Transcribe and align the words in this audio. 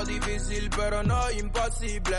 difícil, 0.00 0.70
pero 0.76 1.02
no 1.02 1.30
imposible. 1.30 2.16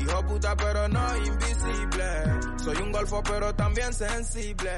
Hijo 0.00 0.26
puta, 0.26 0.56
pero 0.56 0.88
no 0.88 1.16
invisible. 1.18 2.58
Soy 2.64 2.76
un 2.78 2.90
golfo, 2.90 3.22
pero 3.22 3.54
también 3.54 3.92
sensible. 3.92 4.72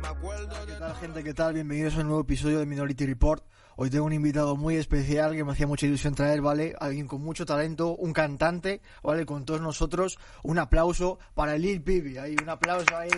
Me 0.00 0.08
acuerdo 0.08 0.66
de. 0.66 0.72
¿Qué 0.72 0.78
tal, 0.78 0.94
gente? 0.96 1.24
¿Qué 1.24 1.34
tal? 1.34 1.54
Bienvenidos 1.54 1.96
a 1.96 2.00
un 2.00 2.06
nuevo 2.06 2.22
episodio 2.22 2.60
de 2.60 2.66
Minority 2.66 3.06
Report. 3.06 3.44
Hoy 3.76 3.90
tengo 3.90 4.06
un 4.06 4.12
invitado 4.12 4.54
muy 4.56 4.76
especial 4.76 5.34
que 5.34 5.42
me 5.44 5.50
hacía 5.52 5.66
mucha 5.66 5.84
ilusión 5.86 6.14
traer, 6.14 6.40
¿vale? 6.40 6.74
Alguien 6.78 7.08
con 7.08 7.20
mucho 7.22 7.44
talento, 7.44 7.96
un 7.96 8.12
cantante, 8.12 8.80
¿vale? 9.02 9.26
Con 9.26 9.44
todos 9.44 9.60
nosotros. 9.60 10.16
Un 10.44 10.58
aplauso 10.60 11.18
para 11.34 11.58
Lil 11.58 11.82
Pibi. 11.82 12.16
Ahí, 12.18 12.36
un 12.40 12.48
aplauso 12.48 12.96
ahí. 12.96 13.10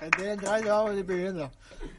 Gente, 0.00 0.32
entra, 0.32 0.54
ahí, 0.54 0.64
vamos, 0.64 0.94
Lil 0.94 1.04
Pibi, 1.04 1.26
entra. 1.26 1.50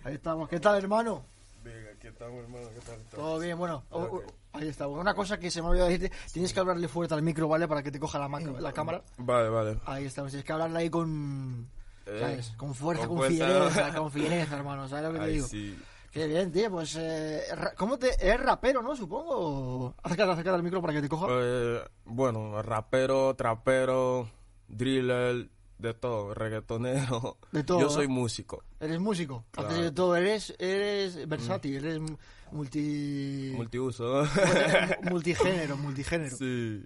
Ahí 0.04 0.16
estamos. 0.16 0.50
¿Qué 0.50 0.60
tal, 0.60 0.78
hermano? 0.80 1.24
Venga, 1.64 1.92
aquí 1.96 2.08
estamos, 2.08 2.44
hermano. 2.44 2.68
¿Qué 2.74 2.80
tal? 2.82 2.98
Todo 3.12 3.40
bien, 3.40 3.56
bueno. 3.58 3.84
o- 3.92 4.02
o- 4.02 4.24
ahí 4.54 4.68
está. 4.68 4.88
Una 4.88 5.14
cosa 5.14 5.38
que 5.40 5.50
se 5.52 5.62
me 5.62 5.68
ha 5.68 5.72
olvidado 5.72 5.90
decirte, 5.90 6.16
tienes 6.32 6.54
que 6.54 6.60
hablarle 6.60 6.88
fuerte 6.88 7.14
al 7.14 7.22
micro, 7.24 7.48
¿vale? 7.48 7.68
Para 7.68 7.82
que 7.84 7.92
te 7.92 8.00
coja 8.00 8.20
la, 8.20 8.28
ma- 8.28 8.40
la 8.40 8.72
cámara. 8.74 9.04
Vale, 9.18 9.50
vale. 9.50 9.80
Ahí 9.86 10.06
estamos. 10.06 10.32
Tienes 10.32 10.46
que 10.46 10.54
hablarle 10.54 10.80
ahí 10.80 10.90
con... 10.90 11.68
Eh, 12.06 12.18
¿Sabes? 12.20 12.54
Con 12.58 12.74
fuerza, 12.74 13.08
con 13.08 13.18
con, 13.18 13.28
fuerza. 13.28 13.46
fiereza, 13.46 13.94
con 13.96 14.12
fiereza, 14.12 14.58
hermano. 14.58 14.88
¿Sabes 14.88 15.06
lo 15.06 15.14
que 15.14 15.20
te 15.26 15.32
digo? 15.32 15.48
sí. 15.48 15.80
Qué 16.12 16.28
bien, 16.28 16.52
tío, 16.52 16.70
pues... 16.70 16.98
Eh, 17.00 17.42
¿Cómo 17.78 17.98
te...? 17.98 18.10
¿Eres 18.20 18.42
rapero, 18.42 18.82
no? 18.82 18.96
Supongo. 18.98 19.96
Acércate, 20.04 20.32
acércate 20.32 20.56
al 20.58 20.64
micro 20.64 20.82
para 20.82 20.94
que 20.94 21.02
te 21.02 21.08
coja. 21.08 21.28
Eh, 21.30 21.80
bueno, 22.04 22.62
rapero, 22.62 23.34
trapero, 23.36 24.28
driller, 24.68 25.48
de 25.78 25.94
todo, 25.94 26.34
reggaetonero. 26.34 27.38
De 27.54 27.64
todo, 27.64 27.80
Yo 27.80 27.86
¿no? 27.86 27.92
soy 27.92 28.08
músico, 28.10 28.64
Eres 28.80 29.00
músico. 29.00 29.46
Claro. 29.52 29.70
Haces 29.70 29.84
de 29.84 29.92
todo. 29.92 30.16
Eres, 30.18 30.54
eres 30.60 31.28
versátil, 31.30 31.78
eres 31.78 32.02
multi... 32.52 33.52
multiuso. 33.56 34.24
multigénero, 35.10 35.78
multigénero. 35.78 36.36
sí. 36.36 36.84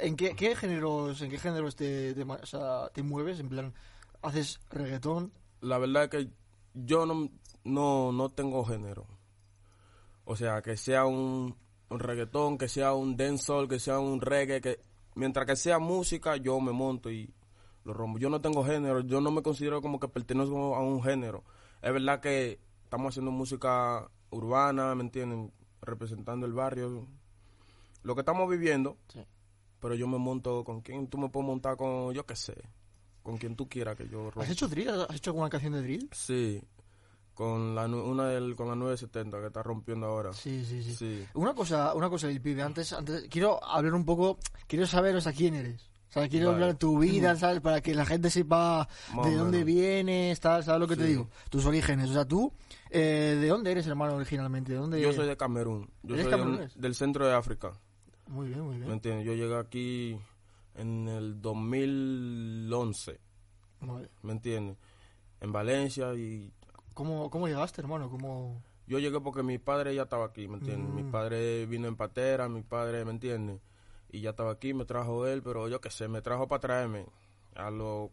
¿En 0.00 0.14
qué, 0.14 0.36
qué 0.36 0.54
géneros, 0.54 1.20
en 1.22 1.30
qué 1.30 1.38
géneros 1.38 1.74
te, 1.74 2.14
te, 2.14 2.24
ma- 2.24 2.38
o 2.42 2.46
sea, 2.46 2.88
te 2.94 3.02
mueves? 3.02 3.40
En 3.40 3.48
plan, 3.48 3.74
¿haces 4.22 4.60
reggaetón? 4.70 5.32
La 5.60 5.78
verdad 5.78 6.04
es 6.04 6.10
que 6.10 6.30
yo 6.74 7.04
no, 7.04 7.28
no, 7.64 8.12
no 8.12 8.28
tengo 8.30 8.64
género. 8.64 9.06
O 10.24 10.36
sea, 10.36 10.62
que 10.62 10.76
sea 10.76 11.04
un, 11.04 11.56
un 11.88 11.98
reggaetón, 11.98 12.58
que 12.58 12.68
sea 12.68 12.92
un 12.94 13.16
dancehall, 13.16 13.66
que 13.68 13.80
sea 13.80 13.98
un 13.98 14.20
reggae, 14.20 14.60
que 14.60 14.78
mientras 15.16 15.46
que 15.46 15.56
sea 15.56 15.80
música, 15.80 16.36
yo 16.36 16.60
me 16.60 16.70
monto 16.70 17.10
y 17.10 17.34
lo 17.84 17.92
rompo. 17.92 18.20
Yo 18.20 18.30
no 18.30 18.40
tengo 18.40 18.64
género, 18.64 19.00
yo 19.00 19.20
no 19.20 19.32
me 19.32 19.42
considero 19.42 19.82
como 19.82 19.98
que 19.98 20.06
pertenezco 20.06 20.76
a 20.76 20.80
un 20.80 21.02
género. 21.02 21.42
Es 21.82 21.92
verdad 21.92 22.20
que 22.20 22.60
estamos 22.84 23.12
haciendo 23.12 23.32
música 23.32 24.08
urbana, 24.32 24.94
¿me 24.94 25.02
entienden? 25.04 25.52
Representando 25.80 26.46
el 26.46 26.52
barrio. 26.52 27.06
Lo 28.02 28.14
que 28.14 28.20
estamos 28.22 28.48
viviendo, 28.50 28.98
Sí. 29.12 29.20
pero 29.80 29.94
yo 29.94 30.06
me 30.08 30.18
monto 30.18 30.64
con 30.64 30.80
quien 30.80 31.06
tú 31.08 31.18
me 31.18 31.28
puedes 31.28 31.46
montar 31.46 31.76
con, 31.76 32.12
yo 32.12 32.26
qué 32.26 32.34
sé, 32.36 32.54
con 33.22 33.38
quien 33.38 33.54
tú 33.54 33.68
quieras 33.68 33.96
que 33.96 34.08
yo 34.08 34.24
rompa. 34.24 34.42
¿Has 34.42 34.50
hecho 34.50 34.66
drill? 34.68 34.88
¿Has 35.08 35.16
hecho 35.16 35.30
alguna 35.30 35.48
canción 35.48 35.72
de 35.74 35.82
drill? 35.82 36.08
Sí, 36.12 36.60
con 37.34 37.74
la, 37.74 37.86
una 37.86 38.26
del, 38.28 38.56
con 38.56 38.68
la 38.68 38.74
970 38.74 39.40
que 39.40 39.46
está 39.46 39.62
rompiendo 39.62 40.06
ahora. 40.06 40.32
Sí, 40.32 40.64
sí, 40.64 40.82
sí. 40.82 40.94
Sí. 40.94 41.26
Una 41.34 41.54
cosa, 41.54 41.94
una 41.94 42.10
cosa, 42.10 42.28
el 42.28 42.40
pibe, 42.40 42.62
antes, 42.62 42.92
antes, 42.92 43.26
quiero 43.30 43.62
hablar 43.64 43.94
un 43.94 44.04
poco, 44.04 44.38
quiero 44.66 44.86
saber, 44.86 45.14
o 45.16 45.20
sea, 45.20 45.32
quién 45.32 45.54
eres. 45.54 45.88
O 46.12 46.20
sea, 46.20 46.28
quiero 46.28 46.48
Vale. 46.48 46.56
hablar 46.56 46.72
de 46.74 46.78
tu 46.78 46.98
vida, 46.98 47.34
¿sabes? 47.36 47.62
Para 47.62 47.80
que 47.80 47.94
la 47.94 48.04
gente 48.04 48.28
sepa 48.28 48.86
Más 49.14 49.26
de 49.26 49.34
dónde 49.34 49.64
vienes, 49.64 50.38
tal, 50.40 50.62
¿sabes 50.62 50.78
lo 50.78 50.86
que 50.86 50.94
te 50.96 51.04
digo? 51.04 51.30
Tus 51.48 51.64
orígenes. 51.64 52.10
O 52.10 52.12
sea, 52.12 52.26
tú, 52.26 52.52
eh, 52.90 53.38
¿de 53.40 53.48
dónde 53.48 53.72
eres, 53.72 53.86
hermano, 53.86 54.16
originalmente? 54.16 54.72
¿De 54.72 54.78
dónde 54.78 55.00
Yo 55.00 55.14
soy 55.14 55.26
de 55.26 55.38
Camerún. 55.38 55.88
Yo 56.02 56.14
¿Eres 56.14 56.28
soy 56.30 56.56
de 56.58 56.68
del 56.74 56.94
centro 56.94 57.26
de 57.26 57.32
África. 57.34 57.72
Muy 58.26 58.48
bien, 58.48 58.60
muy 58.60 58.74
¿Me 58.74 58.80
bien. 58.82 58.92
entiendes? 58.92 59.24
Yo 59.26 59.32
llegué 59.32 59.56
aquí 59.56 60.18
en 60.74 61.08
el 61.08 61.40
2011. 61.40 63.18
Vale. 63.80 64.08
¿Me 64.22 64.32
entiendes? 64.32 64.76
En 65.40 65.50
Valencia 65.50 66.14
y 66.14 66.52
¿Cómo, 66.94 67.30
¿Cómo 67.30 67.48
llegaste, 67.48 67.80
hermano? 67.80 68.10
¿Cómo...? 68.10 68.60
yo 68.86 68.98
llegué 68.98 69.18
porque 69.20 69.42
mi 69.42 69.56
padre 69.58 69.94
ya 69.94 70.02
estaba 70.02 70.26
aquí, 70.26 70.46
¿me 70.46 70.58
entiendes? 70.58 70.92
Mi 70.92 71.04
Mm. 71.04 71.10
padre 71.10 71.64
vino 71.64 71.88
en 71.88 71.96
patera, 71.96 72.48
mi 72.50 72.60
padre, 72.60 73.04
¿me 73.06 73.12
entiendes? 73.12 73.60
Y 74.12 74.20
ya 74.20 74.30
estaba 74.30 74.52
aquí, 74.52 74.72
me 74.74 74.84
trajo 74.84 75.26
él, 75.26 75.42
pero 75.42 75.68
yo 75.68 75.80
qué 75.80 75.90
sé, 75.90 76.06
me 76.06 76.22
trajo 76.22 76.46
para 76.46 76.60
traerme. 76.60 77.06
A 77.56 77.70
los 77.70 78.10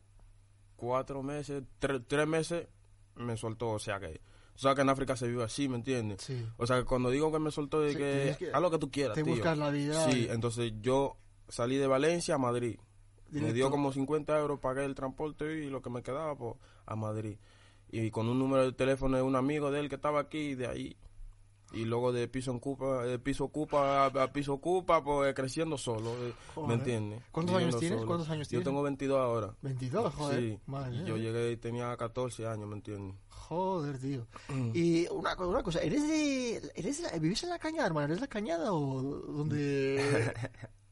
cuatro 0.76 1.22
meses, 1.24 1.64
tre- 1.80 2.04
tres 2.08 2.28
meses, 2.28 2.68
me 3.16 3.38
soltó, 3.38 3.70
o 3.72 3.80
sea 3.80 4.00
que... 4.00 4.22
O 4.56 4.62
sea 4.62 4.76
que 4.76 4.82
en 4.82 4.90
África 4.90 5.16
se 5.16 5.28
vive 5.28 5.44
así, 5.44 5.70
¿me 5.70 5.78
entiendes? 5.78 6.22
Sí. 6.22 6.46
O 6.58 6.68
sea 6.68 6.78
que 6.80 6.84
cuando 6.86 7.10
digo 7.10 7.32
que 7.32 7.40
me 7.40 7.50
soltó 7.52 7.80
de 7.80 7.92
Sí, 7.94 7.98
que, 7.98 8.36
que- 8.40 8.52
haz 8.54 8.62
lo 8.62 8.70
que 8.72 8.78
tú 8.78 8.92
quieras, 8.92 9.16
te 9.16 9.24
tío. 9.24 9.34
buscas 9.34 9.58
la 9.58 9.70
vida. 9.70 10.10
Sí, 10.12 10.28
entonces 10.30 10.74
yo 10.82 11.16
salí 11.48 11.78
de 11.78 11.88
Valencia 11.88 12.36
a 12.36 12.40
Madrid. 12.40 12.78
Me 13.32 13.54
dio 13.54 13.70
como 13.70 13.92
50 13.94 14.38
euros, 14.40 14.60
pagué 14.60 14.84
el 14.86 14.96
transporte 14.96 15.64
y 15.64 15.70
lo 15.70 15.82
que 15.82 15.90
me 15.90 16.02
quedaba 16.02 16.36
pues, 16.36 16.56
a 16.86 16.96
Madrid. 16.96 17.38
Y 17.92 18.10
con 18.12 18.28
un 18.28 18.38
número 18.40 18.64
de 18.66 18.72
teléfono 18.74 19.16
de 19.18 19.24
un 19.24 19.36
amigo 19.36 19.70
de 19.72 19.80
él 19.82 19.88
que 19.90 19.96
estaba 19.96 20.20
aquí, 20.20 20.56
de 20.56 20.68
ahí. 20.68 20.98
Y 21.72 21.86
luego 21.86 22.12
de 22.12 22.28
piso 22.28 22.52
en 22.52 22.60
Cupa, 22.60 23.04
de 23.06 23.20
piso 23.20 23.44
ocupa 23.46 24.06
a, 24.08 24.34
piso 24.34 24.54
ocupa, 24.54 25.04
pues 25.04 25.34
creciendo 25.36 25.78
solo, 25.78 26.12
eh, 26.26 26.34
Joder. 26.56 26.68
¿me 26.68 26.74
entiendes? 26.76 27.22
¿Cuántos 27.32 27.56
años 27.56 27.78
tienes? 27.78 27.98
solo. 28.00 28.08
¿Cuántos 28.08 28.30
años 28.30 28.48
Yo 28.48 28.50
tienes? 28.50 28.66
tengo 28.66 28.82
22 28.84 29.20
ahora. 29.20 29.56
22, 29.62 30.14
joder. 30.16 30.40
Sí, 30.40 30.60
Madre 30.66 30.96
y 30.96 30.98
mía. 31.00 31.08
yo 31.08 31.18
llegué 31.18 31.52
y 31.52 31.58
tenía 31.58 31.96
14 31.96 32.48
años, 32.48 32.68
¿me 32.68 32.76
entiendes? 32.76 33.16
Joder, 33.30 34.00
tío. 34.00 34.28
Mm. 34.48 34.72
Y 34.74 35.08
una, 35.10 35.36
una 35.38 35.62
cosa, 35.64 35.80
¿eres 35.82 36.08
de, 36.08 36.72
eres 36.76 37.02
de 37.12 37.20
¿vives 37.20 37.44
en 37.44 37.50
la 37.50 37.60
cañada, 37.60 37.88
hermano? 37.88 38.06
¿Eres 38.06 38.18
de 38.18 38.22
la 38.22 38.28
cañada 38.28 38.74
o 38.74 39.02
donde...? 39.04 40.34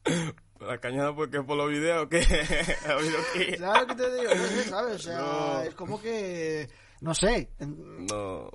La 0.60 0.78
cañada 0.78 1.14
porque 1.14 1.40
por 1.42 1.56
los 1.56 1.70
videos 1.70 2.08
que 2.08 2.18
ha 2.88 2.92
habido 2.92 3.16
aquí. 3.18 3.56
¿Sabes 3.58 3.80
lo 3.82 3.86
que 3.86 3.94
te 3.94 4.16
digo? 4.16 4.34
No 4.34 4.46
sé, 4.48 4.64
¿sabes? 4.64 4.94
O 4.94 4.98
sea, 4.98 5.18
No. 5.18 5.60
es 5.62 5.74
como 5.76 6.00
que... 6.00 6.68
No 7.00 7.14
sé. 7.14 7.50
No, 7.60 8.50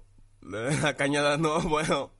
la 0.45 0.93
cañada 0.95 1.37
no, 1.37 1.59
bueno, 1.69 2.11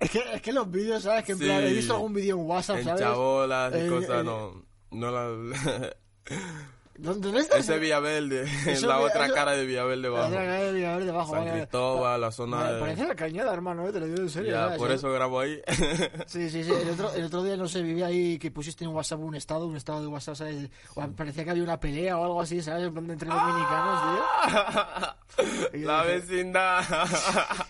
Es 0.00 0.10
que, 0.10 0.22
es 0.34 0.42
que 0.42 0.52
los 0.52 0.70
vídeos, 0.70 1.02
¿sabes? 1.02 1.24
Que 1.24 1.32
en 1.32 1.38
Sí. 1.38 1.44
plan, 1.44 1.64
he 1.64 1.72
visto 1.72 1.94
algún 1.94 2.12
vídeo 2.14 2.36
en 2.38 2.46
WhatsApp, 2.46 2.78
en 2.78 2.84
¿sabes? 2.84 3.00
chabolas 3.00 3.72
y 3.74 3.78
Eh, 3.78 3.88
cosas, 3.88 4.20
eh, 4.20 4.24
no, 4.24 4.62
no 4.90 5.10
la... 5.10 5.96
¿Dónde, 6.98 7.26
dónde 7.26 7.40
estás? 7.42 7.58
Ese 7.60 7.78
Villaverde, 7.78 8.42
Eso 8.66 8.86
la 8.86 9.00
otra 9.00 9.28
cara 9.30 9.52
de 9.52 9.66
Villaverde 9.66 10.02
La 10.02 10.08
abajo. 10.08 10.28
otra 10.28 10.40
cara 10.44 10.62
de 10.62 10.72
Villaverde 10.72 11.04
debajo, 11.06 11.34
San. 11.34 11.48
Cristóbal, 11.50 12.20
la 12.20 12.32
zona 12.32 12.56
Vale, 12.56 12.74
de... 12.74 12.80
Parece 12.80 13.06
la 13.06 13.14
cañada, 13.14 13.52
hermano, 13.52 13.86
¿eh? 13.88 13.92
te 13.92 14.00
lo 14.00 14.06
digo 14.06 14.18
en 14.20 14.30
serio. 14.30 14.52
Ya, 14.52 14.76
por 14.76 14.90
eso 14.90 15.10
grabo 15.12 15.40
ahí. 15.40 15.60
Sí, 16.26 16.48
sí, 16.50 16.64
sí. 16.64 16.72
El 16.72 16.90
otro, 16.90 17.12
el 17.12 17.24
otro 17.24 17.42
día, 17.42 17.56
no 17.56 17.68
sé, 17.68 17.82
vi 17.82 18.02
ahí 18.02 18.38
que 18.38 18.50
pusiste 18.50 18.84
en 18.84 18.90
WhatsApp 18.90 19.20
un 19.20 19.34
estado, 19.34 19.66
un 19.66 19.76
estado 19.76 20.00
de 20.00 20.06
WhatsApp, 20.08 20.36
¿sabes? 20.36 20.70
O 20.94 21.06
parecía 21.08 21.44
que 21.44 21.50
había 21.50 21.62
una 21.62 21.78
pelea 21.78 22.18
o 22.18 22.24
algo 22.24 22.40
así, 22.40 22.62
¿sabes? 22.62 22.86
En 22.86 22.92
plan 22.92 23.06
de 23.06 23.12
entre 23.14 23.28
dominicanos, 23.28 24.02
tío. 24.02 25.80
Yo 25.80 25.86
la 25.86 26.02
dije- 26.04 26.14
vecindad. 26.18 26.84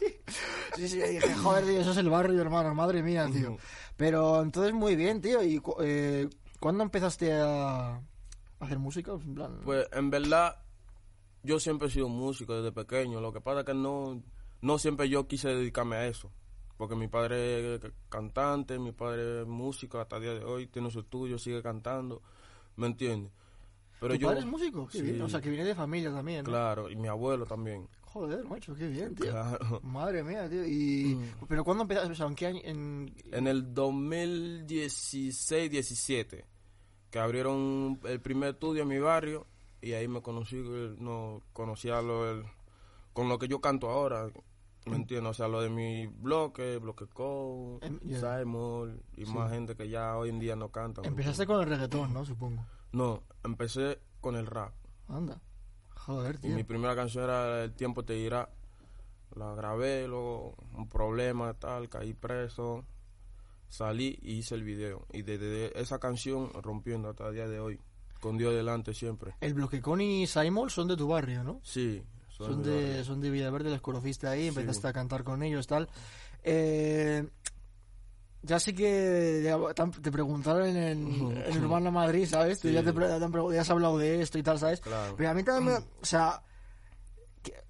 Sí, 0.76 0.88
sí, 0.88 0.98
dije, 1.00 1.34
joder, 1.36 1.64
tío, 1.64 1.80
eso 1.80 1.92
es 1.92 1.96
el 1.96 2.10
barrio, 2.10 2.40
hermano, 2.42 2.74
madre 2.74 3.02
mía, 3.02 3.26
tío. 3.32 3.56
Pero 3.96 4.42
entonces, 4.42 4.74
muy 4.74 4.94
bien, 4.94 5.22
tío. 5.22 5.42
¿Y 5.42 5.62
eh, 5.80 6.28
cuándo 6.60 6.82
empezaste 6.82 7.32
a 7.32 7.98
hacer 8.60 8.78
música? 8.78 9.12
En 9.12 9.34
plan... 9.34 9.60
Pues 9.64 9.86
en 9.92 10.10
verdad, 10.10 10.62
yo 11.42 11.58
siempre 11.60 11.88
he 11.88 11.90
sido 11.90 12.08
músico 12.08 12.54
desde 12.54 12.72
pequeño. 12.72 13.20
Lo 13.20 13.32
que 13.32 13.40
pasa 13.40 13.60
es 13.60 13.66
que 13.66 13.74
no, 13.74 14.22
no 14.60 14.78
siempre 14.78 15.08
yo 15.08 15.26
quise 15.26 15.48
dedicarme 15.48 15.96
a 15.96 16.06
eso. 16.06 16.30
Porque 16.76 16.94
mi 16.94 17.08
padre 17.08 17.76
es 17.76 17.80
cantante, 18.08 18.78
mi 18.78 18.92
padre 18.92 19.40
es 19.42 19.46
músico 19.46 19.98
hasta 19.98 20.16
el 20.16 20.22
día 20.22 20.34
de 20.34 20.44
hoy, 20.44 20.66
tiene 20.66 20.90
su 20.90 21.00
estudio, 21.00 21.38
sigue 21.38 21.62
cantando. 21.62 22.20
¿Me 22.76 22.86
entiendes? 22.86 23.32
Pero 23.98 24.12
¿Tu 24.14 24.20
yo, 24.20 24.28
padre 24.28 24.40
es 24.40 24.46
músico? 24.46 24.86
Sí. 24.90 25.00
bien, 25.00 25.22
O 25.22 25.28
sea, 25.28 25.40
que 25.40 25.48
viene 25.48 25.64
de 25.64 25.74
familia 25.74 26.12
también, 26.12 26.44
¿no? 26.44 26.50
Claro, 26.50 26.90
y 26.90 26.96
mi 26.96 27.08
abuelo 27.08 27.46
también. 27.46 27.88
Joder, 28.02 28.44
macho, 28.44 28.74
qué 28.74 28.88
bien, 28.88 29.14
tío. 29.14 29.30
Claro. 29.30 29.80
Madre 29.82 30.22
mía, 30.22 30.50
tío. 30.50 30.66
Y... 30.66 31.14
Mm. 31.14 31.46
¿Pero 31.48 31.64
cuándo 31.64 31.80
empezaste? 31.82 32.12
O 32.12 32.14
sea, 32.14 32.26
¿en 32.26 32.34
qué 32.34 32.46
año? 32.46 32.60
En... 32.64 33.14
En 33.32 33.46
el 33.46 33.74
2016-17, 33.74 36.44
que 37.16 37.20
abrieron 37.20 37.98
el 38.04 38.20
primer 38.20 38.50
estudio 38.50 38.82
en 38.82 38.88
mi 38.88 38.98
barrio, 38.98 39.46
y 39.80 39.94
ahí 39.94 40.06
me 40.06 40.20
conocí, 40.20 40.56
no, 40.98 41.40
conocí 41.54 41.88
a 41.88 42.02
lo, 42.02 42.30
el- 42.30 42.44
con 43.14 43.30
lo 43.30 43.38
que 43.38 43.48
yo 43.48 43.58
canto 43.62 43.88
ahora, 43.88 44.28
¿me 44.84 44.96
entiendes? 44.96 45.30
O 45.30 45.32
sea, 45.32 45.48
lo 45.48 45.62
de 45.62 45.70
mi 45.70 46.06
bloque, 46.08 46.76
Bloque 46.76 47.06
Co, 47.06 47.78
Em. 47.80 47.98
Simon, 48.02 49.00
y 49.16 49.24
más 49.24 49.50
gente 49.50 49.74
que 49.76 49.88
ya 49.88 50.14
hoy 50.18 50.28
en 50.28 50.38
día 50.38 50.56
no 50.56 50.68
canta. 50.70 51.00
¿me 51.00 51.08
Empezaste 51.08 51.46
con 51.46 51.58
el 51.62 51.68
reggaetón, 51.70 52.12
¿no? 52.12 52.26
Supongo. 52.26 52.66
No, 52.92 53.22
empecé 53.42 53.98
con 54.20 54.36
el 54.36 54.44
rap. 54.46 54.74
Anda. 55.08 55.40
Joder, 55.94 56.34
Y 56.34 56.38
tío. 56.48 56.54
mi 56.54 56.64
primera 56.64 56.94
canción 56.94 57.24
era 57.24 57.64
El 57.64 57.72
tiempo 57.72 58.04
te 58.04 58.12
dirá. 58.12 58.50
La 59.34 59.54
grabé, 59.54 60.06
luego 60.06 60.54
un 60.74 60.86
problema, 60.90 61.54
tal, 61.54 61.88
caí 61.88 62.12
preso. 62.12 62.84
Salí 63.68 64.18
y 64.22 64.34
hice 64.38 64.54
el 64.54 64.62
video. 64.64 65.06
Y 65.12 65.22
desde 65.22 65.78
esa 65.80 65.98
canción 65.98 66.50
rompiendo 66.62 67.10
hasta 67.10 67.28
el 67.28 67.34
día 67.34 67.48
de 67.48 67.60
hoy. 67.60 67.80
Con 68.20 68.38
Dios 68.38 68.54
delante 68.54 68.94
siempre. 68.94 69.34
El 69.40 69.54
Bloquecón 69.54 70.00
y 70.00 70.26
Simon 70.26 70.70
son 70.70 70.88
de 70.88 70.96
tu 70.96 71.06
barrio, 71.08 71.44
¿no? 71.44 71.60
Sí. 71.62 72.02
Son 72.30 72.62
de, 72.62 72.70
barrio. 72.74 73.04
son 73.04 73.20
de 73.20 73.30
Villaverde, 73.30 73.70
les 73.70 73.80
conociste 73.80 74.26
ahí, 74.26 74.42
Sí. 74.42 74.48
empezaste 74.48 74.88
a 74.88 74.92
cantar 74.92 75.22
con 75.22 75.42
ellos, 75.42 75.66
tal. 75.66 75.88
Eh, 76.42 77.26
Ya 78.42 78.58
sé 78.60 78.74
que 78.74 79.52
te 80.02 80.10
preguntaron 80.12 80.66
en, 80.68 80.76
en, 80.76 81.64
Urbana 81.64 81.90
Madrid, 81.90 82.26
¿sabes? 82.26 82.60
Tú 82.60 82.68
ya, 82.68 82.82
te, 82.82 82.92
ya 82.94 83.60
has 83.60 83.70
hablado 83.70 83.98
de 83.98 84.22
esto 84.22 84.38
y 84.38 84.42
tal, 84.42 84.58
¿sabes? 84.58 84.80
Claro. 84.80 85.14
Pero 85.16 85.30
a 85.30 85.34
mí 85.34 85.42
también, 85.42 85.78
me, 85.78 85.78
o 86.00 86.04
sea, 86.04 86.42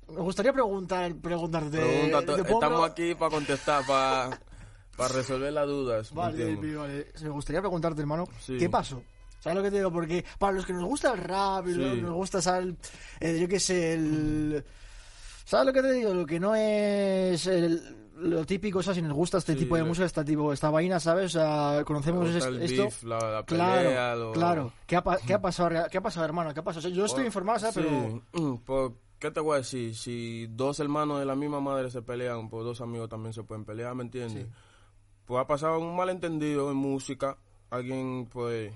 me 0.08 0.20
gustaría 0.20 0.52
preguntar, 0.52 1.14
preguntarte. 1.16 1.78
Pregúntate, 1.78 2.26
¿te 2.36 2.44
puedo 2.44 2.54
estamos 2.62 2.90
aquí 2.90 3.14
para 3.14 3.30
contestar, 3.30 3.86
para 3.86 4.38
para 4.96 5.14
resolver 5.14 5.52
las 5.52 5.66
dudas. 5.66 6.12
¿me 6.12 6.16
Vale, 6.18 6.56
vale, 6.76 7.06
Me 7.22 7.28
gustaría 7.30 7.60
preguntarte, 7.60 8.00
hermano, 8.00 8.24
Sí. 8.40 8.56
¿qué 8.58 8.68
pasó? 8.68 9.02
¿Sabes 9.40 9.56
lo 9.58 9.62
que 9.62 9.70
te 9.70 9.76
digo? 9.76 9.92
Porque 9.92 10.24
para 10.38 10.52
los 10.54 10.66
que 10.66 10.72
nos 10.72 10.84
gusta 10.84 11.12
el 11.12 11.18
rap, 11.18 11.66
Sí. 11.66 11.76
nos 12.02 12.12
gusta, 12.14 12.42
¿sabes? 12.42 12.74
Yo 13.20 13.46
qué 13.48 13.60
sé, 13.60 13.94
el... 13.94 14.64
¿Sabes 15.44 15.66
lo 15.66 15.72
que 15.72 15.82
te 15.82 15.92
digo? 15.92 16.12
Lo 16.12 16.26
que 16.26 16.40
no 16.40 16.54
es 16.56 17.46
el- 17.46 17.96
lo 18.16 18.44
típico, 18.46 18.78
o 18.78 18.82
sea, 18.82 18.94
si 18.94 19.02
nos 19.02 19.12
gusta 19.12 19.38
este 19.38 19.52
Sí, 19.52 19.60
tipo 19.60 19.76
de 19.76 19.82
lo- 19.82 19.88
música, 19.88 20.06
esta, 20.06 20.24
tipo, 20.24 20.52
esta 20.52 20.70
vaina, 20.70 20.98
¿sabes? 20.98 21.26
O 21.36 21.38
sea, 21.38 21.84
conocemos 21.84 22.28
es- 22.30 22.44
el 22.46 22.62
esto. 22.62 22.82
beef, 22.84 23.02
la, 23.04 23.18
la 23.18 23.44
Claro, 23.44 24.16
lo- 24.18 24.32
claro. 24.32 24.72
¿Qué 24.86 24.96
ha, 24.96 25.04
pa- 25.04 25.18
qué 25.18 25.34
ha 25.34 25.40
pasado, 25.40 25.86
¿Qué 25.90 25.98
ha 25.98 26.00
pasado, 26.00 26.24
hermano? 26.24 26.52
¿Qué 26.54 26.60
ha 26.60 26.64
pasado? 26.64 26.78
O 26.80 26.82
sea, 26.88 26.90
yo 26.90 27.04
estoy 27.04 27.26
informado, 27.26 27.58
¿sabes? 27.60 27.74
Sí, 27.74 27.82
Pero... 27.84 28.22
mm, 28.44 28.58
pues, 28.64 28.92
¿qué 29.20 29.30
te 29.30 29.38
voy 29.40 29.54
a 29.54 29.58
decir? 29.58 29.94
Si 29.94 30.46
dos 30.48 30.80
hermanos 30.80 31.20
de 31.20 31.26
la 31.26 31.36
misma 31.36 31.60
madre 31.60 31.90
se 31.90 32.00
pelean, 32.02 32.48
pues 32.48 32.64
dos 32.64 32.80
amigos 32.80 33.08
también 33.10 33.32
se 33.34 33.42
pueden 33.44 33.64
pelear, 33.66 33.94
¿me 33.94 34.02
entiendes? 34.02 34.46
Pues 35.26 35.42
ha 35.42 35.46
pasado 35.46 35.78
un 35.78 35.96
malentendido 35.96 36.70
en 36.70 36.76
música. 36.76 37.36
Alguien, 37.70 38.26
pues, 38.32 38.72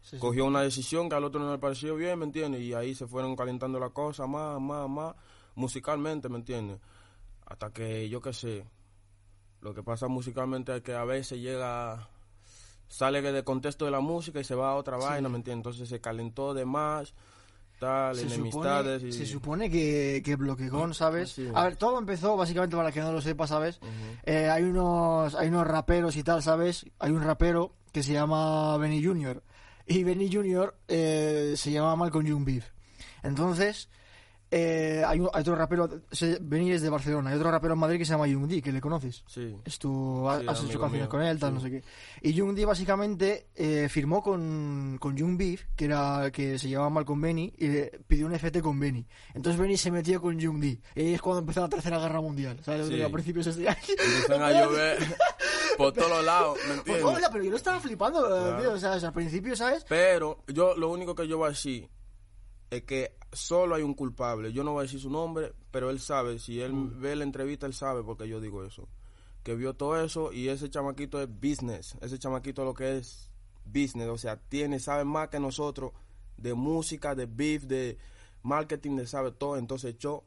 Sí, 0.00 0.10
sí. 0.10 0.18
cogió 0.18 0.44
una 0.44 0.62
decisión 0.62 1.08
que 1.08 1.16
al 1.16 1.24
otro 1.24 1.40
no 1.40 1.50
le 1.50 1.58
pareció 1.58 1.96
bien, 1.96 2.20
¿me 2.20 2.26
entiendes? 2.26 2.60
Y 2.62 2.72
ahí 2.72 2.94
se 2.94 3.08
fueron 3.08 3.34
calentando 3.34 3.80
las 3.80 3.90
cosas 3.90 4.28
más, 4.28 4.60
más, 4.60 4.88
más, 4.88 5.16
musicalmente, 5.56 6.28
¿me 6.28 6.36
entiendes? 6.36 6.78
Hasta 7.44 7.72
que, 7.72 8.08
yo 8.08 8.20
qué 8.20 8.32
sé, 8.32 8.64
lo 9.60 9.74
que 9.74 9.82
pasa 9.82 10.06
musicalmente 10.06 10.76
es 10.76 10.82
que 10.82 10.94
a 10.94 11.04
veces 11.04 11.40
llega, 11.40 12.08
sale 12.86 13.20
de 13.20 13.42
contexto 13.42 13.84
de 13.84 13.90
la 13.90 13.98
música 14.00 14.38
y 14.38 14.44
se 14.44 14.54
va 14.54 14.70
a 14.70 14.74
otra 14.76 14.96
vaina, 14.96 15.28
¿me 15.28 15.38
entiendes? 15.38 15.66
Entonces 15.66 15.88
se 15.88 16.00
calentó 16.00 16.54
de 16.54 16.64
más, 16.64 17.12
tal, 17.78 18.16
Se 18.16 18.26
enemistades 18.26 19.02
supone, 19.02 19.08
y... 19.08 19.12
se 19.12 19.26
supone 19.26 19.70
que, 19.70 20.22
que 20.24 20.36
Bloquegón, 20.36 20.94
¿sabes? 20.94 21.30
Sí. 21.30 21.48
A 21.54 21.64
ver, 21.64 21.76
todo 21.76 21.98
empezó, 21.98 22.36
básicamente, 22.36 22.76
para 22.76 22.92
que 22.92 23.00
no 23.00 23.12
lo 23.12 23.20
sepa, 23.20 23.46
¿sabes? 23.46 23.80
Eh, 24.24 24.48
hay, 24.48 24.64
unos, 24.64 25.34
hay 25.34 25.48
unos 25.48 25.66
raperos 25.66 26.16
y 26.16 26.22
tal, 26.22 26.42
¿sabes? 26.42 26.86
Hay 26.98 27.12
un 27.12 27.22
rapero 27.22 27.72
que 27.92 28.02
se 28.02 28.12
llama 28.12 28.76
Benny 28.78 29.02
Jr. 29.02 29.42
Y 29.86 30.02
Benny 30.02 30.30
Jr. 30.32 30.74
eh, 30.88 31.54
se 31.56 31.70
llama 31.70 31.96
Malcolm 31.96 32.26
Young 32.26 32.44
Beef. 32.44 32.66
Entonces, 33.22 33.88
eh, 34.50 35.02
hay, 35.06 35.18
un- 35.20 35.28
hay 35.32 35.40
otro 35.40 35.56
rapero, 35.56 35.88
se- 36.12 36.38
es 36.40 36.82
de 36.82 36.88
Barcelona, 36.88 37.30
hay 37.30 37.36
otro 37.36 37.50
rapero 37.50 37.74
en 37.74 37.80
Madrid 37.80 37.98
que 37.98 38.04
se 38.04 38.12
llama 38.12 38.26
Young 38.28 38.46
D, 38.46 38.62
que 38.62 38.70
le 38.72 38.80
conoces. 38.80 39.24
Sí. 39.26 39.56
Es 39.64 39.78
tu, 39.78 40.28
has 40.28 40.40
Sí, 40.40 40.46
has 40.48 40.58
hecho 40.64 40.80
canciones 40.80 40.92
mío, 41.02 41.08
con 41.08 41.22
él, 41.22 41.38
tal, 41.38 41.50
sí. 41.50 41.54
no 41.54 41.60
sé 41.60 41.70
qué. 41.70 41.84
Y 42.22 42.32
Young 42.32 42.54
D 42.54 42.64
básicamente 42.64 43.48
eh, 43.54 43.88
firmó 43.90 44.22
con, 44.22 44.98
con 45.00 45.16
Young 45.16 45.36
Beef, 45.36 45.64
que 45.74 45.86
era 45.86 46.30
que 46.32 46.58
se 46.58 46.68
llevaba 46.68 46.90
mal 46.90 47.04
con 47.04 47.20
Benny, 47.20 47.52
y 47.58 47.68
le 47.68 47.86
pidió 48.06 48.26
un 48.26 48.32
FT 48.34 48.60
con 48.62 48.78
Benny. 48.78 49.04
Entonces 49.34 49.60
Benny 49.60 49.76
se 49.76 49.90
metió 49.90 50.20
con 50.20 50.38
Young 50.38 50.60
D. 50.60 50.80
Y 50.94 51.14
es 51.14 51.20
cuando 51.20 51.40
empezó 51.40 51.60
la 51.62 51.68
tercera 51.68 51.98
guerra 51.98 52.20
mundial. 52.20 52.58
¿Sabes? 52.64 52.82
lo 52.82 52.86
Sí. 52.96 53.02
A 53.02 53.08
principios 53.10 53.44
de 53.46 53.50
este 53.50 53.68
año. 53.68 54.44
A 54.44 54.52
llover 54.52 54.98
por 55.76 55.92
todos 55.92 56.24
lados, 56.24 56.56
¿me 56.68 56.74
Pues, 56.76 56.78
entiendes? 56.78 57.04
hola, 57.04 57.28
pero 57.30 57.44
yo 57.44 57.50
no 57.50 57.56
estaba 57.56 57.80
flipando, 57.80 58.24
eh, 58.26 58.40
Claro. 58.42 58.60
tío, 58.62 58.72
o 58.72 58.78
sea, 58.78 58.92
al 58.94 59.12
principio, 59.12 59.54
¿sabes? 59.56 59.84
Pero 59.88 60.42
yo 60.48 60.74
lo 60.76 60.88
único 60.90 61.14
que 61.14 61.26
yo 61.28 61.36
voy 61.38 61.46
a 61.46 61.50
decir 61.50 61.88
es 62.78 62.82
que 62.84 63.16
solo 63.32 63.74
hay 63.74 63.82
un 63.82 63.94
culpable. 63.94 64.52
Yo 64.52 64.64
no 64.64 64.72
voy 64.72 64.80
a 64.80 64.82
decir 64.84 65.00
su 65.00 65.10
nombre, 65.10 65.52
pero 65.70 65.90
él 65.90 66.00
sabe. 66.00 66.38
Si 66.38 66.60
él 66.60 66.72
Mm. 66.72 67.00
ve 67.00 67.16
la 67.16 67.24
entrevista, 67.24 67.66
él 67.66 67.74
sabe 67.74 68.02
porque 68.02 68.28
yo 68.28 68.40
digo 68.40 68.64
eso. 68.64 68.88
Que 69.42 69.54
vio 69.54 69.74
todo 69.74 70.00
eso 70.02 70.32
y 70.32 70.48
ese 70.48 70.68
chamaquito 70.70 71.20
es 71.22 71.28
business. 71.28 71.96
Ese 72.00 72.18
chamaquito 72.18 72.64
lo 72.64 72.74
que 72.74 72.96
es 72.98 73.30
business. 73.64 74.08
O 74.08 74.18
sea, 74.18 74.36
tiene, 74.36 74.78
sabe 74.80 75.04
más 75.04 75.28
que 75.28 75.38
nosotros 75.40 75.92
de 76.36 76.54
música, 76.54 77.14
de 77.14 77.26
beef, 77.26 77.64
de 77.64 77.98
marketing, 78.42 78.96
de 78.96 79.06
sabe 79.06 79.32
todo. 79.32 79.56
Entonces 79.56 79.94
echó, 79.94 80.24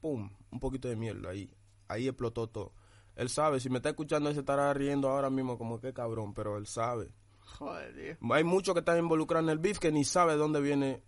pum, 0.00 0.30
un 0.50 0.60
poquito 0.60 0.88
de 0.88 0.96
mierda 0.96 1.30
ahí. 1.30 1.52
Ahí 1.88 2.06
explotó 2.08 2.46
todo. 2.48 2.72
Él 3.16 3.28
sabe, 3.30 3.58
si 3.60 3.68
me 3.70 3.78
está 3.78 3.88
escuchando, 3.88 4.28
él 4.28 4.34
se 4.34 4.40
estará 4.40 4.72
riendo 4.74 5.08
ahora 5.08 5.28
mismo 5.30 5.58
como 5.58 5.80
que 5.80 5.92
cabrón, 5.92 6.34
pero 6.34 6.56
él 6.56 6.66
sabe. 6.66 7.08
Joder. 7.40 8.18
Hay 8.30 8.44
muchos 8.44 8.74
que 8.74 8.80
están 8.80 8.98
involucrados 8.98 9.46
en 9.48 9.50
el 9.52 9.58
beef 9.58 9.78
que 9.78 9.90
ni 9.90 10.04
sabe 10.04 10.32
de 10.32 10.38
dónde 10.38 10.60
viene. 10.60 11.02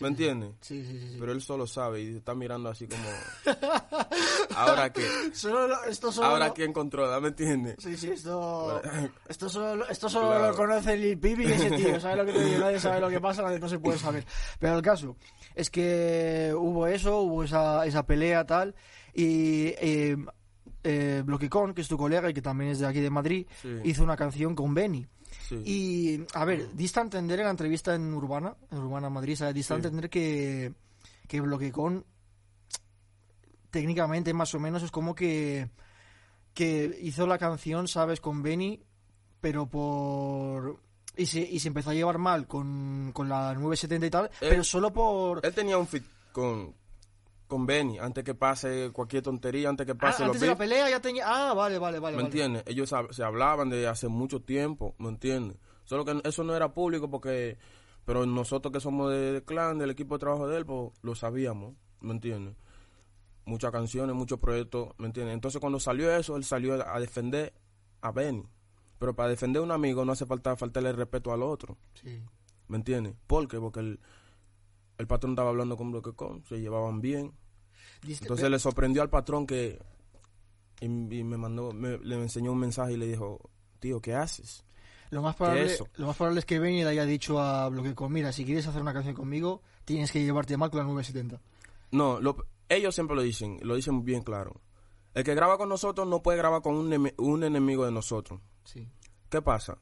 ¿Me 0.00 0.08
entiendes? 0.08 0.50
Sí, 0.60 0.84
sí, 0.84 0.98
sí. 1.00 1.08
sí. 1.12 1.16
Pero 1.18 1.32
él 1.32 1.40
solo 1.40 1.66
sabe 1.66 2.02
y 2.02 2.16
está 2.16 2.34
mirando 2.34 2.68
así 2.68 2.86
como. 2.86 3.02
¿Ahora 4.56 4.92
qué? 4.92 5.02
Solo 5.32 5.68
lo- 5.68 5.84
esto 5.84 6.10
solo 6.12 6.28
¿Ahora 6.28 6.50
quién 6.52 6.72
controla? 6.72 7.20
¿Me 7.20 7.28
entiendes? 7.28 7.76
Sí, 7.78 7.96
sí, 7.96 8.10
esto, 8.10 8.80
esto 9.28 9.48
solo, 9.48 9.86
esto 9.88 10.08
solo 10.08 10.28
Claro. 10.28 10.50
lo 10.50 10.56
conoce 10.56 10.96
Lil 10.96 11.18
Pipi 11.18 11.44
y 11.44 11.52
ese 11.52 11.70
tío, 11.70 12.00
¿sabes 12.00 12.16
lo 12.18 12.26
que 12.26 12.32
te 12.32 12.44
digo? 12.44 12.60
Nadie 12.60 12.80
sabe 12.80 13.00
lo 13.00 13.08
que 13.08 13.20
pasa, 13.20 13.42
nadie 13.42 13.58
no 13.58 13.68
se 13.68 13.78
puede 13.78 13.98
saber. 13.98 14.24
Pero 14.58 14.76
el 14.76 14.82
caso 14.82 15.16
es 15.54 15.70
que 15.70 16.52
hubo 16.56 16.86
eso, 16.86 17.20
hubo 17.20 17.44
esa, 17.44 17.86
esa 17.86 18.04
pelea 18.04 18.44
tal, 18.44 18.74
y 19.14 19.68
eh, 19.78 20.16
eh, 20.84 21.22
Bloquicón, 21.24 21.74
que 21.74 21.80
es 21.80 21.88
tu 21.88 21.96
colega 21.96 22.28
y 22.30 22.34
que 22.34 22.42
también 22.42 22.70
es 22.72 22.78
de 22.80 22.86
aquí 22.86 23.00
de 23.00 23.10
Madrid, 23.10 23.46
Sí. 23.62 23.68
hizo 23.84 24.02
una 24.02 24.16
canción 24.16 24.54
con 24.54 24.74
Benny. 24.74 25.06
Sí. 25.48 25.62
Y, 25.64 26.26
a 26.34 26.44
ver, 26.44 26.74
diste 26.74 26.98
a 27.00 27.02
entender 27.02 27.38
en 27.40 27.44
la 27.46 27.50
entrevista 27.52 27.94
en 27.94 28.12
Urbana, 28.14 28.54
en 28.70 28.78
Urbana 28.78 29.08
Madrid. 29.10 29.38
Diste 29.54 29.72
a 29.74 29.76
Sí. 29.76 29.80
entender 29.80 30.10
que, 30.10 30.72
que 31.28 31.40
Bloquecon 31.40 32.04
técnicamente 33.70 34.32
más 34.32 34.54
o 34.54 34.60
menos 34.60 34.82
es 34.82 34.90
como 34.90 35.14
que, 35.14 35.68
que 36.54 36.98
hizo 37.02 37.26
la 37.26 37.38
canción, 37.38 37.88
¿sabes? 37.88 38.20
Con 38.20 38.42
Benny, 38.42 38.82
pero 39.40 39.66
por... 39.66 40.80
Y 41.16 41.26
se, 41.26 41.40
y 41.40 41.58
se 41.60 41.68
empezó 41.68 41.90
a 41.90 41.94
llevar 41.94 42.18
mal 42.18 42.46
con, 42.46 43.10
con 43.14 43.28
la 43.28 43.54
970 43.54 44.06
y 44.06 44.10
tal, 44.10 44.24
Él- 44.40 44.48
pero 44.50 44.64
solo 44.64 44.92
por... 44.92 45.44
Él 45.44 45.54
tenía 45.54 45.78
un 45.78 45.86
fit 45.86 46.04
con, 46.32 46.74
con 47.46 47.66
Benny 47.66 47.98
antes 47.98 48.24
que 48.24 48.34
pase 48.34 48.90
cualquier 48.92 49.22
tontería, 49.22 49.68
antes 49.68 49.86
que 49.86 49.92
Ah, 49.92 49.98
pase 49.98 50.20
los 50.22 50.28
antes 50.28 50.40
de 50.40 50.46
la 50.48 50.56
pelea 50.56 50.90
ya 50.90 51.00
tenía... 51.00 51.24
Ah, 51.26 51.54
vale, 51.54 51.78
vale, 51.78 51.98
vale. 51.98 52.16
¿Me 52.16 52.22
vale. 52.22 52.26
entiendes? 52.34 52.62
Ellos 52.66 52.92
se 53.10 53.22
hablaban 53.24 53.70
de 53.70 53.86
hace 53.86 54.08
mucho 54.08 54.42
tiempo, 54.42 54.94
¿me 54.98 55.08
entiendes? 55.08 55.56
Solo 55.84 56.04
que 56.04 56.20
eso 56.24 56.42
no 56.44 56.54
era 56.56 56.72
público 56.74 57.08
porque... 57.10 57.58
Pero 58.04 58.24
nosotros 58.24 58.72
que 58.72 58.80
somos 58.80 59.10
de, 59.10 59.32
de 59.32 59.44
clan, 59.44 59.78
del 59.78 59.90
equipo 59.90 60.14
de 60.14 60.20
trabajo 60.20 60.46
de 60.46 60.58
él, 60.58 60.64
pues 60.66 60.92
lo 61.02 61.14
sabíamos, 61.16 61.74
¿me 62.00 62.12
entiendes? 62.12 62.54
Muchas 63.44 63.70
canciones, 63.72 64.14
muchos 64.14 64.38
proyectos, 64.38 64.90
¿me 64.98 65.06
entiendes? 65.06 65.34
Entonces 65.34 65.60
cuando 65.60 65.78
salió 65.80 66.14
eso, 66.14 66.36
él 66.36 66.44
salió 66.44 66.74
a 66.74 67.00
defender 67.00 67.52
a 68.00 68.12
Benny. 68.12 68.44
Pero 68.98 69.14
para 69.14 69.28
defender 69.28 69.60
a 69.60 69.64
un 69.64 69.70
amigo 69.72 70.04
no 70.04 70.12
hace 70.12 70.24
falta 70.26 70.56
faltarle 70.56 70.90
el 70.90 70.96
respeto 70.96 71.32
al 71.32 71.42
otro, 71.42 71.76
Sí. 71.94 72.22
¿me 72.68 72.76
entiendes? 72.78 73.14
¿Por 73.26 73.46
qué? 73.48 73.58
Porque 73.58 73.80
el, 73.80 74.00
el 74.98 75.06
patrón 75.06 75.32
estaba 75.32 75.50
hablando 75.50 75.76
con 75.76 75.90
Bloque 75.92 76.12
Con, 76.14 76.44
se 76.46 76.60
llevaban 76.60 77.00
bien. 77.00 77.32
Entonces 78.06 78.50
le 78.50 78.58
sorprendió 78.58 79.02
al 79.02 79.10
patrón 79.10 79.46
que 79.46 79.78
y, 80.80 80.86
y 80.86 81.24
me 81.24 81.36
mandó, 81.36 81.72
me- 81.72 81.98
le 81.98 82.16
enseñó 82.16 82.52
un 82.52 82.58
mensaje 82.58 82.92
y 82.92 82.96
le 82.96 83.06
dijo, 83.06 83.50
tío, 83.78 84.00
¿qué 84.00 84.14
haces? 84.14 84.64
Lo 85.10 85.22
más, 85.22 85.36
probable, 85.36 85.64
eso? 85.66 85.86
lo 85.96 86.08
más 86.08 86.16
probable 86.16 86.40
es 86.40 86.46
que 86.46 86.58
Benny 86.58 86.82
le 86.82 86.88
haya 86.90 87.04
dicho 87.04 87.40
a 87.40 87.68
Bloquecon, 87.68 88.12
mira, 88.12 88.32
si 88.32 88.44
quieres 88.44 88.66
hacer 88.66 88.82
una 88.82 88.92
canción 88.92 89.14
conmigo, 89.14 89.62
tienes 89.84 90.10
que 90.10 90.22
llevarte 90.22 90.56
mal 90.56 90.68
con 90.70 90.78
la 90.78 90.84
970. 90.84 91.40
No, 91.92 92.20
lo- 92.20 92.44
ellos 92.68 92.94
siempre 92.94 93.14
lo 93.16 93.22
dicen, 93.22 93.58
lo 93.62 93.76
dicen 93.76 94.04
bien 94.04 94.22
claro. 94.22 94.60
El 95.14 95.22
que 95.24 95.34
graba 95.34 95.56
con 95.56 95.68
nosotros 95.68 96.06
no 96.06 96.22
puede 96.22 96.36
grabar 96.38 96.60
con 96.60 96.74
un, 96.74 96.92
ene- 96.92 97.14
un 97.18 97.44
enemigo 97.44 97.84
de 97.84 97.92
nosotros. 97.92 98.40
Sí. 98.64 98.86
¿Qué 99.30 99.40
pasa? 99.40 99.78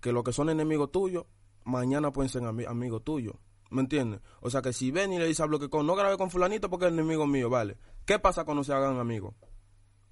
Que 0.00 0.12
los 0.12 0.22
que 0.22 0.32
son 0.32 0.50
enemigos 0.50 0.92
tuyos, 0.92 1.24
mañana 1.64 2.12
pueden 2.12 2.28
ser 2.28 2.42
ami- 2.42 2.68
amigos 2.68 3.02
tuyos. 3.02 3.34
¿Me 3.70 3.82
entiendes? 3.82 4.20
O 4.40 4.50
sea 4.50 4.62
que 4.62 4.72
si 4.72 4.90
ven 4.90 5.12
y 5.12 5.18
le 5.18 5.26
dice 5.26 5.42
a 5.42 5.46
Bloque 5.46 5.68
con 5.68 5.86
no 5.86 5.94
grabe 5.94 6.16
con 6.16 6.30
fulanito 6.30 6.70
porque 6.70 6.86
es 6.86 6.92
enemigo 6.92 7.26
mío, 7.26 7.50
vale. 7.50 7.76
¿Qué 8.06 8.18
pasa 8.18 8.44
cuando 8.44 8.64
se 8.64 8.72
hagan 8.72 8.98
amigos? 8.98 9.34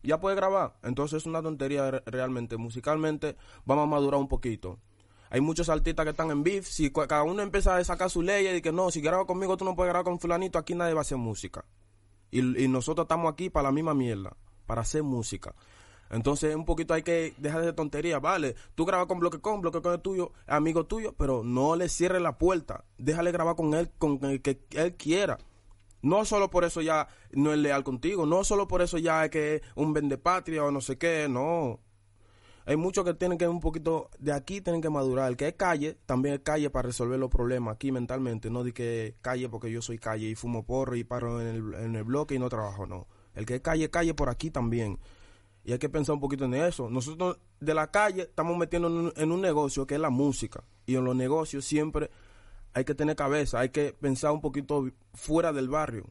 Ya 0.03 0.21
puede 0.21 0.37
grabar. 0.37 0.79
Entonces 0.83 1.23
es 1.23 1.27
una 1.27 1.43
tontería 1.43 1.91
re- 1.91 2.03
realmente. 2.07 2.57
Musicalmente 2.59 3.37
vamos 3.65 3.85
a 3.85 3.87
madurar 3.87 4.21
un 4.21 4.29
poquito. 4.29 4.79
Hay 5.31 5.41
muchos 5.41 5.69
artistas 5.69 6.05
que 6.05 6.11
están 6.11 6.31
en 6.31 6.43
beef. 6.43 6.67
Si 6.69 6.91
cada 6.93 7.23
uno 7.23 7.43
empieza 7.43 7.77
a 7.77 7.83
sacar 7.83 8.11
su 8.11 8.23
ley 8.23 8.47
y 8.47 8.61
que 8.61 8.73
no, 8.73 8.91
si 8.91 9.01
graba 9.01 9.27
conmigo 9.27 9.57
tú 9.57 9.65
no 9.65 9.75
puedes 9.75 9.91
grabar 9.91 10.05
con 10.05 10.21
fulanito, 10.21 10.59
aquí 10.59 10.75
nadie 10.75 10.93
va 10.95 11.01
a 11.01 11.03
hacer 11.03 11.19
música. 11.19 11.65
Y, 12.31 12.63
y 12.63 12.69
nosotros 12.69 13.05
estamos 13.07 13.33
aquí 13.33 13.51
para 13.51 13.65
la 13.69 13.73
misma 13.73 13.95
mierda, 13.95 14.37
para 14.67 14.83
hacer 14.83 15.03
música. 15.03 15.55
Entonces, 16.11 16.55
un 16.55 16.65
poquito 16.65 16.95
hay 16.95 17.03
que 17.03 17.35
dejar 17.39 17.65
de 17.65 17.73
tontería, 17.73 18.19
vale. 18.19 18.55
Tú 18.75 18.85
grabas 18.85 19.07
con 19.07 19.19
Bloque 19.19 19.41
Con, 19.41 19.61
Bloque 19.61 19.83
Con 19.83 19.95
es 19.95 20.03
tuyo, 20.03 20.33
amigo 20.47 20.87
tuyo, 20.87 21.15
pero 21.17 21.43
no 21.43 21.77
le 21.77 21.89
cierres 21.89 22.23
la 22.23 22.39
puerta. 22.39 22.85
Déjale 22.99 23.33
grabar 23.33 23.57
con 23.57 23.75
él, 23.75 23.91
con 23.99 24.19
el 24.25 24.43
que 24.43 24.61
él 24.71 24.95
quiera. 24.97 25.39
No 26.03 26.25
solo 26.25 26.51
por 26.51 26.65
eso 26.65 26.83
ya 26.83 27.09
no 27.33 27.53
es 27.53 27.59
leal 27.59 27.83
contigo, 27.83 28.27
no 28.27 28.45
solo 28.45 28.69
por 28.69 28.83
eso 28.83 28.99
ya 28.99 29.25
es 29.25 29.31
que 29.31 29.57
es 29.57 29.63
un 29.75 29.93
vendepatria 29.93 30.65
o 30.65 30.71
no 30.71 30.81
sé 30.81 30.99
qué, 30.99 31.27
no. 31.29 31.81
Hay 32.65 32.77
muchos 32.77 33.05
que 33.05 33.15
tienen 33.15 33.39
que 33.39 33.47
un 33.47 33.61
poquito 33.61 34.11
de 34.19 34.33
aquí 34.33 34.61
tienen 34.61 34.83
que 34.83 34.91
madurar. 34.91 35.29
El 35.31 35.37
que 35.37 35.49
es 35.49 35.55
calle, 35.55 35.99
también 36.05 36.35
es 36.35 36.41
calle 36.41 36.69
para 36.69 36.89
resolver 36.89 37.19
los 37.19 37.31
problemas 37.31 37.75
aquí 37.75 37.93
mentalmente. 37.93 38.51
No 38.51 38.65
de 38.65 38.73
que 38.73 39.15
calle 39.21 39.49
porque 39.49 39.71
yo 39.71 39.83
soy 39.83 39.99
calle 39.99 40.27
y 40.27 40.35
fumo 40.35 40.65
porro 40.65 40.97
y 40.97 41.05
paro 41.05 41.41
en 41.41 41.47
el, 41.47 41.75
en 41.75 41.97
el 41.97 42.05
bloque 42.05 42.35
y 42.35 42.41
no 42.41 42.49
trabajo, 42.49 42.87
no. 42.87 43.07
El 43.35 43.47
que 43.47 43.57
es 43.57 43.61
calle, 43.61 43.89
calle 43.91 44.15
por 44.15 44.29
aquí 44.31 44.51
también. 44.51 44.99
Y 45.67 45.73
hay 45.73 45.81
que 45.81 45.89
pensar 45.89 46.15
un 46.15 46.21
poquito 46.21 46.45
en 46.45 46.55
eso. 46.55 46.89
Nosotros 46.89 47.39
de 47.59 47.75
la 47.75 47.91
calle 47.91 48.23
estamos 48.23 48.57
metiendo 48.57 49.13
en 49.17 49.33
un, 49.33 49.41
negocio 49.41 49.85
que 49.85 49.97
es 49.97 50.01
la 50.01 50.11
música. 50.11 50.63
Y 50.87 50.95
en 50.95 51.05
los 51.05 51.17
negocios 51.17 51.65
siempre 51.65 52.09
hay 52.73 52.85
que 52.85 52.95
tener 52.95 53.17
cabeza, 53.17 53.59
hay 53.59 53.71
que 53.71 53.93
pensar 53.93 54.31
un 54.31 54.41
poquito 54.41 54.89
fuera 55.13 55.53
del 55.53 55.69
barrio. 55.69 56.05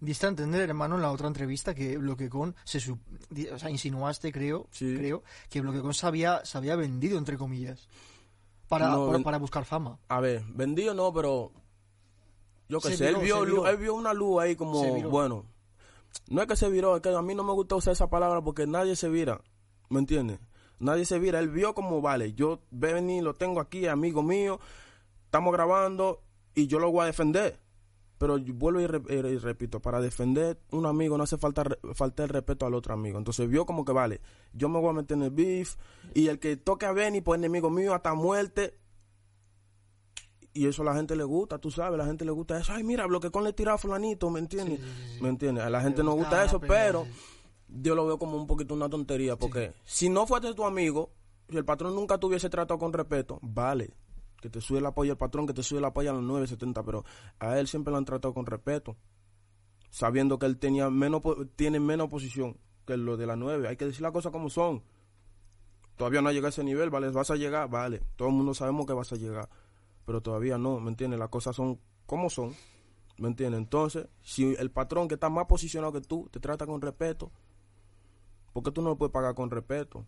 Diste 0.00 0.26
a 0.26 0.30
entender, 0.30 0.68
hermano, 0.68 0.96
en 0.96 1.02
la 1.02 1.12
otra 1.12 1.28
entrevista 1.28 1.72
que 1.72 1.96
Bloquecon 1.98 2.56
se 2.64 2.78
o 2.80 3.58
sea, 3.60 3.70
insinuaste, 3.70 4.32
creo, 4.32 4.66
Sí. 4.72 4.96
creo, 4.96 5.22
que 5.50 5.60
Bloquecon 5.60 5.94
se 5.94 6.04
había, 6.04 6.44
se 6.44 6.58
había 6.58 6.74
vendido, 6.74 7.16
entre 7.16 7.38
comillas, 7.38 7.88
para, 8.66 8.88
No, 8.88 9.06
para, 9.06 9.20
para 9.20 9.38
buscar 9.38 9.64
fama. 9.64 10.00
A 10.08 10.18
ver, 10.18 10.42
vendido 10.48 10.94
no, 10.94 11.12
pero 11.12 11.52
yo 12.68 12.80
qué 12.80 12.96
sé, 12.96 13.08
él, 13.08 13.18
vio, 13.18 13.68
él 13.68 13.76
vio 13.76 13.94
una 13.94 14.12
luz 14.12 14.42
ahí 14.42 14.56
como, 14.56 14.82
bueno, 15.08 15.44
no 16.28 16.42
es 16.42 16.48
que 16.48 16.56
se 16.56 16.68
viró, 16.68 16.96
es 16.96 17.02
que 17.02 17.08
a 17.10 17.22
mí 17.22 17.34
no 17.34 17.44
me 17.44 17.52
gusta 17.52 17.76
usar 17.76 17.92
esa 17.92 18.08
palabra 18.08 18.42
porque 18.42 18.66
nadie 18.66 18.96
se 18.96 19.08
vira, 19.08 19.40
¿me 19.88 19.98
entiendes? 19.98 20.40
Nadie 20.78 21.04
se 21.06 21.18
vira, 21.18 21.38
él 21.38 21.48
vio 21.48 21.74
como, 21.74 22.00
vale, 22.00 22.34
yo 22.34 22.60
venir, 22.70 23.22
lo 23.22 23.34
tengo 23.34 23.60
aquí, 23.60 23.86
amigo 23.86 24.22
mío, 24.22 24.60
estamos 25.24 25.52
grabando 25.52 26.22
y 26.54 26.66
yo 26.66 26.78
lo 26.78 26.90
voy 26.90 27.02
a 27.02 27.06
defender. 27.06 27.58
Pero 28.18 28.38
vuelvo 28.38 28.80
y, 28.80 28.84
y 28.84 29.38
repito, 29.38 29.80
para 29.80 30.00
defender 30.00 30.58
un 30.70 30.86
amigo 30.86 31.18
no 31.18 31.24
hace 31.24 31.36
falta 31.36 31.62
el 31.62 32.28
respeto 32.28 32.64
al 32.64 32.74
otro 32.74 32.94
amigo. 32.94 33.18
Entonces 33.18 33.48
vio 33.48 33.66
como 33.66 33.84
que 33.84 33.92
vale, 33.92 34.20
yo 34.54 34.70
me 34.70 34.80
voy 34.80 34.90
a 34.90 34.94
meter 34.94 35.18
en 35.18 35.24
el 35.24 35.30
beef 35.30 35.76
y 36.14 36.28
el 36.28 36.38
que 36.38 36.56
toque 36.56 36.86
a 36.86 36.92
Benny, 36.92 37.20
pues 37.20 37.38
enemigo 37.38 37.68
mío 37.68 37.94
hasta 37.94 38.14
muerte. 38.14 38.78
Y 40.56 40.66
eso 40.66 40.82
a 40.82 40.86
la 40.86 40.94
gente 40.94 41.14
le 41.14 41.24
gusta, 41.24 41.58
tú 41.58 41.70
sabes, 41.70 41.94
a 41.94 42.02
la 42.02 42.06
gente 42.06 42.24
le 42.24 42.30
gusta 42.30 42.58
eso. 42.58 42.72
Ay, 42.72 42.82
mira, 42.82 43.06
lo 43.06 43.20
que 43.20 43.30
con 43.30 43.44
le 43.44 43.52
tiraba 43.52 43.74
a 43.74 43.78
fulanito, 43.78 44.30
¿me 44.30 44.40
entiendes? 44.40 44.80
¿Me 45.20 45.28
entiendes? 45.28 45.64
A 45.64 45.70
la 45.70 45.82
gente 45.82 46.02
no 46.02 46.12
gusta 46.12 46.44
eso, 46.44 46.58
pero 46.58 47.06
yo 47.68 47.94
lo 47.94 48.06
veo 48.06 48.18
como 48.18 48.36
un 48.36 48.46
poquito 48.46 48.74
una 48.74 48.88
tontería, 48.88 49.36
porque 49.36 49.74
si 49.84 50.08
no 50.08 50.26
fuese 50.26 50.54
tu 50.54 50.64
amigo, 50.64 51.10
si 51.48 51.56
el 51.56 51.64
patrón 51.64 51.94
nunca 51.94 52.18
te 52.18 52.26
hubiese 52.26 52.48
tratado 52.48 52.78
con 52.78 52.92
respeto, 52.92 53.38
vale, 53.42 53.92
que 54.40 54.48
te 54.48 54.60
sube 54.60 54.78
el 54.78 54.86
apoyo 54.86 55.12
al 55.12 55.18
patrón, 55.18 55.46
que 55.46 55.52
te 55.52 55.62
sube 55.62 55.78
el 55.80 55.84
apoyo 55.84 56.10
a 56.10 56.14
los 56.14 56.22
970, 56.22 56.82
pero 56.82 57.04
a 57.38 57.58
él 57.58 57.66
siempre 57.66 57.90
lo 57.90 57.98
han 57.98 58.04
tratado 58.04 58.32
con 58.32 58.46
respeto, 58.46 58.96
sabiendo 59.90 60.38
que 60.38 60.46
él 60.46 60.58
tenía 60.58 60.88
menos 60.88 61.22
tiene 61.56 61.80
menos 61.80 62.08
posición 62.08 62.56
que 62.86 62.96
lo 62.96 63.16
de 63.16 63.26
la 63.26 63.36
9. 63.36 63.68
Hay 63.68 63.76
que 63.76 63.84
decir 63.84 64.02
las 64.02 64.12
cosas 64.12 64.32
como 64.32 64.48
son. 64.48 64.82
Todavía 65.96 66.20
no 66.20 66.28
ha 66.28 66.32
llegado 66.32 66.48
a 66.48 66.50
ese 66.50 66.62
nivel, 66.62 66.90
¿vale? 66.90 67.10
Vas 67.10 67.30
a 67.30 67.36
llegar, 67.36 67.68
vale. 67.68 68.02
Todo 68.16 68.28
el 68.28 68.34
mundo 68.34 68.54
sabemos 68.54 68.86
que 68.86 68.92
vas 68.92 69.12
a 69.12 69.16
llegar, 69.16 69.48
pero 70.06 70.22
todavía 70.22 70.56
no, 70.56 70.80
¿me 70.80 70.88
entiendes? 70.90 71.18
Las 71.20 71.28
cosas 71.28 71.54
son 71.54 71.78
como 72.06 72.30
son. 72.30 72.54
¿Me 73.18 73.28
entiendes? 73.28 73.58
Entonces, 73.58 74.06
si 74.22 74.54
el 74.58 74.70
patrón 74.70 75.08
que 75.08 75.14
está 75.14 75.28
más 75.28 75.46
posicionado 75.46 75.92
que 75.92 76.00
tú 76.00 76.28
te 76.30 76.38
trata 76.40 76.66
con 76.66 76.80
respeto, 76.80 77.30
¿por 78.52 78.62
qué 78.62 78.70
tú 78.70 78.82
no 78.82 78.90
lo 78.90 78.96
puedes 78.96 79.12
pagar 79.12 79.34
con 79.34 79.50
respeto? 79.50 80.04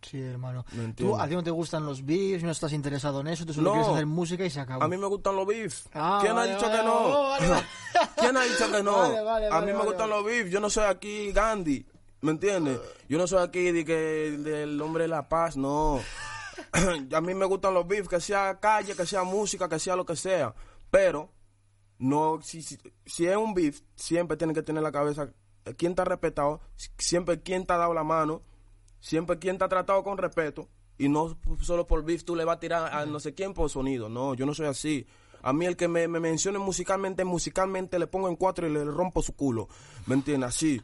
Sí, 0.00 0.20
hermano. 0.20 0.64
¿Me 0.72 0.92
Tú, 0.94 1.16
a 1.16 1.28
ti 1.28 1.34
no 1.34 1.42
te 1.44 1.50
gustan 1.52 1.86
los 1.86 2.04
beats, 2.04 2.42
no 2.42 2.50
estás 2.50 2.72
interesado 2.72 3.20
en 3.20 3.28
eso, 3.28 3.46
tú 3.46 3.52
solo 3.54 3.68
No. 3.70 3.72
quieres 3.74 3.92
hacer 3.92 4.06
música 4.06 4.44
y 4.44 4.50
se 4.50 4.58
acabó. 4.60 4.82
A 4.82 4.88
mí 4.88 4.96
me 4.96 5.06
gustan 5.06 5.36
los 5.36 5.46
beef. 5.46 5.86
Ah, 5.94 6.18
¿Quién 6.20 6.34
vale, 6.34 6.50
ha 6.50 6.54
dicho 6.56 6.66
vale, 6.68 6.78
que 6.80 6.84
no? 6.84 7.22
vale. 7.28 7.46
¿Quién 8.16 8.36
ha 8.36 8.42
dicho 8.42 8.72
que 8.72 8.82
no? 8.82 8.96
Vale, 8.98 9.22
vale, 9.22 9.46
a 9.46 9.50
vale, 9.50 9.72
mí 9.72 9.78
me 9.78 9.84
gustan 9.84 10.10
los 10.10 10.24
beef. 10.24 10.48
Yo 10.50 10.58
no 10.60 10.70
soy 10.70 10.84
aquí 10.84 11.30
Gandhi. 11.32 11.86
¿Me 12.22 12.30
entiendes? 12.32 12.80
Yo 13.08 13.18
no 13.18 13.26
soy 13.26 13.42
aquí 13.44 13.70
de 13.72 13.84
que 13.84 13.92
del 14.38 14.80
hombre 14.80 15.04
de 15.04 15.08
la 15.08 15.28
paz, 15.28 15.56
no. 15.56 16.00
a 17.14 17.20
mí 17.20 17.34
me 17.34 17.46
gustan 17.46 17.74
los 17.74 17.86
beef, 17.86 18.08
que 18.08 18.20
sea 18.20 18.58
calle, 18.60 18.94
que 18.94 19.06
sea 19.06 19.24
música, 19.24 19.68
que 19.68 19.78
sea 19.78 19.96
lo 19.96 20.04
que 20.04 20.16
sea. 20.16 20.54
Pero, 20.90 21.30
no, 21.98 22.40
si, 22.42 22.62
si, 22.62 23.26
es 23.26 23.36
un 23.36 23.54
beef, 23.54 23.80
siempre 23.94 24.36
tiene 24.36 24.54
que 24.54 24.62
tener 24.62 24.82
la 24.82 24.92
cabeza 24.92 25.32
eh, 25.64 25.74
quién 25.74 25.94
ha 25.98 26.04
respetado, 26.04 26.60
siempre 26.98 27.40
quién 27.40 27.66
te 27.66 27.72
ha 27.72 27.76
dado 27.76 27.94
la 27.94 28.04
mano, 28.04 28.42
siempre 29.00 29.38
quien 29.38 29.58
te 29.58 29.64
ha 29.64 29.68
tratado 29.68 30.02
con 30.02 30.18
respeto 30.18 30.68
y 30.98 31.08
no 31.08 31.36
solo 31.60 31.86
por 31.86 32.04
beef 32.04 32.24
tú 32.24 32.36
le 32.36 32.44
vas 32.44 32.56
a 32.56 32.60
tirar 32.60 32.94
a 32.94 33.06
no 33.06 33.18
sé 33.18 33.34
quién 33.34 33.54
por 33.54 33.70
sonido. 33.70 34.08
No, 34.08 34.34
yo 34.34 34.46
no 34.46 34.54
soy 34.54 34.66
así. 34.66 35.06
A 35.42 35.52
mí 35.52 35.66
el 35.66 35.76
que 35.76 35.88
me, 35.88 36.06
me 36.06 36.20
mencione 36.20 36.58
musicalmente, 36.58 37.24
musicalmente 37.24 37.98
le 37.98 38.06
pongo 38.06 38.28
en 38.28 38.36
cuatro 38.36 38.66
y 38.66 38.72
le 38.72 38.84
rompo 38.84 39.22
su 39.22 39.34
culo. 39.34 39.68
¿Me 40.06 40.14
entiendes? 40.14 40.50
Así. 40.50 40.80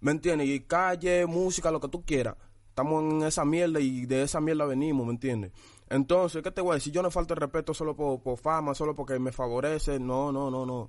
¿Me 0.00 0.12
entiendes? 0.12 0.48
Y 0.48 0.60
calle, 0.60 1.26
música, 1.26 1.72
lo 1.72 1.80
que 1.80 1.88
tú 1.88 2.04
quieras. 2.04 2.36
Estamos 2.78 3.02
en 3.02 3.22
esa 3.24 3.44
mierda 3.44 3.80
y 3.80 4.06
de 4.06 4.22
esa 4.22 4.40
mierda 4.40 4.64
venimos, 4.64 5.04
¿me 5.04 5.10
entiendes? 5.10 5.50
Entonces, 5.88 6.44
¿qué 6.44 6.52
te 6.52 6.60
voy 6.60 6.70
a 6.70 6.74
decir? 6.74 6.92
Yo 6.92 7.02
no 7.02 7.10
falto 7.10 7.34
el 7.34 7.40
respeto 7.40 7.74
solo 7.74 7.96
por, 7.96 8.38
fama, 8.38 8.72
solo 8.72 8.94
porque 8.94 9.18
me 9.18 9.32
favorece. 9.32 9.98
No, 9.98 10.30
no, 10.30 10.48
no, 10.48 10.64
no. 10.64 10.88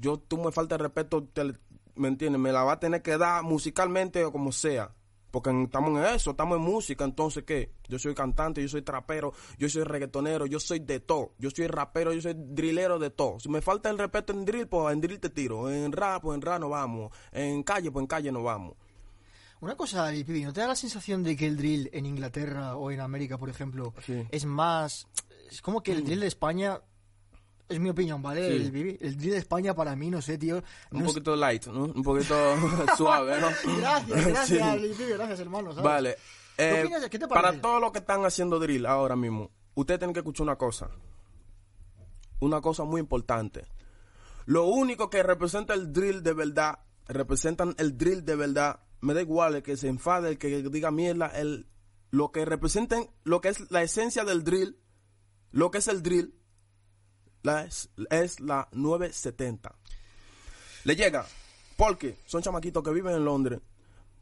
Yo, 0.00 0.18
tú 0.18 0.36
me 0.38 0.50
falta 0.50 0.74
el 0.74 0.80
respeto, 0.80 1.28
¿me 1.94 2.08
entiendes? 2.08 2.40
Me 2.40 2.50
la 2.50 2.64
va 2.64 2.72
a 2.72 2.80
tener 2.80 3.02
que 3.02 3.16
dar 3.16 3.44
musicalmente 3.44 4.24
o 4.24 4.32
como 4.32 4.50
sea. 4.50 4.92
Porque 5.30 5.50
estamos 5.62 5.90
en 5.90 6.12
eso, 6.12 6.32
estamos 6.32 6.56
en 6.58 6.64
música, 6.64 7.04
entonces 7.04 7.44
¿qué? 7.44 7.70
Yo 7.86 8.00
soy 8.00 8.16
cantante, 8.16 8.60
yo 8.60 8.68
soy 8.68 8.82
trapero, 8.82 9.32
yo 9.58 9.68
soy 9.68 9.84
reggaetonero, 9.84 10.44
yo 10.46 10.58
soy 10.58 10.80
de 10.80 10.98
todo. 10.98 11.34
Yo 11.38 11.50
soy 11.50 11.68
rapero, 11.68 12.12
yo 12.12 12.20
soy 12.20 12.34
drillero 12.36 12.98
de 12.98 13.10
todo. 13.10 13.38
Si 13.38 13.48
me 13.48 13.62
falta 13.62 13.90
el 13.90 13.98
respeto 13.98 14.32
en 14.32 14.44
drill, 14.44 14.66
pues 14.66 14.92
en 14.92 15.00
drill 15.00 15.20
te 15.20 15.30
tiro. 15.30 15.70
En 15.70 15.92
rap, 15.92 16.20
pues 16.20 16.34
en 16.34 16.42
rap 16.42 16.58
no 16.58 16.70
vamos. 16.70 17.12
En 17.30 17.62
calle, 17.62 17.92
pues 17.92 18.02
en 18.02 18.08
calle 18.08 18.32
no 18.32 18.42
vamos. 18.42 18.74
Una 19.60 19.74
cosa, 19.76 20.10
Lil 20.10 20.24
Pibi, 20.24 20.44
¿no 20.44 20.52
te 20.52 20.60
da 20.60 20.68
la 20.68 20.76
sensación 20.76 21.22
de 21.24 21.36
que 21.36 21.46
el 21.46 21.56
drill 21.56 21.90
en 21.92 22.06
Inglaterra 22.06 22.76
o 22.76 22.90
en 22.90 23.00
América, 23.00 23.38
por 23.38 23.48
ejemplo, 23.50 23.92
Sí. 24.06 24.12
Mm. 24.12 24.26
es 24.30 24.44
más... 24.44 25.06
Es 25.50 25.62
como 25.62 25.82
que 25.82 25.92
el 25.92 26.04
drill 26.04 26.20
de 26.20 26.26
España... 26.28 26.80
Es 27.68 27.78
mi 27.80 27.90
opinión, 27.90 28.22
¿vale? 28.22 28.48
Sí. 28.48 28.54
El, 28.56 28.98
el 29.00 29.16
drill 29.16 29.32
de 29.32 29.36
España 29.38 29.74
para 29.74 29.94
mí, 29.96 30.10
no 30.10 30.22
sé, 30.22 30.38
tío... 30.38 30.62
Un 30.90 31.00
es- 31.00 31.06
poquito 31.06 31.36
light, 31.36 31.66
¿no? 31.66 31.84
Un 31.84 32.02
poquito 32.02 32.34
suave, 32.96 33.40
¿no? 33.40 33.48
Gracias, 33.78 34.26
gracias, 34.26 34.48
Sí. 34.96 35.04
Gracias, 35.10 35.40
hermano. 35.40 35.70
¿sabes? 35.72 35.84
Vale. 35.84 36.16
¿Qué 36.56 36.70
eh, 36.70 36.82
opinas 36.82 37.08
qué 37.08 37.18
te 37.18 37.28
parece? 37.28 37.48
para 37.48 37.60
todos 37.60 37.80
los 37.80 37.92
que 37.92 37.98
están 37.98 38.24
haciendo 38.24 38.58
drill 38.58 38.86
ahora 38.86 39.16
mismo, 39.16 39.50
ustedes 39.74 40.00
tienen 40.00 40.14
que 40.14 40.20
escuchar 40.20 40.44
una 40.44 40.56
cosa. 40.56 40.88
Una 42.40 42.60
cosa 42.60 42.84
muy 42.84 43.00
importante. 43.00 43.66
Lo 44.46 44.64
único 44.66 45.10
que 45.10 45.22
representa 45.22 45.74
el 45.74 45.92
drill 45.92 46.22
de 46.22 46.32
verdad, 46.32 46.78
representan 47.06 47.74
el 47.78 47.96
drill 47.98 48.24
de 48.24 48.36
verdad, 48.36 48.80
me 49.00 49.14
da 49.14 49.22
igual 49.22 49.56
el 49.56 49.62
que 49.62 49.76
se 49.76 49.88
enfade, 49.88 50.30
el 50.30 50.38
que 50.38 50.62
diga 50.62 50.90
mierda, 50.90 51.28
el, 51.28 51.68
lo 52.10 52.32
que 52.32 52.44
representen, 52.44 53.10
lo 53.24 53.40
que 53.40 53.48
es 53.48 53.70
la 53.70 53.82
esencia 53.82 54.24
del 54.24 54.44
drill, 54.44 54.78
lo 55.50 55.70
que 55.70 55.78
es 55.78 55.88
el 55.88 56.02
drill, 56.02 56.34
la 57.42 57.64
es, 57.64 57.90
es 58.10 58.40
la 58.40 58.68
970. 58.72 59.74
Le 60.84 60.96
llega, 60.96 61.26
porque 61.76 62.18
son 62.26 62.42
chamaquitos 62.42 62.82
que 62.82 62.90
viven 62.90 63.14
en 63.14 63.24
Londres, 63.24 63.60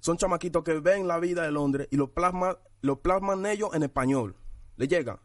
son 0.00 0.16
chamaquitos 0.16 0.62
que 0.62 0.74
ven 0.80 1.08
la 1.08 1.18
vida 1.18 1.42
de 1.42 1.50
Londres 1.50 1.88
y 1.90 1.96
lo 1.96 2.12
plasman, 2.12 2.56
lo 2.80 3.00
plasman 3.00 3.46
ellos 3.46 3.70
en 3.74 3.82
español. 3.82 4.36
Le 4.76 4.88
llega. 4.88 5.20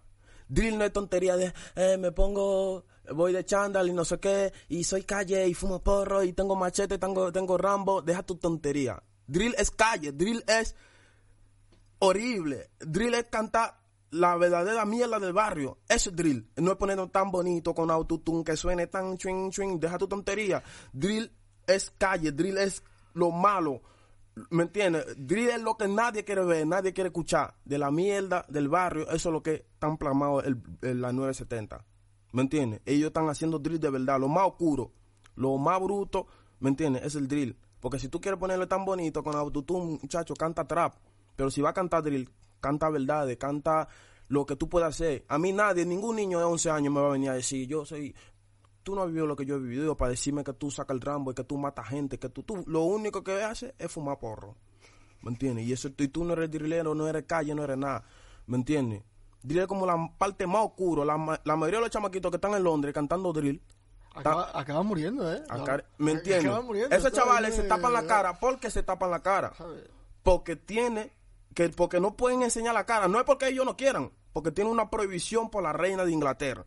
Drill 0.47 0.77
no 0.77 0.83
es 0.83 0.91
tontería 0.91 1.37
de 1.37 1.53
eh, 1.75 1.97
me 1.97 2.11
pongo, 2.11 2.85
voy 3.13 3.31
de 3.31 3.45
chándal 3.45 3.87
y 3.87 3.93
no 3.93 4.03
sé 4.03 4.19
qué, 4.19 4.51
y 4.67 4.83
soy 4.83 5.03
calle 5.03 5.47
y 5.47 5.53
fumo 5.53 5.81
porro 5.81 6.23
y 6.23 6.33
tengo 6.33 6.55
machete, 6.55 6.97
tengo, 6.97 7.31
tengo 7.31 7.57
rambo, 7.57 8.01
deja 8.01 8.23
tu 8.23 8.35
tontería. 8.35 9.01
Drill 9.27 9.55
es 9.57 9.71
calle, 9.71 10.11
drill 10.11 10.43
es 10.47 10.75
horrible. 11.99 12.71
Drill 12.79 13.13
es 13.13 13.25
cantar 13.25 13.79
la 14.11 14.35
verdadera 14.35 14.85
mierda 14.85 15.19
del 15.19 15.33
barrio. 15.33 15.79
Eso 15.87 16.09
es 16.09 16.15
drill. 16.15 16.49
No 16.57 16.71
es 16.71 16.77
ponerlo 16.77 17.09
tan 17.09 17.31
bonito 17.31 17.73
con 17.73 17.89
autotune 17.89 18.43
que 18.43 18.57
suene 18.57 18.87
tan 18.87 19.17
ching 19.17 19.51
ching. 19.51 19.79
Deja 19.79 19.97
tu 19.97 20.07
tontería. 20.07 20.61
Drill 20.91 21.31
es 21.65 21.91
calle. 21.97 22.31
Drill 22.31 22.57
es 22.57 22.83
lo 23.13 23.31
malo. 23.31 23.81
¿Me 24.49 24.63
entiendes? 24.63 25.05
Drill 25.17 25.49
es 25.49 25.61
lo 25.61 25.75
que 25.75 25.87
nadie 25.87 26.23
quiere 26.23 26.43
ver, 26.45 26.65
nadie 26.65 26.93
quiere 26.93 27.09
escuchar. 27.09 27.55
De 27.65 27.77
la 27.77 27.91
mierda 27.91 28.45
del 28.47 28.69
barrio, 28.69 29.09
eso 29.09 29.29
es 29.29 29.33
lo 29.33 29.43
que 29.43 29.65
están 29.73 29.97
plasmado 29.97 30.43
en 30.43 31.01
la 31.01 31.11
970. 31.11 31.85
¿Me 32.33 32.41
entiendes? 32.41 32.81
Ellos 32.85 33.07
están 33.07 33.29
haciendo 33.29 33.59
drill 33.59 33.79
de 33.79 33.89
verdad. 33.89 34.19
Lo 34.19 34.29
más 34.29 34.47
oscuro, 34.47 34.93
lo 35.35 35.57
más 35.57 35.81
bruto, 35.81 36.27
¿me 36.59 36.69
entiendes? 36.69 37.03
Es 37.03 37.15
el 37.15 37.27
drill. 37.27 37.57
Porque 37.81 37.99
si 37.99 38.07
tú 38.07 38.21
quieres 38.21 38.39
ponerlo 38.39 38.67
tan 38.67 38.85
bonito 38.85 39.23
con 39.23 39.35
autotune, 39.35 39.99
muchacho, 40.01 40.35
canta 40.35 40.65
trap. 40.65 40.93
Pero 41.35 41.49
si 41.49 41.61
va 41.61 41.71
a 41.71 41.73
cantar 41.73 42.03
drill, 42.03 42.29
canta 42.59 42.89
verdades, 42.89 43.37
canta 43.37 43.87
lo 44.27 44.45
que 44.45 44.55
tú 44.55 44.69
puedas 44.69 44.89
hacer. 44.89 45.25
A 45.27 45.37
mí 45.37 45.51
nadie, 45.51 45.85
ningún 45.85 46.15
niño 46.15 46.37
de 46.37 46.45
11 46.45 46.69
años 46.69 46.93
me 46.93 47.01
va 47.01 47.07
a 47.07 47.11
venir 47.11 47.31
a 47.31 47.33
decir, 47.33 47.67
yo 47.67 47.83
soy... 47.83 48.15
Tú 48.83 48.95
no 48.95 49.01
has 49.01 49.07
vivido 49.07 49.27
lo 49.27 49.35
que 49.35 49.45
yo 49.45 49.55
he 49.55 49.59
vivido 49.59 49.95
para 49.95 50.09
decirme 50.09 50.43
que 50.43 50.53
tú 50.53 50.71
sacas 50.71 50.95
el 50.95 51.01
rambo 51.01 51.31
y 51.31 51.35
que 51.35 51.43
tú 51.43 51.57
matas 51.57 51.87
gente, 51.89 52.17
que 52.17 52.29
tú, 52.29 52.63
lo 52.65 52.81
único 52.81 53.23
que 53.23 53.43
haces 53.43 53.73
es 53.77 53.91
fumar 53.91 54.17
porro. 54.17 54.55
¿Me 55.21 55.29
entiendes? 55.29 55.65
Y 55.67 55.73
eso 55.73 55.89
y 55.95 56.07
tú 56.07 56.23
no 56.23 56.33
eres 56.33 56.49
drillero, 56.49 56.95
no 56.95 57.07
eres 57.07 57.25
calle, 57.25 57.53
no 57.53 57.63
eres 57.63 57.77
nada. 57.77 58.03
¿Me 58.47 58.57
entiendes? 58.57 59.03
Drill 59.43 59.61
es 59.61 59.67
como 59.67 59.85
la 59.85 60.11
parte 60.17 60.47
más 60.47 60.65
oscura. 60.65 61.05
La, 61.05 61.41
la 61.43 61.55
mayoría 61.55 61.79
de 61.79 61.85
los 61.85 61.91
chamaquitos 61.91 62.31
que 62.31 62.37
están 62.37 62.55
en 62.55 62.63
Londres 62.63 62.93
cantando 62.93 63.31
drill, 63.33 63.61
Acaba- 64.13 64.51
acaban 64.53 64.85
muriendo, 64.85 65.31
¿eh? 65.33 65.41
acá- 65.49 65.83
¿me 65.97 66.11
entiendes? 66.11 66.43
Esos 66.97 67.11
chavales 67.13 67.55
se 67.55 67.63
tapan 67.63 67.93
la 67.93 68.05
cara. 68.07 68.39
¿Por 68.39 68.59
qué 68.59 68.69
se 68.69 68.83
tapan 68.83 69.11
la 69.11 69.21
cara? 69.21 69.53
¿sabes? 69.57 69.83
porque 70.23 70.55
tiene 70.55 71.11
que 71.55 71.69
porque 71.69 71.99
no 71.99 72.15
pueden 72.15 72.43
enseñar 72.43 72.73
la 72.75 72.85
cara 72.85 73.07
no 73.07 73.17
es 73.19 73.25
porque 73.25 73.47
ellos 73.47 73.65
no 73.65 73.75
quieran 73.75 74.11
porque 74.33 74.51
tiene 74.51 74.69
una 74.69 74.89
prohibición 74.89 75.49
por 75.49 75.63
la 75.63 75.73
reina 75.73 76.05
de 76.05 76.11
Inglaterra 76.11 76.65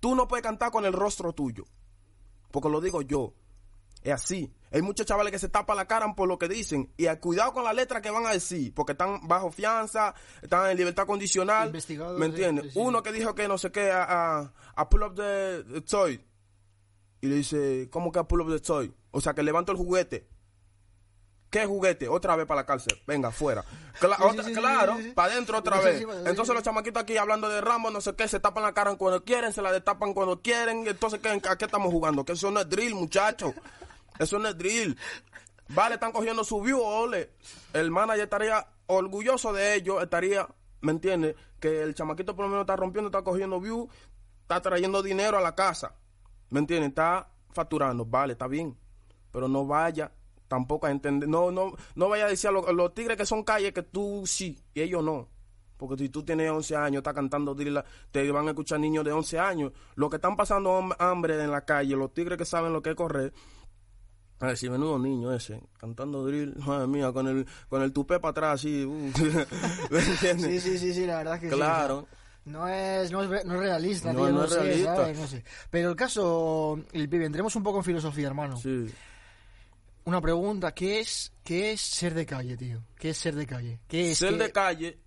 tú 0.00 0.14
no 0.14 0.28
puedes 0.28 0.42
cantar 0.44 0.70
con 0.70 0.84
el 0.84 0.92
rostro 0.92 1.32
tuyo 1.32 1.64
porque 2.50 2.68
lo 2.68 2.80
digo 2.82 3.00
yo 3.02 3.32
es 4.02 4.12
así 4.12 4.52
Hay 4.70 4.82
muchos 4.82 5.06
chavales 5.06 5.32
que 5.32 5.38
se 5.38 5.48
tapan 5.48 5.76
la 5.76 5.86
cara 5.86 6.12
por 6.14 6.26
lo 6.28 6.38
que 6.38 6.48
dicen. 6.48 6.92
Y 6.96 7.06
cuidado 7.16 7.52
con 7.52 7.62
la 7.62 7.72
letra 7.72 8.00
que 8.00 8.10
van 8.10 8.26
a 8.26 8.32
decir, 8.32 8.72
porque 8.74 8.92
están 8.92 9.28
bajo 9.28 9.50
fianza, 9.50 10.14
están 10.40 10.70
en 10.70 10.76
libertad 10.78 11.06
condicional. 11.06 11.70
¿Me 12.18 12.26
entiendes? 12.26 12.64
sí, 12.66 12.70
sí. 12.72 12.78
Uno 12.80 13.02
que 13.02 13.12
dijo 13.12 13.34
que 13.34 13.46
no 13.48 13.58
sé 13.58 13.70
qué, 13.70 13.90
a, 13.92 14.02
a, 14.40 14.52
a 14.74 14.88
pull 14.88 15.02
up 15.04 15.14
the, 15.14 15.62
the 15.72 15.80
toy. 15.82 16.24
Y 17.22 17.28
le 17.28 17.36
dice, 17.36 17.88
¿cómo 17.90 18.12
que 18.12 18.18
a 18.18 18.24
pull 18.24 18.42
up 18.42 18.50
the 18.52 18.60
toy? 18.60 18.92
O 19.12 19.20
sea, 19.22 19.32
que 19.32 19.42
levanto 19.42 19.72
el 19.72 19.78
juguete. 19.78 20.28
¿Qué 21.50 21.66
juguete? 21.66 22.08
Otra 22.08 22.34
vez 22.34 22.46
para 22.46 22.62
la 22.62 22.66
cárcel. 22.66 22.98
Venga, 23.06 23.30
fuera. 23.30 23.62
Cla- 24.00 24.16
Sí, 24.16 24.22
sí, 24.22 24.28
otra- 24.28 24.42
sí, 24.44 24.54
sí, 24.54 24.60
claro, 24.60 24.96
para 25.14 25.32
adentro 25.32 25.58
otra 25.58 25.80
vez. 25.80 26.00
Entonces 26.30 26.54
los 26.54 26.62
chamaquitos 26.64 27.02
aquí 27.02 27.16
hablando 27.18 27.48
de 27.48 27.60
Rambo, 27.60 27.90
no 27.90 28.00
sé 28.00 28.14
qué, 28.16 28.26
se 28.26 28.40
tapan 28.40 28.62
la 28.64 28.72
cara 28.72 28.94
cuando 28.96 29.22
quieren, 29.22 29.52
se 29.52 29.60
la 29.62 29.70
destapan 29.70 30.14
cuando 30.14 30.40
quieren. 30.40 30.86
Entonces, 30.88 31.20
¿qué, 31.20 31.28
¿a 31.28 31.56
qué 31.56 31.64
estamos 31.66 31.92
jugando? 31.92 32.24
Que 32.24 32.32
eso 32.32 32.50
no 32.50 32.60
es 32.60 32.68
drill, 32.70 32.94
muchachos. 32.94 33.52
Eso 34.18 34.38
no 34.38 34.48
es 34.48 34.56
drill. 34.56 34.96
Vale, 35.68 35.94
están 35.94 36.12
cogiendo 36.12 36.42
su 36.42 36.60
view, 36.62 36.80
ole. 36.80 37.32
El 37.74 37.90
manager 37.90 38.24
estaría 38.24 38.66
orgulloso 38.86 39.52
de 39.52 39.74
ellos, 39.74 40.02
estaría, 40.02 40.48
¿me 40.80 40.92
entiendes? 40.92 41.36
Que 41.60 41.82
el 41.82 41.94
chamaquito 41.94 42.34
por 42.34 42.46
lo 42.46 42.48
menos 42.50 42.62
está 42.62 42.76
rompiendo, 42.76 43.08
está 43.08 43.22
cogiendo 43.22 43.60
view, 43.60 43.88
está 44.40 44.60
trayendo 44.62 45.02
dinero 45.02 45.36
a 45.36 45.40
la 45.42 45.54
casa. 45.54 45.94
¿Me 46.52 46.60
entiendes? 46.60 46.90
Está 46.90 47.28
facturando, 47.50 48.04
vale, 48.04 48.32
está 48.34 48.46
bien. 48.46 48.76
Pero 49.32 49.48
no 49.48 49.66
vaya 49.66 50.12
tampoco 50.48 50.86
a 50.86 50.90
entender, 50.90 51.28
no, 51.28 51.50
no, 51.50 51.72
no 51.94 52.08
vaya 52.10 52.26
a 52.26 52.28
decir 52.28 52.48
a 52.48 52.52
los, 52.52 52.68
a 52.68 52.72
los 52.72 52.92
tigres 52.94 53.16
que 53.16 53.24
son 53.26 53.42
calles 53.42 53.72
que 53.72 53.82
tú 53.82 54.22
sí 54.26 54.62
y 54.74 54.82
ellos 54.82 55.02
no. 55.02 55.28
Porque 55.78 55.96
si 56.04 56.10
tú 56.10 56.22
tienes 56.22 56.50
11 56.50 56.76
años, 56.76 56.98
estás 56.98 57.14
cantando 57.14 57.54
drill, 57.54 57.82
te 58.12 58.30
van 58.30 58.46
a 58.46 58.50
escuchar 58.50 58.78
niños 58.78 59.04
de 59.04 59.10
11 59.12 59.38
años. 59.38 59.72
Los 59.96 60.10
que 60.10 60.16
están 60.16 60.36
pasando 60.36 60.78
ham- 60.78 60.94
hambre 60.98 61.42
en 61.42 61.50
la 61.50 61.64
calle, 61.64 61.96
los 61.96 62.12
tigres 62.14 62.36
que 62.38 62.44
saben 62.44 62.72
lo 62.72 62.82
que 62.82 62.90
es 62.90 62.96
correr, 62.96 63.32
a 64.40 64.46
ver, 64.46 64.56
si 64.56 64.68
menudo 64.68 64.98
niño 64.98 65.32
ese, 65.32 65.62
cantando 65.78 66.24
drill, 66.26 66.54
madre 66.66 66.86
mía, 66.88 67.12
con 67.12 67.26
el, 67.28 67.46
con 67.68 67.80
el 67.82 67.92
tupé 67.92 68.18
para 68.20 68.30
atrás, 68.32 68.54
así. 68.54 68.84
uh, 68.84 68.90
¿Me 69.90 69.98
entiendes? 70.00 70.62
Sí, 70.62 70.70
sí, 70.72 70.78
sí, 70.78 70.94
sí, 70.94 71.06
la 71.06 71.18
verdad 71.18 71.40
que 71.40 71.48
sí, 71.48 71.54
Claro. 71.54 72.06
No 72.44 72.66
es, 72.68 73.10
no 73.12 73.22
es, 73.22 73.44
no 73.44 73.54
es 73.54 73.60
realista, 73.60 74.12
No, 74.12 74.20
tío, 74.20 74.30
no 74.32 74.38
no, 74.40 74.44
es 74.44 74.50
sé, 74.50 74.60
realista. 74.62 74.96
¿sabes? 74.96 75.18
No 75.18 75.26
sé. 75.26 75.44
Pero 75.70 75.90
el 75.90 75.96
caso, 75.96 76.78
el 76.92 77.08
pibe, 77.08 77.26
entremos 77.26 77.54
un 77.56 77.62
poco 77.62 77.78
en 77.78 77.84
filosofía, 77.84 78.26
hermano. 78.26 78.56
Sí. 78.56 78.86
Una 80.04 80.20
pregunta, 80.20 80.72
¿qué 80.74 81.00
es, 81.00 81.32
¿qué 81.44 81.72
es 81.72 81.80
ser 81.80 82.14
de 82.14 82.26
calle, 82.26 82.56
tío? 82.56 82.82
¿Qué 82.98 83.10
es 83.10 83.16
ser 83.18 83.34
de 83.36 83.46
calle? 83.46 83.80
¿Qué 83.86 84.10
es 84.12 84.18
Ser 84.18 84.32
que- 84.36 84.44
de 84.44 84.52
calle, 84.52 84.98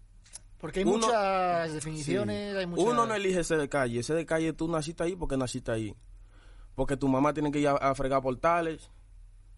Porque 0.58 0.80
hay 0.80 0.86
uno- 0.86 1.06
muchas 1.08 1.74
definiciones, 1.74 2.52
Sí. 2.54 2.58
hay 2.60 2.66
muchas... 2.66 2.86
Uno 2.86 3.06
no 3.06 3.14
elige 3.14 3.44
ser 3.44 3.58
de 3.60 3.68
calle. 3.70 4.02
Ser 4.04 4.16
de 4.16 4.26
calle, 4.26 4.54
tú 4.54 4.68
naciste 4.70 5.04
ahí 5.04 5.16
porque 5.18 5.36
naciste 5.36 5.72
ahí. 5.72 5.94
Porque 6.76 6.96
tu 6.98 7.08
mamá 7.10 7.34
tiene 7.34 7.52
que 7.52 7.60
ir 7.60 7.68
a, 7.68 7.74
a 7.74 7.94
fregar 7.94 8.22
portales. 8.22 8.90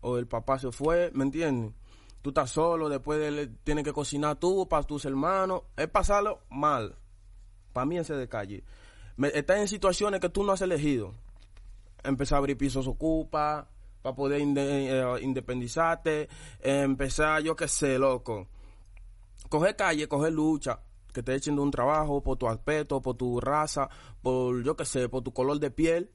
O 0.02 0.18
el 0.18 0.28
papá 0.28 0.58
se 0.60 0.72
fue, 0.72 1.12
¿me 1.14 1.24
entiendes? 1.24 1.74
Tú 2.24 2.30
estás 2.32 2.50
solo, 2.52 2.90
después 2.90 3.20
de- 3.20 3.48
tienes 3.64 3.84
que 3.84 3.94
cocinar 3.94 4.36
tú 4.38 4.68
para 4.68 4.84
tus 4.84 5.06
hermanos. 5.06 5.62
Es 5.76 5.88
pasarlo 5.88 6.42
mal. 6.50 6.96
Para 7.78 7.86
mí 7.86 8.00
es 8.00 8.08
ser 8.08 8.18
de 8.18 8.28
calle. 8.28 8.64
Estás 9.36 9.60
en 9.60 9.68
situaciones 9.68 10.20
que 10.20 10.30
tú 10.30 10.44
no 10.44 10.52
has 10.52 10.62
elegido. 10.62 11.14
Empezar 12.04 12.38
a 12.38 12.40
abrir 12.40 12.58
pisos 12.58 12.88
ocupa, 12.88 13.70
para 14.02 14.16
poder 14.16 14.42
eh, 14.42 15.04
independizarte. 15.22 16.28
empezar, 16.60 17.44
yo 17.44 17.56
qué 17.56 17.68
sé, 17.68 18.00
loco 18.00 18.48
coger 19.48 19.76
calle, 19.76 20.08
coger 20.08 20.34
lucha, 20.34 20.80
que 21.14 21.22
te 21.22 21.36
echen 21.36 21.56
de 21.56 21.62
un 21.62 21.70
trabajo 21.70 22.24
por 22.24 22.36
tu 22.38 22.48
aspecto, 22.48 23.00
por 23.00 23.16
tu 23.16 23.40
raza, 23.40 23.88
por 24.24 24.64
yo 24.64 24.76
qué 24.76 24.86
sé, 24.86 25.08
por 25.08 25.22
tu 25.22 25.32
color 25.32 25.60
de 25.60 25.70
piel, 25.70 26.12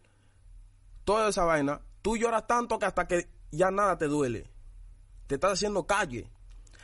toda 1.04 1.28
esa 1.28 1.44
vaina, 1.44 1.80
tú 2.02 2.16
lloras 2.16 2.48
tanto 2.48 2.76
que 2.76 2.86
hasta 2.86 3.06
que 3.06 3.28
ya 3.52 3.70
nada 3.70 3.96
te 3.96 4.08
duele. 4.08 4.50
Te 5.28 5.36
estás 5.36 5.52
haciendo 5.52 5.86
calle. 5.86 6.28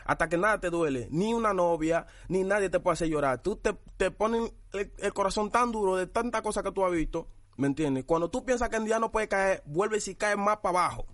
Hasta 0.09 0.31
que 0.31 0.39
nada 0.39 0.59
te 0.59 0.71
duele. 0.71 1.07
Ni 1.11 1.35
una 1.35 1.53
novia, 1.53 2.07
ni 2.29 2.43
nadie 2.43 2.71
te 2.71 2.81
puede 2.81 2.95
hacer 2.95 3.09
llorar. 3.09 3.43
Tú 3.43 3.57
te, 3.57 3.75
te 3.99 4.11
ponen 4.11 4.51
el, 4.73 5.13
corazón 5.13 5.51
tan 5.51 5.71
duro 5.71 5.97
de 5.97 6.07
tanta 6.07 6.41
cosa 6.41 6.63
que 6.63 6.73
tú 6.73 6.83
has 6.83 6.91
visto. 6.91 7.29
¿Me 7.59 7.67
entiendes? 7.67 8.05
Cuando 8.07 8.31
tú 8.31 8.43
piensas 8.43 8.71
que 8.71 8.77
el 8.77 8.87
día 8.87 8.99
no 8.99 9.13
puede 9.13 9.29
caer, 9.29 9.63
vuelves 9.67 10.09
y 10.09 10.15
caes 10.15 10.39
más 10.39 10.57
para 10.59 10.87
abajo 10.87 11.07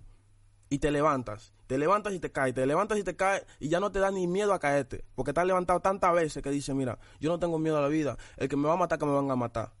y 0.69 0.79
te 0.79 0.91
levantas. 0.91 1.53
Te 1.67 1.77
levantas 1.77 2.13
y 2.13 2.19
te 2.19 2.31
caes, 2.31 2.53
te 2.53 2.65
levantas 2.65 2.97
y 2.97 3.03
te 3.03 3.17
caes 3.17 3.45
y 3.59 3.67
ya 3.67 3.81
no 3.81 3.91
te 3.91 3.99
da 3.99 4.11
ni 4.11 4.27
miedo 4.27 4.53
a 4.53 4.59
caerte. 4.59 5.03
Porque 5.13 5.33
te 5.33 5.41
has 5.41 5.45
levantado 5.45 5.81
tantas 5.81 6.13
veces 6.13 6.41
que 6.41 6.49
dices, 6.49 6.73
mira, 6.73 6.97
yo 7.19 7.29
no 7.29 7.37
tengo 7.37 7.59
miedo 7.59 7.77
a 7.77 7.81
la 7.81 7.89
vida. 7.89 8.17
El 8.37 8.47
que 8.47 8.55
me 8.55 8.69
va 8.69 8.75
a 8.75 8.77
matar, 8.77 8.97
que 8.97 9.05
me 9.05 9.11
van 9.11 9.29
a 9.29 9.35
matar. 9.35 9.73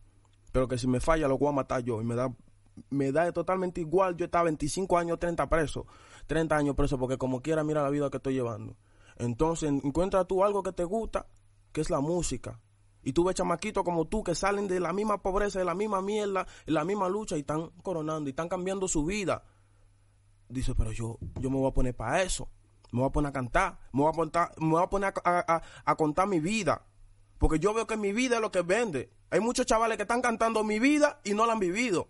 Pero 0.51 0.67
que 0.67 0.77
si 0.77 0.87
me 0.87 0.99
falla, 0.99 1.29
lo 1.29 1.37
voy 1.37 1.47
a 1.47 1.53
matar 1.53 1.83
yo. 1.83 2.01
Y 2.01 2.03
me 2.03 2.15
da, 2.15 2.35
me 2.89 3.13
da 3.13 3.31
totalmente 3.31 3.79
igual. 3.79 4.17
Yo 4.17 4.25
estaba 4.25 4.43
25 4.43 4.97
años, 4.97 5.19
30 5.19 5.47
preso. 5.47 5.85
30 6.27 6.57
años 6.57 6.75
preso 6.75 6.99
porque 6.99 7.17
como 7.17 7.41
quiera, 7.41 7.63
mira 7.63 7.81
la 7.81 7.89
vida 7.89 8.09
que 8.09 8.17
estoy 8.17 8.33
llevando. 8.33 8.75
Entonces, 9.17 9.69
encuentra 9.69 10.25
tú 10.25 10.43
algo 10.43 10.63
que 10.63 10.71
te 10.71 10.83
gusta, 10.83 11.27
que 11.71 11.81
es 11.81 11.89
la 11.89 11.99
música. 11.99 12.59
Y 13.03 13.13
tú 13.13 13.23
ves 13.23 13.35
chamaquitos 13.35 13.83
como 13.83 14.05
tú 14.05 14.23
que 14.23 14.35
salen 14.35 14.67
de 14.67 14.79
la 14.79 14.91
misma 14.91 15.21
pobreza, 15.21 15.59
de 15.59 15.65
la 15.65 15.75
misma 15.75 16.01
mierda, 16.01 16.47
de 16.65 16.71
la 16.73 16.83
misma 16.83 17.07
lucha 17.07 17.37
y 17.37 17.41
están 17.41 17.69
coronando 17.83 18.29
y 18.29 18.31
están 18.31 18.49
cambiando 18.49 18.87
su 18.87 19.05
vida 19.05 19.43
dice, 20.49 20.75
pero 20.75 20.91
yo, 20.91 21.17
yo 21.39 21.49
me 21.49 21.57
voy 21.57 21.69
a 21.69 21.73
poner 21.73 21.95
para 21.95 22.21
eso. 22.21 22.49
Me 22.91 22.99
voy 22.99 23.09
a 23.09 23.11
poner 23.11 23.29
a 23.29 23.33
cantar. 23.33 23.79
Me 23.91 24.01
voy 24.01 24.09
a, 24.09 24.87
poner 24.87 25.13
a 25.23 25.95
contar 25.97 26.27
mi 26.27 26.39
vida. 26.39 26.85
Porque 27.37 27.59
yo 27.59 27.73
veo 27.73 27.87
que 27.87 27.97
mi 27.97 28.13
vida 28.13 28.35
es 28.35 28.41
lo 28.41 28.51
que 28.51 28.61
vende. 28.61 29.11
Hay 29.29 29.39
muchos 29.39 29.65
chavales 29.65 29.97
que 29.97 30.03
están 30.03 30.21
cantando 30.21 30.63
mi 30.63 30.79
vida 30.79 31.19
y 31.23 31.33
no 31.33 31.45
la 31.45 31.53
han 31.53 31.59
vivido. 31.59 32.09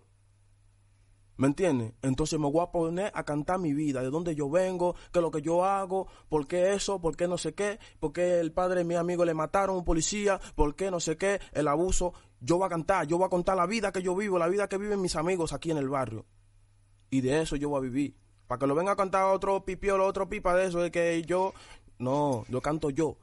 ¿Me 1.36 1.48
entiendes? 1.48 1.92
Entonces 2.02 2.38
me 2.38 2.50
voy 2.50 2.62
a 2.62 2.70
poner 2.70 3.12
a 3.14 3.24
cantar 3.24 3.58
mi 3.58 3.74
vida, 3.74 4.00
de 4.00 4.10
dónde 4.10 4.34
yo 4.34 4.48
vengo, 4.48 4.94
qué 5.12 5.18
es 5.18 5.22
lo 5.22 5.30
que 5.30 5.42
yo 5.42 5.64
hago, 5.64 6.06
por 6.28 6.46
qué 6.46 6.72
eso, 6.72 7.00
por 7.00 7.16
qué 7.16 7.28
no 7.28 7.36
sé 7.36 7.54
qué, 7.54 7.78
por 8.00 8.12
qué 8.12 8.40
el 8.40 8.52
padre 8.52 8.78
de 8.78 8.84
mi 8.84 8.94
amigo 8.94 9.24
le 9.24 9.34
mataron 9.34 9.76
a 9.76 9.78
un 9.78 9.84
policía, 9.84 10.40
por 10.54 10.74
qué 10.76 10.90
no 10.90 10.98
sé 10.98 11.16
qué, 11.16 11.40
el 11.52 11.68
abuso. 11.68 12.14
Yo 12.40 12.56
voy 12.56 12.66
a 12.66 12.70
cantar, 12.70 13.06
yo 13.06 13.18
voy 13.18 13.26
a 13.26 13.30
contar 13.30 13.56
la 13.56 13.66
vida 13.66 13.92
que 13.92 14.02
yo 14.02 14.16
vivo, 14.16 14.38
la 14.38 14.48
vida 14.48 14.68
que 14.68 14.78
viven 14.78 15.00
mis 15.00 15.16
amigos 15.16 15.52
aquí 15.52 15.70
en 15.70 15.78
el 15.78 15.88
barrio. 15.88 16.24
Y 17.10 17.20
de 17.20 17.42
eso 17.42 17.56
yo 17.56 17.68
voy 17.68 17.78
a 17.78 17.82
vivir. 17.82 18.16
Para 18.46 18.58
que 18.60 18.66
lo 18.66 18.74
venga 18.74 18.92
a 18.92 18.96
cantar 18.96 19.24
otro 19.24 19.64
pipiolo, 19.64 20.06
otro 20.06 20.28
pipa 20.28 20.54
de 20.54 20.66
eso, 20.66 20.80
de 20.80 20.90
que 20.90 21.22
yo... 21.22 21.52
No, 21.98 22.44
yo 22.48 22.60
canto 22.60 22.90
yo. 22.90 23.16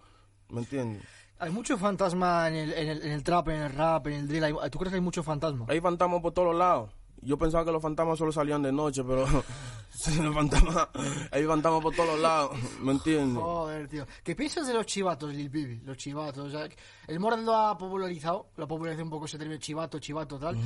¿Me 0.49 0.60
entiendes? 0.60 1.04
Hay 1.39 1.52
mucho 1.52 1.78
fantasma 1.78 2.47
en 2.47 2.56
el, 2.56 2.73
en, 2.73 2.89
el, 2.89 3.02
en 3.04 3.12
el 3.12 3.23
trap, 3.23 3.49
en 3.49 3.62
el 3.62 3.73
rap, 3.73 4.08
en 4.08 4.13
el 4.13 4.28
drill. 4.28 4.56
¿Tú 4.71 4.80
crees 4.80 4.91
que 4.91 4.95
hay 4.95 5.02
mucho 5.02 5.23
fantasma? 5.23 5.65
Hay 5.69 5.80
fantasmas 5.80 6.21
por 6.21 6.34
todos 6.34 6.56
lados. 6.56 6.91
Yo 7.26 7.38
pensaba 7.38 7.66
que 7.66 7.72
los 7.72 7.82
fantasmas 7.82 8.18
solo 8.18 8.32
salían 8.32 8.62
de 8.62 8.72
noche, 8.72 9.04
pero 9.04 9.26
los 10.22 10.36
fantasmas, 10.36 10.88
hay 11.32 11.46
fantasmas 11.46 11.82
por 11.82 11.96
todos 11.96 12.20
lados, 12.20 12.58
¿me 12.82 12.92
entiendes? 12.92 13.42
Joder, 13.42 13.88
tío. 13.88 14.06
¿Qué 14.24 14.36
piensas 14.36 14.68
de 14.68 14.74
los 14.74 14.86
chivatos, 14.86 15.34
Lil 15.34 15.50
Bibi? 15.50 15.82
Los 15.86 15.98
chivatos. 15.98 16.48
O 16.48 16.50
sea, 16.50 16.68
el 17.08 17.20
Moral 17.20 17.46
lo 17.46 17.56
ha 17.56 17.78
popularizado, 17.78 18.48
lo 18.58 18.66
ha 18.66 18.68
popularizado 18.68 19.04
un 19.06 19.10
poco 19.10 19.26
ese 19.26 19.38
término 19.38 19.60
chivato, 19.60 20.00
chivato, 20.00 20.38
tal. 20.38 20.58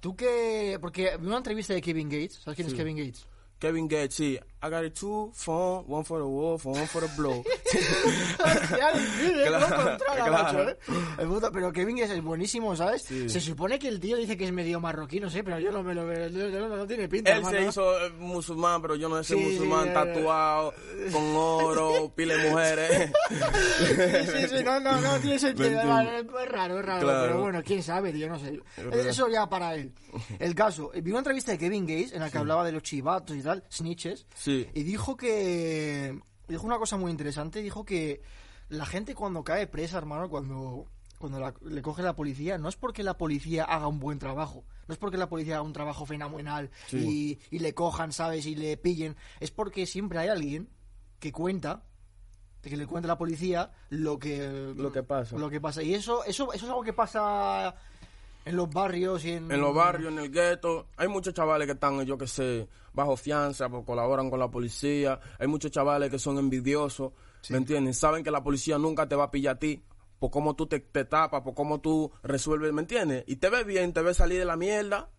¿Tú 0.00 0.14
qué...? 0.14 0.78
Porque 0.80 1.16
vi 1.18 1.26
una 1.26 1.38
entrevista 1.38 1.74
de 1.74 1.80
Kevin 1.80 2.08
Gates. 2.08 2.40
¿Sabes 2.42 2.56
quién 2.56 2.68
es 2.68 2.74
Kevin 2.74 2.96
Gates? 2.96 3.26
Kevin 3.58 3.88
Gates, 3.88 4.14
sí. 4.14 4.38
I 4.64 4.70
got 4.70 4.84
it 4.84 4.94
two 4.94 5.30
phone, 5.34 5.84
one 5.88 6.04
for 6.04 6.20
the 6.20 6.24
wolf, 6.26 6.64
one 6.66 6.86
for 6.86 7.00
the 7.02 7.08
blow. 7.16 7.42
Claro, 8.72 9.96
claro. 10.26 10.68
¿eh? 10.70 10.76
El 11.18 11.26
puto- 11.28 11.50
pero 11.52 11.72
Kevin 11.72 11.96
Gates 11.96 12.12
es 12.16 12.22
buenísimo, 12.22 12.74
¿sabes? 12.76 13.02
Sí. 13.02 13.28
Se 13.28 13.40
supone 13.40 13.78
que 13.78 13.88
el 13.88 14.00
tío 14.00 14.16
dice 14.16 14.36
que 14.36 14.44
es 14.44 14.52
medio 14.52 14.80
marroquí, 14.80 15.20
no 15.20 15.30
sé, 15.30 15.42
pero 15.42 15.58
yo 15.58 15.70
no 15.72 15.82
me 15.82 15.94
lo 15.94 16.06
veo. 16.06 16.28
no, 16.30 16.76
no 16.76 16.86
tiene 16.86 17.08
pinta, 17.08 17.32
Él 17.36 17.44
se 17.44 17.62
hizo 17.62 18.06
eh, 18.06 18.10
musulmán, 18.18 18.80
pero 18.82 18.94
yo 18.96 19.08
no 19.08 19.22
sé 19.22 19.34
Sí, 19.36 19.40
musulmán 19.40 19.84
sí, 19.84 19.90
eh. 19.90 19.92
tatuado, 19.94 20.74
con 21.12 21.22
oro, 21.36 22.12
pile 22.16 22.36
mujeres. 22.50 23.10
Sí, 23.78 23.86
sí, 24.26 24.48
sí, 24.58 24.64
no, 24.64 24.80
no, 24.80 25.00
no 25.00 25.18
tiene 25.18 25.38
sentido. 25.38 25.68
Es 25.80 25.84
raro, 25.86 26.18
es 26.18 26.48
raro, 26.50 26.82
Claro. 26.82 27.22
pero 27.26 27.40
bueno, 27.40 27.62
quién 27.64 27.82
sabe, 27.82 28.12
tío, 28.12 28.28
no 28.28 28.38
sé. 28.38 28.60
Eso 29.08 29.28
ya 29.28 29.48
para 29.48 29.74
él. 29.74 29.92
El 30.38 30.54
caso, 30.54 30.90
vi 30.94 31.10
una 31.10 31.20
entrevista 31.20 31.52
de 31.52 31.58
Kevin 31.58 31.86
Gates 31.86 32.12
en 32.12 32.20
la 32.20 32.30
que 32.30 32.38
hablaba 32.38 32.64
de 32.64 32.72
los 32.72 32.82
chivatos 32.82 33.36
y 33.36 33.42
tal, 33.42 33.64
snitches, 33.72 34.26
Sí. 34.34 34.51
Y 34.74 34.82
dijo 34.82 35.16
que. 35.16 36.18
Dijo 36.48 36.66
una 36.66 36.78
cosa 36.78 36.96
muy 36.96 37.10
interesante, 37.10 37.62
dijo 37.62 37.84
que 37.84 38.20
la 38.68 38.84
gente 38.86 39.14
cuando 39.14 39.42
cae 39.44 39.66
presa, 39.66 39.98
hermano, 39.98 40.28
cuando. 40.28 40.86
Cuando 41.18 41.38
la- 41.38 41.54
le 41.64 41.82
coge 41.82 42.02
la 42.02 42.16
policía, 42.16 42.58
no 42.58 42.68
es 42.68 42.74
porque 42.74 43.04
la 43.04 43.16
policía 43.16 43.62
haga 43.62 43.86
un 43.86 44.00
buen 44.00 44.18
trabajo, 44.18 44.64
no 44.88 44.92
es 44.92 44.98
porque 44.98 45.16
la 45.16 45.28
policía 45.28 45.54
haga 45.54 45.62
un 45.62 45.72
trabajo 45.72 46.04
fenomenal 46.04 46.68
Sí. 46.88 47.38
y, 47.50 47.56
y 47.56 47.60
le 47.60 47.74
cojan, 47.74 48.12
¿sabes? 48.12 48.44
Y 48.46 48.56
le 48.56 48.76
pillen, 48.76 49.14
es 49.38 49.52
porque 49.52 49.86
siempre 49.86 50.18
hay 50.18 50.30
alguien 50.30 50.68
que 51.20 51.30
cuenta 51.30 51.84
de 52.60 52.70
que 52.70 52.76
le 52.76 52.88
cuente 52.88 53.06
a 53.06 53.12
la 53.14 53.18
policía 53.18 53.70
lo 53.88 54.18
que 54.18 54.72
Lo 54.76 54.90
que 54.90 55.04
pasa. 55.04 55.36
lo 55.38 55.48
que 55.48 55.60
pasa 55.60 55.84
y 55.84 55.94
eso 55.94 56.24
eso 56.24 56.52
eso 56.52 56.64
es 56.64 56.70
algo 56.70 56.82
que 56.82 56.92
pasa 56.92 57.76
en 58.44 58.56
los 58.56 58.70
barrios 58.70 59.24
y 59.24 59.32
en 59.32 59.50
En 59.50 59.60
los 59.60 59.74
barrios, 59.74 60.12
en 60.12 60.18
el 60.18 60.30
gueto, 60.30 60.88
hay 60.96 61.08
muchos 61.08 61.34
chavales 61.34 61.66
que 61.66 61.72
están, 61.72 62.04
yo 62.04 62.18
qué 62.18 62.26
sé, 62.26 62.68
bajo 62.92 63.16
fianza, 63.16 63.68
pues, 63.68 63.84
colaboran 63.84 64.30
con 64.30 64.38
la 64.38 64.50
policía. 64.50 65.20
Hay 65.38 65.46
muchos 65.46 65.70
chavales 65.70 66.10
que 66.10 66.18
son 66.18 66.38
envidiosos, 66.38 67.12
¿me 67.50 67.58
entiendes? 67.58 67.98
Saben 67.98 68.24
que 68.24 68.30
la 68.30 68.42
policía 68.42 68.78
nunca 68.78 69.08
te 69.08 69.14
va 69.14 69.24
a 69.24 69.30
pillar 69.30 69.56
a 69.56 69.58
ti, 69.58 69.84
por 70.18 70.30
cómo 70.30 70.54
tú 70.54 70.66
te, 70.66 70.80
te 70.80 71.04
tapas, 71.04 71.42
por 71.42 71.54
cómo 71.54 71.80
tú 71.80 72.10
resuelves, 72.22 72.72
¿me 72.72 72.82
entiendes? 72.82 73.24
Y 73.26 73.36
te 73.36 73.48
ves 73.48 73.64
bien, 73.66 73.92
te 73.92 74.02
ves 74.02 74.16
salir 74.16 74.38
de 74.38 74.44
la 74.44 74.56
mierda 74.56 75.10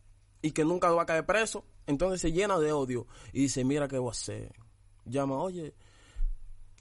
y 0.41 0.51
que 0.51 0.65
nunca 0.65 0.91
va 0.91 1.03
a 1.03 1.05
caer 1.05 1.25
preso. 1.25 1.65
Entonces 1.87 2.21
se 2.21 2.31
llena 2.31 2.59
de 2.59 2.71
odio 2.71 3.07
y 3.33 3.41
dice, 3.41 3.63
mira 3.63 3.87
qué 3.87 3.97
voy 3.97 4.09
a 4.09 4.11
hacer. 4.11 4.53
Llama, 5.05 5.37
oye, 5.37 5.73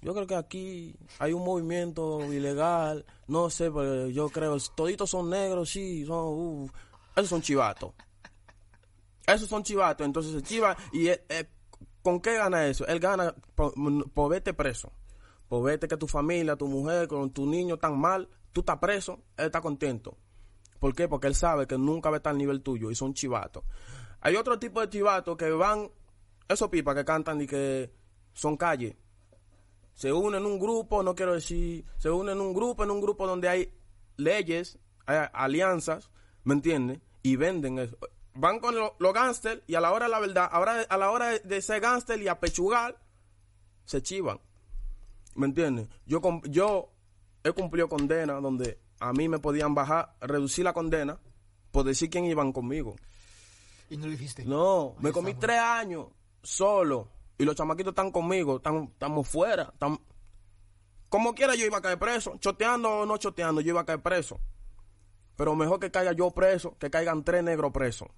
yo 0.03 0.13
creo 0.13 0.27
que 0.27 0.35
aquí 0.35 0.97
hay 1.21 1.33
un 1.33 1.45
movimiento 1.45 2.21
ilegal, 2.33 3.07
no 3.29 3.49
sé, 3.51 3.71
pero 3.71 4.09
yo 4.09 4.29
creo, 4.29 4.57
toditos 4.75 5.09
son 5.09 5.31
negros, 5.31 5.71
sí, 5.71 6.05
son, 6.05 6.27
uh, 6.27 6.71
esos 7.15 7.31
son 7.31 7.41
chivatos. 7.41 7.93
Esos 9.25 9.49
son 9.49 9.63
chivatos, 9.63 10.05
entonces 10.05 10.35
el 10.35 10.43
chiva, 10.43 10.77
y 10.93 11.07
eh, 11.07 11.25
eh, 11.29 11.49
¿con 12.03 12.21
qué 12.21 12.35
gana 12.35 12.67
eso? 12.67 12.85
Él 12.89 12.99
gana 12.99 13.33
por, 13.55 13.73
por 14.13 14.31
verte 14.31 14.53
preso, 14.53 14.93
por 15.49 15.63
verte 15.63 15.87
que 15.87 15.97
tu 15.97 16.09
familia, 16.09 16.57
tu 16.57 16.67
mujer, 16.67 17.07
con 17.07 17.31
tu 17.31 17.47
niño 17.47 17.79
tan 17.79 17.97
mal, 17.97 18.29
tú 18.53 18.61
estás 18.61 18.79
preso, 18.79 19.23
él 19.37 19.47
está 19.47 19.61
contento. 19.61 20.19
¿Por 20.81 20.97
qué? 20.97 21.07
Porque 21.07 21.29
él 21.29 21.37
sabe 21.37 21.69
que 21.69 21.79
nunca 21.79 22.11
va 22.11 22.17
a 22.17 22.19
estar 22.19 22.33
al 22.33 22.39
nivel 22.39 22.61
tuyo 22.61 22.91
y 22.91 22.97
son 22.97 23.15
chivatos. 23.15 23.63
Hay 24.21 24.35
otro 24.35 24.59
tipo 24.59 24.81
de 24.81 24.89
chivatos 24.89 25.37
que 25.37 25.49
van, 25.51 25.89
esos 26.49 26.69
pipas 26.71 26.97
que 26.97 27.05
cantan 27.05 27.41
y 27.41 27.47
que 27.47 27.93
son 28.35 28.57
calles. 28.57 28.97
Se 29.95 30.13
unen 30.13 30.41
en 30.41 30.47
un 30.47 30.59
grupo, 30.59 31.03
no 31.03 31.15
quiero 31.15 31.35
decir, 31.35 31.85
se 31.99 32.11
unen 32.11 32.37
en 32.37 32.41
un 32.41 32.55
grupo, 32.55 32.85
en 32.85 32.91
un 32.91 33.01
grupo 33.01 33.27
donde 33.27 33.49
hay 33.49 33.75
leyes, 34.17 34.79
hay 35.07 35.29
alianzas, 35.33 36.11
¿me 36.45 36.55
entiendes? 36.55 37.01
Y 37.23 37.37
venden 37.37 37.79
eso. 37.79 37.97
Van 38.35 38.61
con 38.61 38.75
los 38.75 38.93
lo 38.99 39.13
gángsters 39.13 39.63
y 39.67 39.75
a 39.75 39.81
la 39.81 39.93
hora 39.93 40.07
de 40.07 40.13
la 40.13 40.21
verdad, 40.21 40.49
ahora 40.51 40.87
a 40.89 40.97
la 40.97 41.11
hora 41.11 41.39
de 41.39 41.63
ser 41.63 41.81
gángster 41.81 42.21
y 42.21 42.29
apechugar, 42.29 42.99
se 43.85 44.03
chivan. 44.03 44.41
¿Me 45.35 45.47
entiendes? 45.47 45.89
Yo, 46.07 46.21
yo 46.45 46.91
he 47.45 47.53
cumplido 47.53 47.89
condena 47.89 48.35
donde 48.35 48.79
a 49.01 49.13
mí 49.13 49.29
me 49.29 49.39
podían 49.39 49.75
bajar, 49.75 50.15
reducir 50.21 50.65
la 50.65 50.73
condena 50.73 51.19
por 51.71 51.85
decir 51.85 52.11
quién 52.11 52.25
iban 52.27 52.53
conmigo. 52.53 52.97
¿Y 53.91 53.97
no 53.97 54.07
lo 54.07 54.13
hiciste? 54.13 54.45
No, 54.45 54.95
me 55.01 55.13
comí 55.13 55.35
tres 55.35 55.59
años 55.59 56.07
solo 56.43 57.09
y 57.39 57.45
los 57.45 57.57
chamaquitos 57.57 57.93
están 57.93 58.11
conmigo, 58.11 58.57
estamos 58.57 59.29
fuera. 59.29 59.71
Están... 59.73 59.99
Como 61.09 61.35
quiera 61.35 61.55
yo 61.55 61.67
iba 61.67 61.79
a 61.79 61.83
caer 61.83 61.99
preso, 61.99 62.37
choteando 62.39 63.01
o 63.01 63.07
no 63.07 63.17
choteando, 63.19 63.61
yo 63.61 63.71
iba 63.71 63.83
a 63.83 63.87
caer 63.87 64.03
preso. 64.03 64.41
Pero 65.37 65.55
mejor 65.55 65.81
que 65.81 65.91
caiga 65.91 66.13
yo 66.13 66.31
preso, 66.31 66.77
que 66.79 66.91
caigan 66.91 67.25
tres 67.25 67.43
negros 67.43 67.73
presos. 67.73 68.09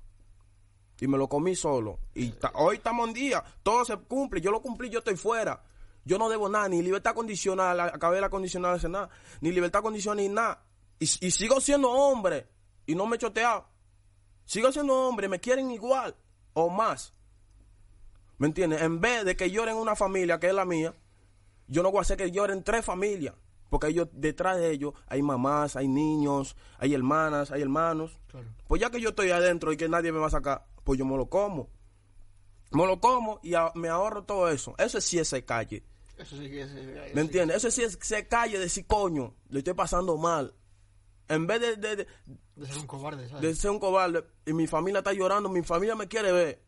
Y 1.00 1.08
me 1.08 1.18
lo 1.18 1.28
comí 1.28 1.56
solo. 1.56 1.98
Y 2.14 2.32
hoy 2.54 2.76
estamos 2.76 3.08
en 3.08 3.14
día, 3.14 3.44
todo 3.62 3.84
se 3.84 3.96
cumple, 3.96 4.40
yo 4.40 4.50
lo 4.50 4.62
cumplí, 4.62 4.90
yo 4.90 5.00
estoy 5.00 5.16
fuera. 5.16 5.62
Yo 6.04 6.18
no 6.18 6.28
debo 6.28 6.48
nada, 6.48 6.68
ni 6.68 6.82
libertad 6.82 7.14
condicional, 7.14 7.80
acabé 7.80 8.20
la 8.20 8.28
condicional 8.28 8.78
de 8.78 8.88
nada, 8.88 9.08
ni 9.40 9.52
libertad 9.52 9.82
condicional 9.82 10.18
ni 10.18 10.28
nada. 10.28 10.62
Y, 10.98 11.06
sigo 11.06 11.60
siendo 11.60 11.90
hombre 11.90 12.46
y 12.86 12.94
no 12.94 13.06
me 13.06 13.16
he 13.16 13.18
choteado. 13.18 13.66
Sigo 14.44 14.70
siendo 14.70 14.94
hombre, 14.94 15.28
me 15.28 15.40
quieren 15.40 15.70
igual 15.70 16.14
o 16.52 16.68
más. 16.68 17.12
¿Me 18.38 18.48
entiendes? 18.48 18.82
En 18.82 19.00
vez 19.00 19.24
de 19.24 19.36
que 19.36 19.50
lloren 19.50 19.76
una 19.76 19.96
familia 19.96 20.38
que 20.38 20.48
es 20.48 20.54
la 20.54 20.64
mía, 20.64 20.94
yo 21.68 21.82
no 21.82 21.90
voy 21.90 21.98
a 21.98 22.02
hacer 22.02 22.16
que 22.16 22.30
lloren 22.30 22.62
tres 22.62 22.84
familias. 22.84 23.34
Porque 23.70 23.88
ellos, 23.88 24.08
detrás 24.12 24.56
de 24.58 24.70
ellos 24.70 24.94
hay 25.06 25.22
mamás, 25.22 25.76
hay 25.76 25.88
niños, 25.88 26.56
hay 26.78 26.94
hermanas, 26.94 27.50
hay 27.50 27.62
hermanos. 27.62 28.18
Pues 28.68 28.80
ya 28.80 28.90
que 28.90 29.00
yo 29.00 29.10
estoy 29.10 29.30
adentro 29.30 29.72
y 29.72 29.76
que 29.76 29.88
nadie 29.88 30.12
me 30.12 30.18
va 30.18 30.28
a 30.28 30.30
sacar, 30.30 30.66
pues 30.84 30.98
yo 30.98 31.04
me 31.04 31.16
lo 31.16 31.26
como. 31.26 31.70
Me 32.70 32.86
lo 32.86 33.00
como 33.00 33.40
y 33.42 33.54
me 33.74 33.88
ahorro 33.88 34.24
todo 34.24 34.48
eso. 34.48 34.74
Eso 34.78 35.00
sí 35.00 35.18
es 35.18 35.34
calle. 35.46 35.82
Eso 36.18 36.36
sí 36.36 36.48
que 36.48 36.62
es. 36.62 37.14
¿Me 37.14 37.22
entiendes? 37.22 37.56
Eso 37.56 37.70
sí 37.70 37.82
es 37.82 37.98
se 38.00 38.28
calle 38.28 38.58
de 38.58 38.64
decir, 38.64 38.86
coño, 38.86 39.34
le 39.48 39.58
estoy 39.58 39.74
pasando 39.74 40.16
mal. 40.16 40.54
En 41.28 41.46
vez 41.46 41.60
de, 41.60 41.76
de, 41.76 41.96
de, 41.96 42.66
ser 42.66 42.78
un 42.78 42.86
cobarde, 42.86 43.28
¿sabes? 43.28 43.42
De 43.42 43.54
ser 43.54 43.70
un 43.70 43.78
cobarde. 43.78 44.24
Y 44.46 44.52
mi 44.52 44.66
familia 44.66 44.98
está 44.98 45.12
llorando, 45.12 45.48
mi 45.48 45.62
familia 45.62 45.96
me 45.96 46.06
quiere 46.06 46.30
ver. 46.32 46.63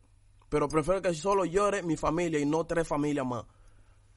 Pero 0.49 0.67
prefiero 0.67 1.01
que 1.01 1.13
solo 1.13 1.45
llore 1.45 1.83
mi 1.83 1.97
familia 1.97 2.39
y 2.39 2.45
no 2.45 2.65
tres 2.65 2.87
familias 2.87 3.25
más. 3.25 3.45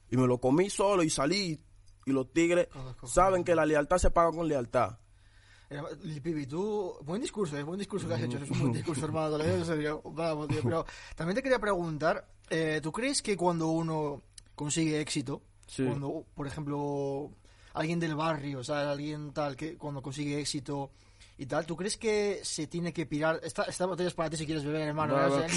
Y 0.09 0.17
me 0.17 0.27
lo 0.27 0.39
comí 0.39 0.69
solo 0.69 1.03
y 1.03 1.09
salí. 1.09 1.59
Y 2.05 2.11
los 2.11 2.31
tigres 2.33 2.67
saben 3.03 3.43
que 3.43 3.53
la 3.53 3.65
lealtad 3.65 3.97
se 3.97 4.11
paga 4.11 4.31
con 4.31 4.47
lealtad. 4.47 4.97
Pibi, 6.21 6.47
tú, 6.47 6.97
buen 7.03 7.21
discurso, 7.21 7.57
es 7.57 7.63
buen 7.63 7.79
discurso 7.79 8.07
que 8.07 8.15
has 8.15 8.21
hecho, 8.21 8.37
es 8.37 8.51
un 8.51 8.59
buen 8.59 8.73
discurso, 8.73 9.05
hermano, 9.05 9.39
en 9.39 9.63
serio, 9.63 10.01
vamos, 10.05 10.49
tío, 10.49 10.59
pero 10.63 10.85
también 11.15 11.35
te 11.35 11.41
quería 11.41 11.59
preguntar, 11.59 12.27
eh, 12.49 12.81
¿tú 12.83 12.91
crees 12.91 13.21
que 13.21 13.37
cuando 13.37 13.69
uno 13.69 14.21
consigue 14.53 14.99
éxito, 14.99 15.41
cuando, 15.77 16.25
por 16.35 16.45
ejemplo, 16.45 17.31
alguien 17.73 18.01
del 18.01 18.15
barrio, 18.15 18.65
¿sabes? 18.65 18.87
Alguien 18.87 19.31
tal, 19.31 19.55
que 19.55 19.77
cuando 19.77 20.01
consigue 20.01 20.41
éxito 20.41 20.91
y 21.41 21.47
tal, 21.47 21.65
¿tú 21.65 21.75
crees 21.75 21.97
que 21.97 22.39
se 22.43 22.67
tiene 22.67 22.93
que 22.93 23.07
pirar? 23.07 23.39
Esta, 23.41 23.63
esta 23.63 23.87
botella 23.87 24.09
es 24.09 24.13
para 24.13 24.29
ti 24.29 24.37
si 24.37 24.45
quieres 24.45 24.63
beber, 24.63 24.89
hermano. 24.89 25.17
No, 25.17 25.27
no. 25.27 25.47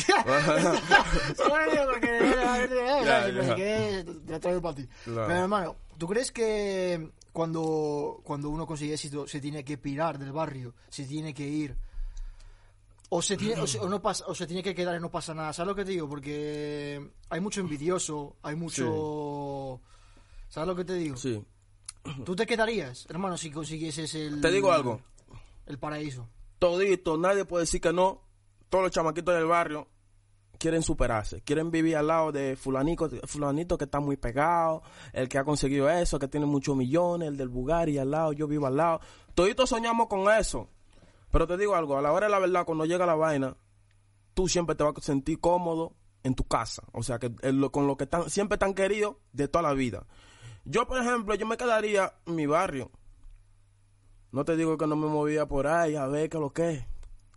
Pero, 5.05 5.41
hermano, 5.43 5.77
¿tú 5.99 6.09
crees 6.09 6.33
que 6.33 7.11
cuando, 7.35 8.23
cuando 8.25 8.49
uno 8.49 8.67
consigue 8.67 8.95
éxito 8.95 9.29
se 9.29 9.43
tiene 9.43 9.63
que 9.63 9.77
pirar 9.77 10.19
del 10.19 10.33
barrio, 10.33 10.73
se 10.89 11.05
tiene 11.05 11.35
que 11.35 11.47
ir. 11.47 11.77
O 13.11 13.21
se, 13.21 13.37
tiene, 13.37 13.61
o, 13.61 13.87
no 13.87 14.01
pasa, 14.01 14.25
o 14.27 14.35
se 14.35 14.47
tiene 14.47 14.63
que 14.63 14.75
quedar 14.75 14.97
y 14.97 15.01
no 15.01 15.11
pasa 15.11 15.35
nada. 15.35 15.53
¿Sabes 15.53 15.69
lo 15.69 15.75
que 15.75 15.85
te 15.85 15.91
digo? 15.91 16.09
Porque 16.09 17.11
hay 17.29 17.41
mucho 17.41 17.61
envidioso, 17.61 18.37
hay 18.43 18.57
mucho... 18.57 19.83
¿Sabes 20.49 20.67
lo 20.67 20.75
que 20.75 20.87
te 20.87 20.95
digo? 20.95 21.19
Sí. 21.19 21.45
¿Tú 22.25 22.35
te 22.35 22.47
quedarías, 22.47 23.05
hermano, 23.11 23.37
si 23.37 23.51
consiguieses 23.51 24.15
el... 24.15 24.41
Te 24.41 24.51
digo 24.51 24.73
algo. 24.73 25.03
El 25.67 25.79
paraíso. 25.79 26.29
Todito, 26.59 27.17
nadie 27.17 27.45
puede 27.45 27.63
decir 27.63 27.81
que 27.81 27.93
no. 27.93 28.23
Todos 28.69 28.85
los 28.85 28.93
chamaquitos 28.93 29.35
del 29.35 29.47
barrio 29.47 29.89
quieren 30.59 30.83
superarse, 30.83 31.43
quieren 31.43 31.71
vivir 31.71 31.97
al 31.97 32.07
lado 32.07 32.33
de 32.33 32.57
fulanito, 32.57 33.09
fulanito 33.27 33.77
que 33.77 33.85
está 33.85 34.01
muy 34.01 34.17
pegado, 34.17 34.83
el 35.13 35.29
que 35.29 35.39
ha 35.39 35.45
conseguido 35.45 35.91
eso, 35.91 36.19
que 36.19 36.29
tiene 36.29 36.47
muchos 36.47 36.77
millones, 36.77 37.29
el 37.29 37.37
del 37.37 37.49
Bugatti 37.49 37.99
al 37.99 38.11
lado, 38.11 38.33
yo 38.33 38.47
vivo 38.47 38.67
al 38.67 38.77
lado. 38.77 39.01
Toditos 39.35 39.69
soñamos 39.71 40.09
con 40.09 40.31
eso. 40.33 40.69
Pero 41.31 41.47
te 41.47 41.57
digo 41.57 41.75
algo, 41.75 41.99
a 41.99 42.03
la 42.03 42.13
hora 42.13 42.27
de 42.27 42.33
la 42.33 42.39
verdad, 42.39 42.65
cuando 42.65 42.85
llega 42.85 43.07
la 43.07 43.17
vaina, 43.17 43.57
tú 44.35 44.49
siempre 44.49 44.77
te 44.77 44.85
vas 44.85 44.95
a 44.97 45.01
sentir 45.01 45.41
cómodo 45.41 45.97
en 46.23 46.35
tu 46.35 46.45
casa. 46.45 46.85
O 46.93 47.03
sea, 47.03 47.19
que 47.19 47.33
con 47.71 47.87
lo 47.87 47.97
que 47.97 48.05
están, 48.05 48.31
siempre 48.31 48.57
tan 48.57 48.73
querido 48.75 49.21
de 49.33 49.49
toda 49.49 49.63
la 49.63 49.75
vida. 49.75 50.07
Yo, 50.65 50.87
por 50.87 50.99
ejemplo, 50.99 51.35
yo 51.35 51.47
me 51.47 51.57
quedaría 51.57 52.15
en 52.27 52.37
mi 52.37 52.47
barrio. 52.47 52.91
No 54.35 54.45
te 54.45 54.57
digo 54.57 54.77
que 54.77 54.89
no 54.89 54.97
me 54.97 55.07
movía 55.07 55.47
por 55.47 55.69
ahí 55.69 55.95
a 55.95 56.09
ver 56.09 56.29
qué 56.29 56.39
lo 56.39 56.53
que 56.53 56.71
es 56.71 56.85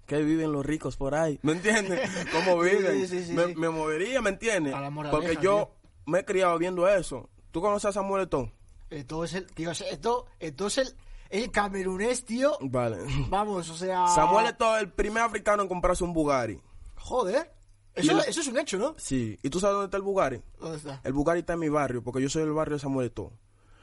que 0.08 0.24
viven 0.24 0.52
los 0.52 0.66
ricos 0.66 0.98
por 0.98 1.14
ahí. 1.14 1.38
¿Me 1.44 1.52
entiendes? 1.52 2.10
¿Cómo 2.32 2.60
viven? 2.60 3.56
me, 3.56 3.70
movería, 3.70 4.20
¿me 4.20 4.32
entiendes? 4.32 4.74
Porque 5.12 5.38
yo 5.40 5.76
me 6.08 6.20
he 6.20 6.26
criado 6.26 6.58
viendo 6.58 6.88
eso. 6.88 7.30
¿Tú 7.52 7.62
conoces 7.62 7.90
a 7.90 7.92
Samuel 7.92 8.24
Eto'o? 8.24 8.52
Esto 8.90 9.24
es 9.24 9.34
el, 9.36 9.46
tío, 9.46 9.70
esto, 9.70 10.26
esto 10.40 10.68
es 10.68 10.78
el, 10.80 10.96
el 11.30 11.52
camerunés, 11.52 12.26
tío. 12.26 12.58
Vale. 12.62 12.98
Vamos, 13.30 13.70
o 13.70 13.76
sea... 13.76 14.08
Samuel 14.08 14.48
Eto'o 14.48 14.78
es 14.78 14.84
el 14.84 14.92
primer 14.92 15.22
africano 15.22 15.62
en 15.62 15.70
comprarse 15.70 16.04
un 16.04 16.14
Bugatti. 16.14 16.60
Joder. 16.96 17.54
Eso, 17.94 18.18
eso, 18.24 18.42
es 18.42 18.48
un 18.48 18.58
hecho, 18.58 18.78
¿no? 18.78 18.96
Sí. 18.98 19.38
¿Y 19.44 19.50
tú 19.52 19.60
sabes 19.60 19.74
dónde 19.74 19.86
está 19.86 19.98
el 19.98 20.04
Bugatti? 20.04 20.42
¿Dónde 20.60 20.78
está? 20.78 21.02
El 21.04 21.14
Bugatti 21.14 21.40
está 21.42 21.54
en 21.54 21.60
mi 21.60 21.70
barrio, 21.70 22.02
porque 22.02 22.22
yo 22.22 22.30
soy 22.30 22.42
del 22.42 22.54
barrio 22.54 22.78
de 22.78 22.80
Samuel 22.80 23.08
Eto'o. 23.08 23.34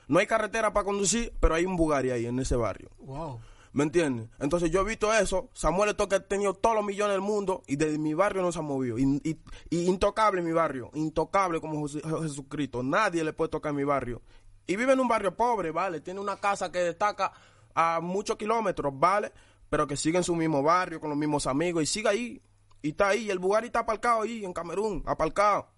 No 0.09 0.19
hay 0.19 0.27
carretera 0.27 0.73
para 0.73 0.85
conducir, 0.85 1.33
pero 1.41 1.55
hay 1.55 1.65
un 1.65 1.77
Bugatti 1.77 2.11
ahí, 2.11 2.27
en 2.27 2.39
ese 2.39 2.57
barrio. 2.57 2.91
Wow. 2.99 3.41
¿Me 3.75 3.83
entiendes? 3.83 4.29
Entonces 4.39 4.71
yo 4.71 4.83
he 4.83 4.85
visto 4.85 5.13
eso. 5.13 5.51
Samuel 5.53 5.97
que 5.97 6.15
ha 6.15 6.21
tenido 6.21 6.55
todos 6.55 6.77
los 6.77 6.85
millones 6.85 7.15
del 7.15 7.21
mundo 7.21 7.65
y 7.67 7.75
de 7.75 7.99
mi 7.99 8.15
barrio 8.15 8.41
no 8.41 8.53
se 8.53 8.61
ha 8.61 8.63
movido. 8.63 8.97
Y, 8.99 9.37
intocable 9.71 10.43
mi 10.43 10.53
barrio. 10.53 10.93
Intocable 10.95 11.61
como 11.61 11.89
Jesucristo. 11.89 12.85
Nadie 12.85 13.25
le 13.25 13.33
puede 13.33 13.51
tocar 13.51 13.73
mi 13.73 13.83
barrio. 13.83 14.23
Y 14.69 14.77
vive 14.77 14.93
en 14.93 15.01
un 15.01 15.09
barrio 15.09 15.37
pobre, 15.37 15.73
¿vale? 15.73 16.01
Tiene 16.01 16.21
una 16.21 16.37
casa 16.37 16.71
que 16.71 16.79
destaca 16.79 17.33
a 17.75 17.99
muchos 18.01 18.37
kilómetros, 18.37 18.93
¿vale? 18.97 19.33
Pero 19.69 19.89
que 19.89 19.97
sigue 19.97 20.19
en 20.19 20.25
su 20.25 20.37
mismo 20.37 20.63
barrio, 20.63 21.01
con 21.01 21.11
los 21.11 21.19
mismos 21.19 21.49
amigos. 21.49 21.83
Y 21.83 21.87
sigue 21.87 22.09
ahí. 22.09 22.43
Y 22.81 22.91
está 22.91 23.09
ahí. 23.09 23.25
Y 23.25 23.31
el 23.31 23.41
Bugatti 23.41 23.67
está 23.67 23.81
aparcado 23.81 24.23
ahí, 24.23 24.45
en 24.45 24.53
Camerún. 24.53 25.03
Aparcado. 25.05 25.74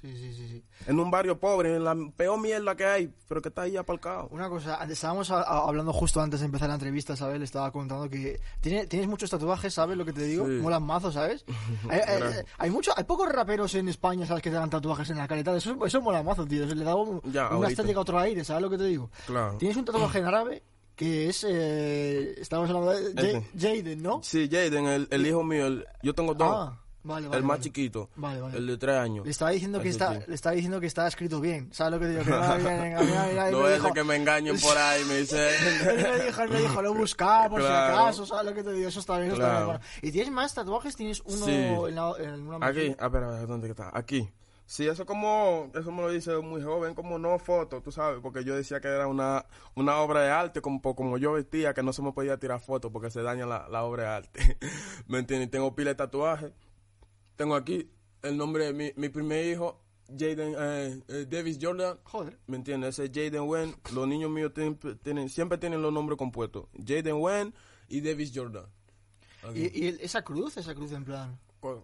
Sí, 0.00 0.14
sí, 0.14 0.34
sí, 0.34 0.48
sí. 0.48 0.64
En 0.86 1.00
un 1.00 1.10
barrio 1.10 1.40
pobre, 1.40 1.76
en 1.76 1.84
la 1.84 1.96
peor 2.14 2.38
mierda 2.38 2.76
que 2.76 2.84
hay, 2.84 3.14
pero 3.28 3.40
que 3.40 3.48
está 3.48 3.62
ahí 3.62 3.78
aparcado. 3.78 4.28
Una 4.30 4.50
cosa, 4.50 4.84
estábamos 4.84 5.30
hablando 5.30 5.90
justo 5.94 6.20
antes 6.20 6.40
de 6.40 6.46
empezar 6.46 6.68
la 6.68 6.74
entrevista, 6.74 7.16
¿sabes? 7.16 7.38
Le 7.38 7.46
estaba 7.46 7.70
contando 7.72 8.10
que 8.10 8.38
tiene, 8.60 8.86
tienes 8.86 9.08
muchos 9.08 9.30
tatuajes, 9.30 9.72
¿sabes 9.72 9.96
lo 9.96 10.04
que 10.04 10.12
te 10.12 10.24
digo? 10.24 10.46
Molan 10.46 10.82
mazo, 10.82 11.10
¿sabes? 11.10 11.46
hay, 11.88 12.00
hay, 12.58 12.70
mucho, 12.70 12.92
hay 12.94 13.04
pocos 13.04 13.32
raperos 13.32 13.74
en 13.74 13.88
España, 13.88 14.26
¿sabes? 14.26 14.42
Que 14.42 14.50
te 14.50 14.56
dan 14.56 14.68
tatuajes 14.68 15.08
en 15.08 15.16
la 15.16 15.26
careta. 15.26 15.56
Eso, 15.56 15.86
eso 15.86 16.00
mola 16.02 16.22
mazo, 16.22 16.46
tío. 16.46 16.66
Le 16.66 16.84
da 16.84 16.94
una 16.94 17.68
estética 17.68 17.98
a 17.98 18.02
otro 18.02 18.18
aire, 18.18 18.44
¿sabes 18.44 18.62
lo 18.62 18.70
que 18.70 18.78
te 18.78 18.84
digo? 18.84 19.10
Claro. 19.26 19.56
Tienes 19.56 19.78
un 19.78 19.86
tatuaje 19.86 20.18
en 20.18 20.26
árabe 20.26 20.62
que 20.94 21.28
es, 21.28 21.44
eh, 21.48 22.34
estamos 22.40 22.68
hablando 22.70 22.90
de 22.90 23.42
Jaden, 23.58 24.02
¿no? 24.02 24.20
Sí, 24.22 24.48
Jaden, 24.50 24.86
el, 24.86 25.08
el 25.10 25.26
hijo 25.26 25.42
mío. 25.42 25.82
yo 26.02 26.14
tengo 26.14 26.34
dos. 26.34 26.48
Ah. 26.50 26.82
Vale, 27.06 27.28
vale, 27.28 27.38
el 27.38 27.44
más 27.44 27.58
vale. 27.58 27.62
chiquito, 27.62 28.10
Vale, 28.16 28.40
vale. 28.40 28.58
el 28.58 28.66
de 28.66 28.76
tres 28.78 28.96
años. 28.96 29.24
Le 29.24 29.30
estaba 29.30 29.52
diciendo 29.52 29.80
que 29.80 29.88
está, 29.88 30.14
sí. 30.14 30.20
le 30.26 30.34
estaba 30.34 30.54
diciendo 30.54 30.80
que 30.80 30.86
estaba 30.86 31.06
escrito 31.08 31.40
bien. 31.40 31.72
¿Sabes 31.72 31.92
lo 31.92 32.00
que 32.00 32.06
te 32.06 32.10
digo? 32.12 32.24
Que 32.24 32.30
no 32.30 33.48
y 33.48 33.52
No 33.52 33.68
es 33.68 33.74
dijo- 33.82 33.94
que 33.94 34.02
me 34.04 34.16
engañen 34.16 34.58
por 34.60 34.76
ahí, 34.76 35.04
me 35.04 35.18
dice. 35.18 35.48
Él 35.88 35.96
me 36.18 36.24
dijo, 36.26 36.42
él 36.42 36.50
me 36.50 36.60
dijo, 36.60 36.82
lo 36.82 36.94
buscaba 36.94 37.48
por 37.48 37.60
Claro. 37.60 37.94
si 37.94 38.00
acaso, 38.02 38.26
¿sabes 38.26 38.44
lo 38.46 38.54
que 38.54 38.62
te 38.64 38.72
digo? 38.72 38.88
Eso 38.88 39.00
está 39.00 39.18
bien, 39.18 39.26
eso 39.32 39.36
está 39.36 39.48
bien. 39.50 39.60
hermano. 39.62 39.80
¿Y 40.02 40.10
tienes 40.12 40.32
más 40.32 40.52
tatuajes? 40.54 40.96
¿Tienes 40.96 41.22
uno 41.24 41.46
Sí. 41.46 41.52
en, 41.52 41.94
la, 41.94 42.12
en 42.18 42.46
una 42.48 42.66
Aquí, 42.66 42.94
a 42.98 43.08
ver, 43.08 43.22
a 43.22 43.30
ver, 43.30 43.46
¿dónde 43.46 43.70
está? 43.70 43.90
Aquí. 43.94 44.28
Sí, 44.68 44.88
eso 44.88 45.06
como, 45.06 45.70
eso 45.76 45.92
me 45.92 46.02
lo 46.02 46.10
dice 46.10 46.36
muy 46.38 46.60
joven, 46.60 46.96
como 46.96 47.20
no 47.20 47.38
foto, 47.38 47.80
tú 47.80 47.92
sabes, 47.92 48.18
porque 48.20 48.42
yo 48.42 48.56
decía 48.56 48.80
que 48.80 48.88
era 48.88 49.06
una, 49.06 49.46
una 49.76 49.98
obra 49.98 50.22
de 50.22 50.30
arte, 50.32 50.60
como, 50.60 50.82
como 50.82 51.18
yo 51.18 51.34
vestía, 51.34 51.72
que 51.72 51.84
no 51.84 51.92
se 51.92 52.02
me 52.02 52.10
podía 52.10 52.36
tirar 52.38 52.58
fotos 52.58 52.90
porque 52.90 53.08
se 53.08 53.22
daña 53.22 53.46
la, 53.46 53.68
la 53.68 53.84
obra 53.84 54.02
de 54.02 54.08
arte. 54.08 54.58
¿Me 55.06 55.20
entiendes? 55.20 55.52
Tengo 55.52 55.72
pila 55.76 55.90
de 55.90 55.94
tatuajes. 55.94 56.50
Tengo 57.36 57.54
aquí 57.54 57.90
el 58.22 58.36
nombre 58.36 58.64
de 58.66 58.72
mi, 58.72 58.92
mi 58.96 59.08
primer 59.08 59.44
hijo, 59.46 59.80
Jaden 60.08 60.54
eh, 60.58 61.02
eh, 61.08 61.26
Davis 61.28 61.58
Jordan. 61.60 61.98
Joder. 62.04 62.38
¿Me 62.46 62.56
entiendes? 62.56 62.98
Ese 62.98 63.04
es 63.04 63.10
Jaden 63.12 63.48
Wen. 63.48 63.76
Los 63.94 64.06
niños 64.08 64.30
míos 64.30 64.52
tienen, 64.54 64.78
tienen- 65.02 65.28
siempre 65.28 65.58
tienen 65.58 65.82
los 65.82 65.92
nombres 65.92 66.16
compuestos. 66.18 66.66
Jaden 66.84 67.16
Wen 67.20 67.54
y 67.88 68.00
Davis 68.00 68.32
Jordan. 68.34 68.66
¿Y, 69.54 69.86
esa 70.04 70.22
cruz? 70.22 70.56
Esa 70.56 70.74
cruz 70.74 70.90
en 70.92 71.04
plan... 71.04 71.38
¿Cuál? 71.60 71.78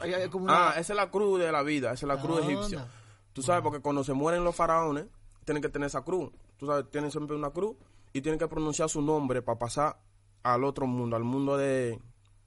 Hay- 0.00 0.14
hay 0.14 0.28
como 0.30 0.44
una- 0.46 0.68
Ah, 0.70 0.80
esa 0.80 0.92
es 0.94 0.96
la 0.96 1.10
cruz 1.10 1.38
de 1.38 1.52
la 1.52 1.62
vida, 1.62 1.92
esa 1.92 2.06
es 2.06 2.08
la 2.08 2.20
cruz 2.20 2.40
Anda. 2.40 2.52
egipcia. 2.52 2.88
Tú 3.34 3.42
sabes, 3.42 3.62
porque 3.62 3.80
cuando 3.80 4.02
se 4.04 4.12
mueren 4.14 4.44
los 4.44 4.54
faraones, 4.56 5.06
tienen 5.44 5.62
que 5.62 5.68
tener 5.68 5.86
esa 5.88 6.02
cruz. 6.02 6.30
Tú 6.56 6.66
sabes, 6.66 6.90
tienen 6.90 7.10
siempre 7.10 7.36
una 7.36 7.50
cruz 7.50 7.76
y 8.14 8.20
tienen 8.22 8.38
que 8.38 8.48
pronunciar 8.48 8.88
su 8.88 9.02
nombre 9.02 9.42
para 9.42 9.58
pasar 9.58 9.98
al 10.42 10.64
otro 10.64 10.86
mundo, 10.86 11.16
al 11.16 11.24
mundo 11.24 11.56
de... 11.58 11.98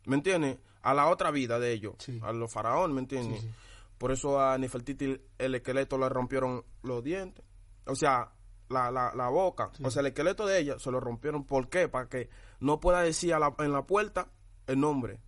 ¿Me 0.06 0.16
entiendes? 0.16 0.58
A 0.86 0.94
la 0.94 1.08
otra 1.08 1.32
vida 1.32 1.58
de 1.60 1.72
ellos, 1.74 1.96
Sí. 2.00 2.20
a 2.24 2.32
los 2.32 2.52
faraones, 2.52 2.94
¿me 2.94 3.02
entiendes? 3.02 3.42
Sí, 3.42 3.48
sí. 3.48 3.54
Por 3.98 4.12
eso 4.12 4.40
a 4.40 4.58
Nefertiti 4.58 5.20
el 5.38 5.56
esqueleto 5.56 5.98
le 5.98 6.10
rompieron 6.10 6.64
los 6.84 7.04
dientes. 7.04 7.44
O 7.86 7.96
sea, 7.96 8.32
la, 8.70 8.92
la, 8.92 9.14
la 9.16 9.30
boca. 9.30 9.72
O 9.84 9.90
sea, 9.90 10.02
el 10.02 10.08
esqueleto 10.08 10.46
de 10.46 10.60
ella 10.60 10.78
se 10.80 10.92
lo 10.92 11.00
rompieron. 11.00 11.46
¿Por 11.46 11.70
qué? 11.70 11.88
Para 11.88 12.08
que 12.10 12.30
no 12.60 12.80
pueda 12.80 13.02
decir 13.02 13.34
a 13.34 13.40
la- 13.40 13.56
en 13.60 13.72
la 13.72 13.84
puerta 13.86 14.28
el 14.68 14.80
nombre. 14.80 15.20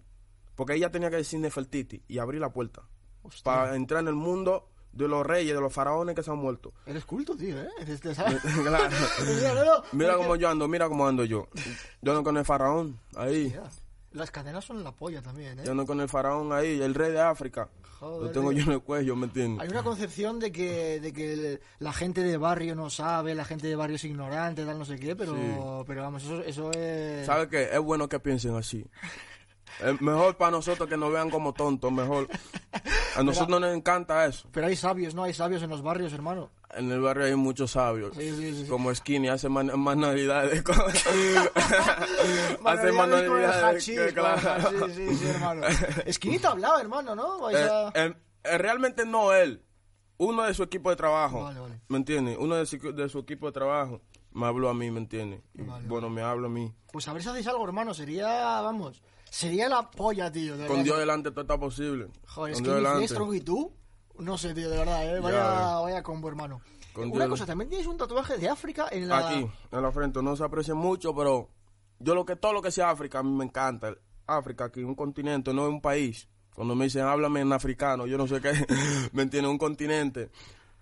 Porque 0.55 0.73
ella 0.75 0.91
tenía 0.91 1.09
que 1.09 1.17
decir 1.17 1.39
Nefertiti 1.39 2.03
y 2.07 2.17
abrir 2.19 2.41
la 2.41 2.49
puerta. 2.51 2.83
Hostia. 3.23 3.43
Para 3.43 3.75
entrar 3.75 4.01
en 4.01 4.07
el 4.09 4.15
mundo 4.15 4.69
de 4.91 5.07
los 5.07 5.25
reyes, 5.25 5.53
de 5.55 5.61
los 5.61 5.71
faraones 5.73 6.15
que 6.15 6.23
se 6.23 6.31
han 6.31 6.37
muerto. 6.37 6.73
Eres 6.85 7.05
culto, 7.05 7.35
tío, 7.37 7.61
¿eh? 7.61 7.69
Eres- 7.79 8.01
te 8.01 8.13
sabes- 8.15 8.41
claro. 8.41 8.89
Mira, 9.93 10.11
no, 10.11 10.17
no, 10.17 10.23
cómo 10.23 10.35
yo 10.35 10.49
ando, 10.49 10.67
mira 10.67 10.87
cómo 10.89 11.07
ando 11.07 11.23
yo. 11.23 11.47
Yo 12.01 12.11
ando 12.11 12.23
con 12.23 12.37
el 12.37 12.45
faraón 12.45 12.99
ahí. 13.15 13.55
Las 14.17 14.31
cadenas 14.31 14.65
son 14.65 14.83
la 14.83 14.91
polla 14.91 15.21
también, 15.21 15.59
¿eh? 15.59 15.63
Yo 15.65 15.71
ando 15.71 15.85
con 15.85 15.99
el 16.01 16.09
faraón 16.09 16.51
ahí, 16.51 16.81
el 16.81 16.93
rey 16.95 17.11
de 17.11 17.21
África. 17.21 17.69
Joder, 17.99 18.23
Lo 18.27 18.31
tengo 18.31 18.49
tío. 18.51 18.59
yo 18.59 18.65
en 18.65 18.71
el 18.73 18.81
cuello, 18.81 19.15
¿me 19.15 19.25
entiendes? 19.27 19.61
Hay 19.63 19.69
una 19.69 19.83
concepción 19.83 20.39
de 20.39 20.51
que, 20.51 20.99
de 20.99 21.13
que 21.13 21.33
el- 21.33 21.59
la 21.79 21.93
gente 21.93 22.21
de 22.23 22.37
barrio 22.37 22.75
no 22.75 22.89
sabe, 22.89 23.33
la 23.33 23.45
gente 23.45 23.67
de 23.67 23.75
barrio 23.75 23.95
es 23.95 24.03
ignorante, 24.03 24.65
tal, 24.65 24.77
no 24.77 24.85
sé 24.85 24.99
qué, 24.99 25.15
pero, 25.15 25.33
Sí. 25.35 25.83
pero 25.87 26.01
vamos, 26.03 26.23
eso, 26.23 26.43
eso 26.43 26.71
es... 26.73 27.25
¿Sabes 27.25 27.47
qué? 27.47 27.69
Es 27.71 27.79
bueno 27.79 28.07
que 28.09 28.19
piensen 28.19 28.55
así. 28.55 28.85
Es 29.83 30.01
mejor 30.01 30.35
para 30.37 30.51
nosotros 30.51 30.89
que 30.89 30.97
nos 30.97 31.11
vean 31.11 31.29
como 31.29 31.53
tontos, 31.53 31.91
mejor. 31.91 32.27
A 33.15 33.23
nosotros 33.23 33.59
nos 33.61 33.75
encanta 33.75 34.25
eso. 34.25 34.47
Pero 34.51 34.67
hay 34.67 34.75
sabios, 34.75 35.13
¿no? 35.13 35.23
Hay 35.23 35.33
sabios 35.33 35.61
en 35.63 35.69
los 35.69 35.81
barrios, 35.81 36.13
hermano. 36.13 36.49
En 36.75 36.91
el 36.91 36.99
barrio 36.99 37.25
hay 37.25 37.35
muchos 37.35 37.71
sabios. 37.71 38.15
Sí, 38.15 38.29
sí, 38.35 38.63
sí. 38.63 38.69
Como 38.69 38.93
Skinny 38.93 39.29
hace 39.29 39.49
man- 39.49 39.71
manualidades. 39.79 40.61
con- 40.63 40.75
hace 42.65 42.91
Manualidades 42.91 43.63
hachís, 43.63 43.99
que- 43.99 44.13
claro. 44.13 44.49
hachís, 44.49 44.95
sí, 44.95 45.15
sí, 45.15 45.27
hermano. 45.27 45.61
Esquinita 46.05 46.49
hablaba, 46.49 46.81
hermano, 46.81 47.15
¿no? 47.15 47.49
Eh, 47.49 47.57
a- 47.57 47.91
eh, 47.95 48.13
eh, 48.43 48.57
realmente 48.57 49.05
no 49.05 49.33
él. 49.33 49.63
Uno 50.17 50.43
de 50.43 50.53
su 50.53 50.63
equipo 50.63 50.89
de 50.89 50.95
trabajo. 50.95 51.43
Vale, 51.43 51.59
vale. 51.59 51.81
¿Me 51.89 51.97
entiendes? 51.97 52.37
Uno 52.39 52.55
de 52.55 52.65
su, 52.65 52.77
de 52.93 53.07
su 53.09 53.19
equipo 53.19 53.45
de 53.47 53.51
trabajo 53.51 54.01
me 54.31 54.45
habló 54.47 54.69
a 54.69 54.73
mí, 54.73 54.89
¿me 54.91 54.99
entiendes? 54.99 55.41
Vale, 55.53 55.87
bueno, 55.87 56.09
me 56.09 56.21
habla 56.21 56.47
a 56.47 56.49
mí. 56.49 56.73
Pues 56.91 57.07
a 57.07 57.13
ver 57.13 57.21
si 57.23 57.29
hacéis 57.29 57.47
algo, 57.47 57.63
hermano. 57.65 57.93
Sería, 57.93 58.27
vamos, 58.61 59.01
sería 59.29 59.69
la 59.69 59.89
polla, 59.89 60.31
tío. 60.31 60.57
de 60.57 60.67
Con. 60.67 60.83
Dios 60.83 60.97
delante 60.97 61.31
todo 61.31 61.41
está 61.41 61.57
posible. 61.57 62.07
Joder, 62.27 62.53
es 62.53 62.57
Con 62.59 62.63
que 62.65 62.69
Dios 62.71 62.83
delante. 62.83 63.07
Strong 63.07 63.33
y 63.35 63.41
tú, 63.41 63.71
no 64.19 64.37
sé, 64.37 64.53
tío, 64.53 64.69
de 64.69 64.77
verdad, 64.77 65.03
¿eh? 65.05 65.13
Ya 65.15 65.21
Vaya, 65.21 65.79
vaya 65.79 66.03
combo, 66.03 66.27
hermano. 66.27 66.61
Con 66.93 67.09
Una 67.11 67.25
Dios- 67.25 67.29
cosa, 67.31 67.45
también 67.45 67.69
tienes 67.69 67.87
un 67.87 67.97
tatuaje 67.97 68.37
de 68.37 68.49
África 68.49 68.87
en 68.91 69.07
la... 69.07 69.29
Aquí, 69.29 69.47
en 69.71 69.81
la 69.81 69.91
frente, 69.91 70.21
no 70.23 70.35
se 70.35 70.43
aprecia 70.43 70.73
mucho, 70.73 71.13
pero 71.15 71.49
yo 71.99 72.15
lo 72.15 72.25
que 72.25 72.35
todo 72.35 72.53
lo 72.53 72.61
que 72.61 72.71
sea 72.71 72.89
África, 72.89 73.19
a 73.19 73.23
mí 73.23 73.31
me 73.31 73.45
encanta. 73.45 73.93
África, 74.25 74.65
aquí, 74.65 74.81
un 74.83 74.95
continente, 74.95 75.53
no 75.53 75.63
es 75.67 75.69
un 75.69 75.81
país. 75.81 76.27
Cuando 76.55 76.73
me 76.73 76.85
dicen, 76.85 77.03
háblame 77.03 77.41
en 77.41 77.53
africano, 77.53 78.07
yo 78.07 78.17
no 78.17 78.25
sé 78.27 78.41
qué, 78.41 78.51
me 79.13 79.21
entiende, 79.23 79.47
un 79.47 79.59
continente. 79.59 80.31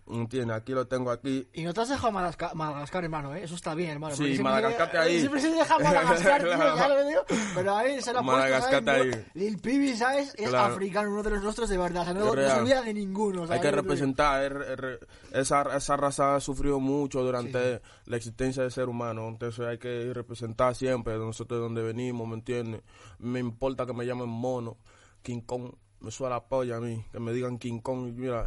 ¿Me 0.08 0.18
entiendes? 0.18 0.56
Aquí 0.56 0.72
lo 0.74 0.86
tengo 0.88 1.10
aquí. 1.10 1.48
Y 1.54 1.64
no 1.64 1.74
te 1.74 1.82
has 1.82 1.90
dejado 1.90 2.12
Madagascar, 2.12 2.54
Madagascar, 2.54 3.04
hermano, 3.04 3.34
¿eh? 3.34 3.44
Eso 3.44 3.56
está 3.56 3.74
bien, 3.74 3.90
hermano. 3.90 4.14
Sí, 4.16 4.22
porque 4.22 4.34
siempre 4.36 4.52
Madagascar 4.54 4.86
se- 4.86 4.92
te 4.92 4.98
ahí. 5.00 5.20
Siempre 5.20 5.42
se 5.42 5.50
deja 5.50 5.80
Madagascar, 5.80 6.42
tío, 6.44 6.54
Claro. 6.54 6.78
ya 6.78 6.88
lo 6.90 7.08
digo. 7.08 7.22
Pero 7.56 7.76
ahí 7.76 8.02
se 8.04 8.14
la 8.14 8.22
puesto, 8.22 8.38
Madagascar 8.38 8.84
te 8.86 8.92
ahí. 8.92 9.26
Lil 9.34 9.58
Pibi, 9.58 9.96
¿sabes? 9.98 10.36
Es 10.38 10.50
Claro. 10.50 10.74
africano, 10.76 11.10
uno 11.12 11.24
de 11.24 11.30
los 11.32 11.42
nuestros 11.44 11.70
de 11.70 11.78
verdad. 11.80 12.04
O 12.04 12.06
sea, 12.06 12.14
no, 12.14 12.26
no 12.26 12.34
se 12.36 12.52
olvida 12.60 12.82
de 12.84 12.94
ninguno, 12.94 13.42
Hay 13.42 13.48
¿sabes? 13.48 13.62
que 13.62 13.68
te 13.68 13.72
digo. 13.72 13.82
representar. 13.82 14.44
es 14.44 14.52
re- 14.52 14.76
re- 14.76 15.00
esa, 15.32 15.76
esa 15.76 15.98
raza 15.98 16.36
ha 16.36 16.40
sufrido 16.40 16.80
mucho 16.80 17.24
durante 17.24 17.82
la 18.06 18.18
existencia 18.18 18.62
del 18.62 18.72
ser 18.72 18.88
humano. 18.90 19.28
Entonces 19.28 19.66
hay 19.66 19.80
que 19.80 20.14
representar 20.14 20.76
siempre 20.76 21.18
nosotros 21.18 21.58
de 21.60 21.64
donde 21.64 21.82
venimos, 21.82 22.28
¿me 22.28 22.36
entiendes? 22.36 22.84
Me 23.18 23.40
importa 23.40 23.88
que 23.88 23.94
me 23.94 24.06
llamen 24.06 24.30
mono, 24.30 24.78
King 25.24 25.42
Kong. 25.42 25.72
Me 26.02 26.12
suena 26.12 26.36
la 26.36 26.44
polla 26.48 26.76
a 26.78 26.80
mí, 26.80 27.04
que 27.12 27.20
me 27.20 27.34
digan 27.34 27.58
King 27.58 27.80
Kong. 27.80 28.14
Mira, 28.14 28.46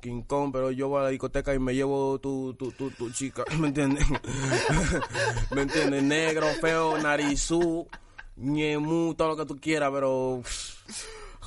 King 0.00 0.22
Kong, 0.22 0.50
pero 0.52 0.70
yo 0.70 0.88
voy 0.88 1.00
a 1.00 1.04
la 1.04 1.08
discoteca 1.10 1.54
y 1.54 1.58
me 1.58 1.74
llevo 1.74 2.18
tu, 2.18 2.54
tu, 2.54 2.70
tu, 2.72 2.90
tu 2.90 3.10
chica, 3.10 3.44
¿me 3.58 3.68
entiendes? 3.68 4.04
¿Me 5.50 5.62
entiendes? 5.62 6.02
Negro, 6.02 6.46
feo, 6.60 6.98
narizú, 6.98 7.86
ñemú, 8.36 9.14
todo 9.14 9.28
lo 9.28 9.36
que 9.36 9.46
tú 9.46 9.56
quieras, 9.60 9.90
pero... 9.92 10.42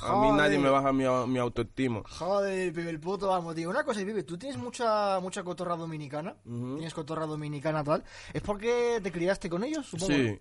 A 0.02 0.12
mí 0.12 0.28
Joder. 0.28 0.34
nadie 0.34 0.58
me 0.58 0.70
baja 0.70 0.92
mi, 0.94 1.04
mi 1.30 1.38
autoestima. 1.38 2.02
Joder, 2.08 2.72
pibe, 2.72 2.88
el 2.88 3.00
puto 3.00 3.28
vamos, 3.28 3.54
tío. 3.54 3.68
Una 3.68 3.84
cosa, 3.84 4.00
pibe, 4.00 4.22
tú 4.22 4.38
tienes 4.38 4.56
mucha 4.56 5.20
mucha 5.20 5.42
cotorra 5.42 5.76
dominicana. 5.76 6.36
Tienes 6.42 6.94
cotorra 6.94 7.26
dominicana 7.26 7.84
tal. 7.84 8.02
¿Es 8.32 8.40
porque 8.40 8.98
te 9.02 9.12
criaste 9.12 9.50
con 9.50 9.62
ellos, 9.62 9.86
supongo? 9.86 10.14
Sí, 10.14 10.40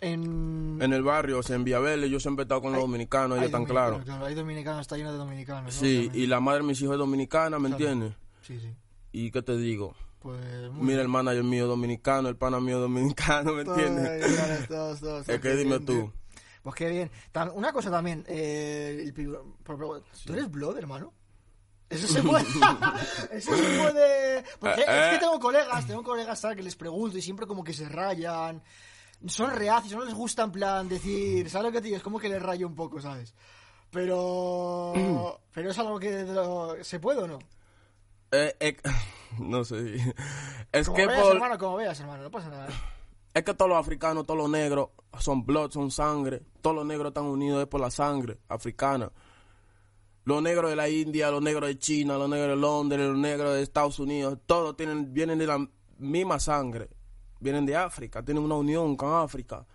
En... 0.00 0.78
en 0.82 0.92
el 0.92 1.02
barrio, 1.02 1.38
o 1.38 1.42
sea, 1.42 1.56
en 1.56 1.64
Villaverde, 1.64 2.10
yo 2.10 2.20
siempre 2.20 2.42
he 2.42 2.44
estado 2.44 2.60
con 2.60 2.72
los 2.72 2.80
dominicanos, 2.80 3.36
ellos 3.38 3.46
están 3.46 3.64
claros. 3.64 4.06
Hay 4.08 4.34
dominicanos, 4.34 4.82
está 4.82 4.96
lleno 4.96 5.12
de 5.12 5.18
dominicanos. 5.18 5.74
¿no? 5.74 5.80
Sí, 5.80 6.10
y 6.12 6.26
la 6.26 6.40
madre 6.40 6.60
de 6.60 6.66
mis 6.68 6.80
hijos 6.82 6.94
es 6.94 6.98
dominicana, 6.98 7.58
¿me 7.58 7.68
Claro. 7.70 7.84
entiendes? 7.84 8.14
Sí, 8.42 8.58
sí. 8.60 8.74
¿Y 9.12 9.30
qué 9.30 9.42
te 9.42 9.56
digo? 9.56 9.94
Pues 10.18 10.40
Mira, 10.74 11.02
el 11.02 11.08
manager 11.08 11.44
mío 11.44 11.66
dominicano, 11.66 12.28
el 12.28 12.36
pana 12.36 12.58
mío 12.60 12.80
dominicano, 12.80 13.52
¿me 13.52 13.64
Todos, 13.64 13.78
entiendes? 13.78 14.26
todos, 14.68 14.68
todos, 14.68 15.00
todos, 15.00 15.28
Es 15.28 15.40
que 15.40 15.50
dime 15.56 15.78
bien, 15.78 15.84
tú. 15.86 16.12
Pues 16.62 16.74
qué 16.74 16.88
bien. 16.88 17.10
Una 17.54 17.72
cosa 17.72 17.90
también, 17.90 18.24
eh, 18.26 19.02
el 19.04 19.12
¿tú 19.14 20.32
eres 20.32 20.50
blood, 20.50 20.78
hermano? 20.78 21.12
Eso 21.90 22.06
se 22.08 22.22
puede. 22.22 22.44
Eso 23.32 23.54
se 23.56 23.62
puede. 23.78 24.44
Porque 24.58 24.80
Eh, 24.80 24.84
es 24.86 25.10
que 25.10 25.16
eh. 25.16 25.18
tengo 25.20 25.38
colegas, 25.38 25.86
tengo 25.86 26.02
colegas 26.02 26.40
¿sabes? 26.40 26.56
que 26.56 26.62
les 26.62 26.74
pregunto 26.74 27.18
y 27.18 27.22
siempre 27.22 27.46
como 27.46 27.62
que 27.62 27.74
se 27.74 27.86
rayan. 27.88 28.62
Son 29.26 29.50
reacios, 29.50 29.98
no 29.98 30.04
les 30.04 30.14
gusta 30.14 30.42
en 30.42 30.52
plan 30.52 30.88
decir, 30.88 31.48
¿sabes 31.48 31.66
lo 31.66 31.72
que 31.72 31.78
te 31.80 31.84
digo? 31.86 31.96
Es 31.96 32.02
como 32.02 32.18
que 32.18 32.28
les 32.28 32.42
rayo 32.42 32.66
un 32.66 32.74
poco, 32.74 33.00
¿sabes? 33.00 33.34
Pero. 33.90 34.92
pero 35.54 35.70
es 35.70 35.78
algo 35.78 35.98
que 35.98 36.24
lo- 36.24 36.82
se 36.82 37.00
puede 37.00 37.20
o 37.22 37.26
no. 37.28 37.38
Eh, 38.32 38.54
eh, 38.60 38.76
no 39.38 39.64
sé. 39.64 39.96
Es 40.72 40.86
Como 40.86 40.96
que, 40.96 41.06
veas, 41.06 41.22
por- 41.22 41.34
hermano, 41.34 41.58
como 41.58 41.76
veas, 41.76 42.00
hermano, 42.00 42.24
no 42.24 42.30
pasa 42.32 42.48
nada. 42.50 42.68
es 43.32 43.42
que 43.44 43.54
todos 43.54 43.68
los 43.68 43.78
africanos, 43.78 44.26
todos 44.26 44.38
los 44.38 44.50
negros 44.50 44.88
son 45.20 45.46
blood, 45.46 45.70
son 45.70 45.90
sangre. 45.92 46.42
Todos 46.60 46.74
los 46.76 46.84
negros 46.84 47.08
están 47.10 47.24
unidos 47.26 47.62
es 47.62 47.68
por 47.68 47.80
la 47.80 47.90
sangre 47.92 48.38
africana. 48.48 49.10
Los 50.24 50.42
negros 50.42 50.70
de 50.70 50.76
la 50.76 50.88
India, 50.88 51.30
los 51.30 51.42
negros 51.42 51.68
de 51.68 51.78
China, 51.78 52.16
los 52.18 52.28
negros 52.28 52.48
de 52.50 52.56
Londres, 52.56 53.00
los 53.06 53.18
negros 53.18 53.54
de 53.54 53.62
Estados 53.62 53.98
Unidos, 54.00 54.38
todos 54.46 54.76
tienen, 54.76 55.12
vienen 55.14 55.38
de 55.38 55.46
la 55.46 55.68
misma 55.98 56.40
sangre. 56.40 56.88
Vienen 57.40 57.66
de 57.66 57.76
África, 57.76 58.22
tienen 58.22 58.42
una 58.44 58.54
unión 58.54 58.96
con 58.96 59.12
África. 59.14 59.66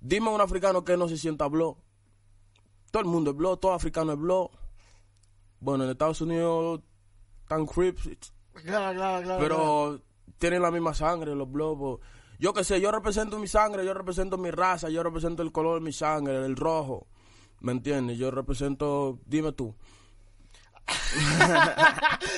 Dime 0.00 0.28
a 0.28 0.32
un 0.32 0.40
africano 0.40 0.84
que 0.84 0.96
no 0.96 1.08
se 1.08 1.16
sienta 1.16 1.46
blood. 1.46 1.76
Todo 2.90 3.02
el 3.02 3.08
mundo 3.08 3.30
es 3.32 3.36
blood, 3.36 3.58
todo 3.58 3.72
africano 3.72 4.12
es 4.12 4.18
blood. 4.18 4.48
Bueno, 5.60 5.84
en 5.84 5.90
Estados 5.90 6.20
Unidos 6.20 6.80
están 7.42 7.66
crips, 7.66 8.08
Claro, 8.52 8.94
claro, 8.96 9.22
claro. 9.24 9.40
pero 9.40 10.00
tienen 10.38 10.62
la 10.62 10.70
misma 10.70 10.94
sangre 10.94 11.34
los 11.34 11.50
globos. 11.50 12.00
Yo 12.38 12.52
qué 12.52 12.62
sé, 12.64 12.80
yo 12.80 12.90
represento 12.92 13.38
mi 13.38 13.48
sangre, 13.48 13.84
yo 13.84 13.94
represento 13.94 14.36
mi 14.38 14.50
raza, 14.50 14.88
yo 14.90 15.02
represento 15.02 15.42
el 15.42 15.52
color 15.52 15.80
de 15.80 15.84
mi 15.84 15.92
sangre, 15.92 16.44
el 16.44 16.56
rojo. 16.56 17.06
¿Me 17.60 17.72
entiendes? 17.72 18.18
Yo 18.18 18.30
represento, 18.30 19.18
dime 19.26 19.52
tú. 19.52 19.74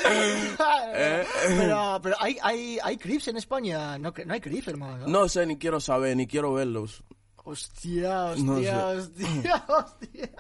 Eh, 0.09 1.25
pero, 1.49 2.01
pero 2.03 2.17
hay, 2.21 2.37
hay, 2.43 2.79
hay 2.83 2.97
crips 2.97 3.29
en 3.29 3.37
España. 3.37 3.99
No, 3.99 4.13
no 4.25 4.33
hay 4.35 4.41
crips, 4.41 4.69
hermano. 4.69 4.99
¿no? 5.07 5.21
No 5.23 5.29
sé, 5.29 5.47
ni 5.47 5.57
quiero 5.59 5.81
saber, 5.81 6.17
ni 6.17 6.27
quiero 6.27 6.53
verlos. 6.55 7.03
Hostia, 7.45 8.25
hostia, 8.27 8.45
No 8.45 8.57
sé. 8.59 8.71
hostia, 8.75 9.65
hostia. 9.69 10.31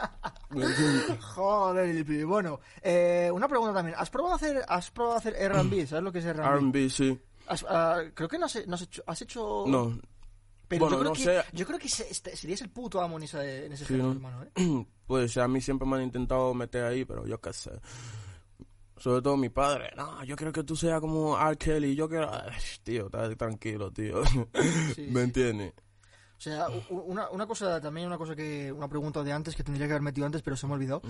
Joder. 1.20 2.04
Bueno, 2.26 2.60
eh, 2.82 3.30
una 3.32 3.46
pregunta 3.48 3.72
también. 3.74 3.96
¿Has 3.98 4.10
probado 4.10 4.34
hacer, 4.34 4.64
has 4.68 4.90
probado 4.90 5.16
hacer 5.18 5.34
R&B? 5.36 5.86
¿Sabes 5.86 6.02
lo 6.04 6.10
que 6.12 6.18
es 6.18 6.24
R&B? 6.24 6.44
R&B, 6.48 6.90
sí. 6.90 7.18
Has- 7.46 7.64
ah, 7.68 8.00
creo 8.12 8.28
que 8.28 8.38
no 8.38 8.46
has, 8.46 8.66
no 8.66 8.74
has 8.74 8.82
hecho, 8.82 9.02
has 9.06 9.22
hecho... 9.22 9.64
No. 9.68 9.96
Pero 10.68 10.86
bueno, 10.86 10.96
yo 10.96 11.00
creo 11.00 11.10
no 11.10 11.16
que, 11.16 11.22
sé. 11.22 11.56
Yo 11.56 11.66
creo 11.66 11.78
que 11.78 11.88
se- 11.88 12.10
este- 12.10 12.36
serías 12.36 12.60
el 12.62 12.70
puto 12.70 13.00
amo 13.00 13.16
en, 13.18 13.22
esa- 13.24 13.44
en 13.44 13.72
ese 13.72 13.84
Sí, 13.84 13.94
género, 13.94 14.08
¿no? 14.08 14.12
hermano, 14.14 14.42
¿eh? 14.44 14.86
Pues 15.06 15.36
a 15.36 15.46
mí 15.46 15.60
siempre 15.60 15.86
me 15.86 15.96
han 15.96 16.02
intentado 16.02 16.52
meter 16.54 16.82
ahí, 16.84 17.04
pero 17.04 17.24
yo 17.26 17.40
qué 17.40 17.52
sé. 17.52 17.70
Sobre 18.96 19.20
todo 19.22 19.36
mi 19.36 19.50
padre. 19.50 19.90
No, 19.96 20.24
yo 20.24 20.34
quiero 20.36 20.52
que 20.52 20.64
tú 20.64 20.74
seas 20.74 21.00
como 21.00 21.38
R. 21.38 21.56
Kelly. 21.56 21.94
Yo 21.94 22.08
quiero... 22.08 22.28
Ay, 22.32 22.50
tío, 22.82 23.08
tranquilo, 23.36 23.92
tío. 23.92 24.22
Sí, 24.94 25.06
¿Me 25.12 25.20
entiendes? 25.22 25.74
O 26.38 26.40
sea, 26.40 26.66
una, 26.90 27.30
una 27.30 27.46
cosa, 27.46 27.80
también 27.80 28.06
una 28.06 28.18
cosa 28.18 28.34
que, 28.34 28.70
una 28.72 28.88
pregunta 28.88 29.22
de 29.22 29.32
antes 29.32 29.54
que 29.56 29.62
tendría 29.62 29.86
que 29.86 29.92
haber 29.94 30.02
metido 30.02 30.26
antes, 30.26 30.42
pero 30.42 30.56
se 30.56 30.66
me 30.66 30.72
ha 30.72 30.76
olvidado. 30.76 31.02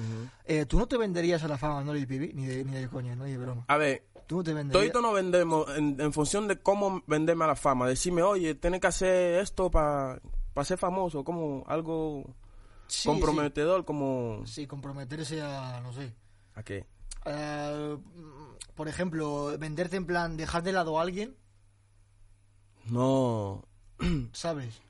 Eh, 0.44 0.66
tú 0.66 0.78
no 0.78 0.86
te 0.86 0.96
venderías 0.96 1.42
a 1.42 1.48
la 1.48 1.58
fama, 1.58 1.82
¿no, 1.82 1.94
Lil 1.94 2.06
Pibi? 2.06 2.32
Ni 2.32 2.46
de, 2.46 2.64
ni 2.64 2.72
de 2.72 2.88
coña, 2.88 3.16
¿no? 3.16 3.24
Ni 3.24 3.32
de 3.32 3.38
broma. 3.38 3.64
A 3.68 3.76
ver, 3.76 4.04
Tú 4.26 4.42
te 4.42 4.52
venderías. 4.52 4.72
todito 4.82 5.00
nos 5.00 5.14
vendemos 5.14 5.68
en, 5.76 6.00
en 6.00 6.12
función 6.12 6.48
de 6.48 6.58
cómo 6.60 7.02
venderme 7.06 7.44
a 7.44 7.48
la 7.48 7.56
fama. 7.56 7.86
Decirme, 7.88 8.22
oye, 8.22 8.54
tienes 8.56 8.80
que 8.80 8.86
hacer 8.88 9.40
esto 9.40 9.70
para 9.70 10.20
ser 10.64 10.78
famoso, 10.78 11.22
como 11.24 11.64
algo 11.68 12.34
Sí, 12.88 13.08
comprometedor, 13.08 13.84
como... 13.84 14.42
Sí, 14.44 14.52
sí, 14.62 14.66
comprometerse 14.66 15.42
a, 15.42 15.80
no 15.80 15.92
sé. 15.92 16.12
¿A 16.54 16.62
qué? 16.62 16.84
Eh, 17.24 17.96
por 18.74 18.88
ejemplo, 18.88 19.56
venderte 19.58 19.96
en 19.96 20.06
plan, 20.06 20.36
dejar 20.36 20.62
de 20.62 20.72
lado 20.72 20.98
a 20.98 21.02
alguien, 21.02 21.36
No, 22.86 23.64
¿sabes? 24.32 24.80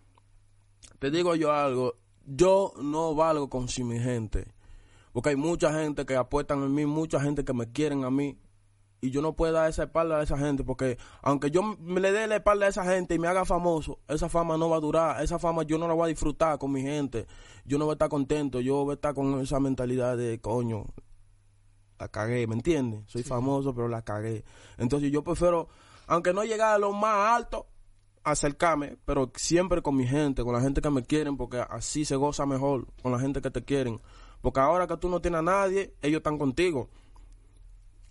te 0.98 1.10
digo 1.10 1.34
yo 1.34 1.52
algo, 1.52 1.94
yo 2.26 2.72
no 2.80 3.14
valgo 3.14 3.48
con 3.50 3.68
si 3.68 3.84
mi 3.84 3.98
gente, 3.98 4.46
porque 5.12 5.30
hay 5.30 5.36
mucha 5.36 5.72
gente 5.72 6.04
que 6.06 6.16
apuestan 6.16 6.62
en 6.62 6.74
mí, 6.74 6.86
mucha 6.86 7.20
gente 7.20 7.44
que 7.44 7.52
me 7.52 7.70
quieren 7.70 8.04
a 8.04 8.10
mí, 8.10 8.38
y 9.00 9.10
yo 9.10 9.22
no 9.22 9.34
puedo 9.34 9.52
dar 9.52 9.68
esa 9.68 9.84
espalda 9.84 10.18
a 10.18 10.22
esa 10.22 10.38
gente, 10.38 10.64
porque 10.64 10.98
aunque 11.22 11.50
yo 11.50 11.62
me 11.62 12.00
le 12.00 12.12
dé 12.12 12.26
la 12.26 12.36
espalda 12.36 12.66
a 12.66 12.68
esa 12.70 12.84
gente 12.84 13.14
y 13.14 13.18
me 13.18 13.28
haga 13.28 13.44
famoso, 13.44 14.00
esa 14.08 14.28
fama 14.28 14.56
no 14.56 14.70
va 14.70 14.76
a 14.76 14.80
durar, 14.80 15.22
esa 15.22 15.38
fama 15.38 15.62
yo 15.62 15.78
no 15.78 15.86
la 15.86 15.94
voy 15.94 16.06
a 16.06 16.08
disfrutar 16.08 16.58
con 16.58 16.72
mi 16.72 16.82
gente, 16.82 17.26
yo 17.64 17.78
no 17.78 17.84
voy 17.84 17.92
a 17.92 17.94
estar 17.94 18.08
contento, 18.08 18.60
yo 18.60 18.84
voy 18.84 18.92
a 18.92 18.94
estar 18.94 19.14
con 19.14 19.40
esa 19.40 19.60
mentalidad 19.60 20.16
de 20.16 20.40
coño, 20.40 20.86
la 21.98 22.08
cagué, 22.08 22.46
¿me 22.46 22.54
entiendes? 22.54 23.02
Soy 23.06 23.22
famoso, 23.22 23.74
pero 23.74 23.88
la 23.88 24.02
cagué. 24.02 24.44
Entonces 24.76 25.10
yo 25.10 25.24
prefiero, 25.24 25.68
aunque 26.06 26.32
no 26.32 26.44
llegar 26.44 26.74
a 26.74 26.78
lo 26.78 26.92
más 26.92 27.34
alto, 27.36 27.66
acercarme, 28.22 28.98
pero 29.04 29.30
siempre 29.36 29.82
con 29.82 29.96
mi 29.96 30.06
gente, 30.06 30.42
con 30.42 30.52
la 30.52 30.60
gente 30.60 30.80
que 30.80 30.90
me 30.90 31.02
quieren, 31.02 31.36
porque 31.36 31.64
así 31.70 32.04
se 32.04 32.16
goza 32.16 32.44
mejor, 32.44 32.86
con 33.02 33.12
la 33.12 33.20
gente 33.20 33.40
que 33.40 33.50
te 33.50 33.64
quieren. 33.64 34.00
Porque 34.42 34.60
ahora 34.60 34.86
que 34.86 34.96
tú 34.96 35.08
no 35.08 35.20
tienes 35.20 35.38
a 35.38 35.42
nadie, 35.42 35.94
ellos 36.02 36.18
están 36.18 36.36
contigo. 36.36 36.90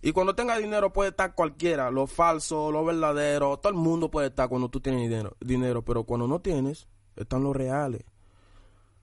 Y 0.02 0.12
cuando 0.12 0.34
tengas 0.34 0.58
dinero 0.58 0.92
puede 0.92 1.10
estar 1.10 1.34
cualquiera, 1.34 1.90
lo 1.90 2.06
falso, 2.06 2.70
lo 2.70 2.84
verdadero, 2.84 3.58
todo 3.58 3.72
el 3.72 3.78
mundo 3.78 4.10
puede 4.10 4.28
estar 4.28 4.48
cuando 4.48 4.68
tú 4.68 4.80
tienes 4.80 5.02
dinero, 5.02 5.36
dinero 5.40 5.84
pero 5.84 6.04
cuando 6.04 6.28
no 6.28 6.40
tienes, 6.40 6.86
están 7.16 7.42
los 7.42 7.56
reales. 7.56 8.04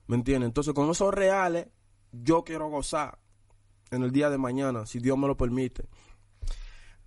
¿Me 0.06 0.16
entiendes? 0.16 0.48
Entonces 0.48 0.72
con 0.72 0.88
esos 0.90 1.12
reales, 1.12 1.68
yo 2.12 2.44
quiero 2.44 2.68
gozar 2.68 3.18
en 3.90 4.02
el 4.02 4.12
día 4.12 4.30
de 4.30 4.38
mañana, 4.38 4.86
si 4.86 4.98
Dios 4.98 5.18
me 5.18 5.26
lo 5.26 5.36
permite. 5.36 5.84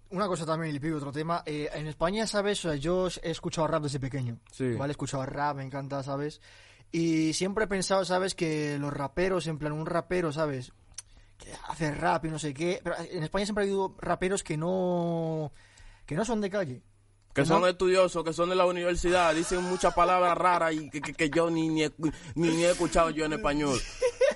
Una 0.10 0.28
cosa 0.28 0.46
también, 0.46 0.72
Lil 0.72 0.82
Pibi, 0.82 0.94
otro 0.94 1.12
tema. 1.12 1.44
Eh, 1.46 1.70
en 1.74 1.88
España, 1.88 2.26
¿sabes? 2.28 2.64
O 2.64 2.70
sea, 2.70 2.78
yo 2.78 3.08
he 3.22 3.32
escuchado 3.32 3.68
rap 3.68 3.84
desde 3.84 4.00
pequeño. 4.00 4.40
Sí. 4.52 4.74
¿Vale? 4.74 4.92
He 4.92 4.94
escuchado 4.94 5.26
rap, 5.26 5.58
me 5.58 5.64
encanta, 5.64 6.02
¿sabes? 6.02 6.42
Y 6.92 7.34
siempre 7.34 7.66
he 7.66 7.68
pensado, 7.68 8.06
¿sabes? 8.06 8.34
Que 8.34 8.78
los 8.80 8.94
raperos, 8.94 9.48
en 9.48 9.58
plan, 9.58 9.74
un 9.74 9.86
rapero, 9.86 10.32
¿sabes? 10.32 10.72
Hace 11.70 11.92
rap 11.94 12.26
y 12.26 12.30
no 12.30 12.40
sé 12.40 12.54
qué. 12.54 12.80
Pero 12.84 12.96
en 13.00 13.24
España 13.24 13.46
siempre 13.46 13.64
ha 13.64 13.66
habido 13.68 13.96
raperos 14.00 14.44
que 14.44 14.58
no. 14.58 15.52
que 16.06 16.16
no 16.16 16.26
son 16.26 16.42
de 16.42 16.50
calle. 16.50 16.84
Que 17.34 17.42
No. 17.42 17.48
son 17.48 17.68
estudiosos, 17.70 18.24
que 18.24 18.34
son 18.34 18.50
de 18.50 18.56
la 18.56 18.66
universidad, 18.66 19.36
dicen 19.36 19.62
muchas 19.64 19.94
palabras 19.94 20.36
raras 20.36 20.74
y 20.74 20.90
que, 20.90 21.02
que- 21.02 21.14
que 21.14 21.30
yo 21.30 21.52
ni, 21.52 21.70
ni, 21.70 21.84
he, 21.84 21.94
ni, 22.34 22.50
ni 22.50 22.64
he 22.66 22.72
escuchado 22.72 23.12
yo 23.12 23.26
en 23.26 23.34
español. 23.34 23.80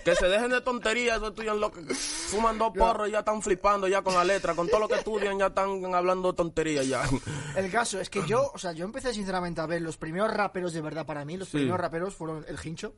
Que 0.06 0.16
se 0.16 0.28
dejen 0.28 0.52
de 0.52 0.62
tonterías, 0.62 1.22
estudian 1.22 1.60
lo 1.60 1.72
que 1.72 1.82
fuman 1.96 2.58
dos 2.60 2.72
porros 2.78 3.08
y 3.10 3.12
ya 3.12 3.20
están 3.20 3.42
flipando 3.42 3.88
ya 3.88 4.02
con 4.04 4.14
la 4.14 4.24
letra, 4.24 4.54
con 4.56 4.68
todo 4.68 4.82
lo 4.82 4.88
que 4.88 4.96
estudian 4.96 5.40
ya 5.40 5.48
están 5.48 5.94
hablando 5.96 6.34
tonterías 6.34 6.88
ya. 6.88 7.04
El 7.56 7.72
caso 7.72 8.00
es 8.00 8.10
que 8.10 8.26
yo, 8.28 8.52
o 8.54 8.58
sea, 8.60 8.72
yo 8.72 8.86
empecé 8.86 9.14
sinceramente 9.14 9.62
a 9.62 9.66
ver 9.66 9.82
los 9.82 9.98
primeros 9.98 10.32
raperos 10.32 10.72
de 10.74 10.82
verdad 10.82 11.06
para 11.06 11.26
mí, 11.26 11.38
los 11.38 11.50
Sí. 11.50 11.58
primeros 11.58 11.80
raperos 11.80 12.14
fueron 12.16 12.46
el 12.48 12.58
Hincho, 12.64 12.94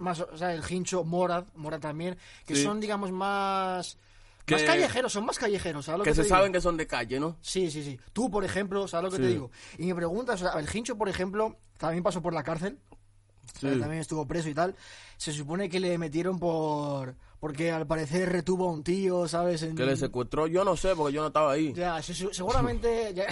más, 0.00 0.20
o 0.20 0.36
sea, 0.36 0.52
el 0.54 0.62
Hincho, 0.68 1.04
Morad, 1.04 1.44
Morad 1.54 1.80
también, 1.80 2.16
que 2.46 2.56
Sí. 2.56 2.62
son, 2.64 2.80
digamos, 2.80 3.12
más, 3.12 3.96
Que- 4.46 4.54
más 4.54 4.62
callejeros, 4.64 5.12
son 5.12 5.24
más 5.26 5.38
callejeros, 5.38 5.84
¿sabes 5.84 5.98
lo 5.98 6.04
que, 6.04 6.10
Que 6.10 6.14
se 6.16 6.22
digo? 6.24 6.34
saben 6.36 6.52
que 6.52 6.60
son 6.60 6.76
de 6.76 6.86
calle, 6.86 7.20
¿no? 7.20 7.36
Sí, 7.40 7.70
sí, 7.70 7.84
sí. 7.84 7.98
Tú, 8.12 8.30
por 8.30 8.44
ejemplo, 8.44 8.88
¿sabes 8.88 9.10
lo 9.12 9.16
que 9.16 9.22
te 9.22 9.28
digo? 9.28 9.50
Y 9.78 9.86
me 9.86 9.94
preguntas, 9.94 10.42
o 10.42 10.50
sea, 10.50 10.58
el 10.60 10.68
Hincho, 10.74 10.96
por 10.98 11.08
ejemplo, 11.08 11.56
también 11.78 12.02
pasó 12.02 12.20
por 12.20 12.34
la 12.34 12.42
cárcel, 12.42 12.78
también 13.60 13.94
estuvo 14.00 14.26
preso 14.26 14.48
y 14.48 14.54
tal. 14.54 14.74
Se 15.16 15.32
supone 15.32 15.68
que 15.68 15.80
le 15.80 15.98
metieron 15.98 16.38
por... 16.38 17.14
porque 17.40 17.72
al 17.72 17.86
parecer 17.86 18.28
retuvo 18.30 18.68
a 18.68 18.72
un 18.72 18.84
tío, 18.84 19.26
¿sabes? 19.26 19.62
En- 19.62 19.74
Que 19.74 19.84
le 19.84 19.96
secuestró, 19.96 20.46
yo 20.46 20.62
no 20.62 20.76
sé 20.76 20.94
porque 20.94 21.14
yo 21.14 21.22
no 21.22 21.28
estaba 21.28 21.52
ahí. 21.52 21.72
Ya, 21.72 22.00
se- 22.02 22.14
se- 22.14 22.32
seguramente... 22.34 23.12
ya- 23.14 23.26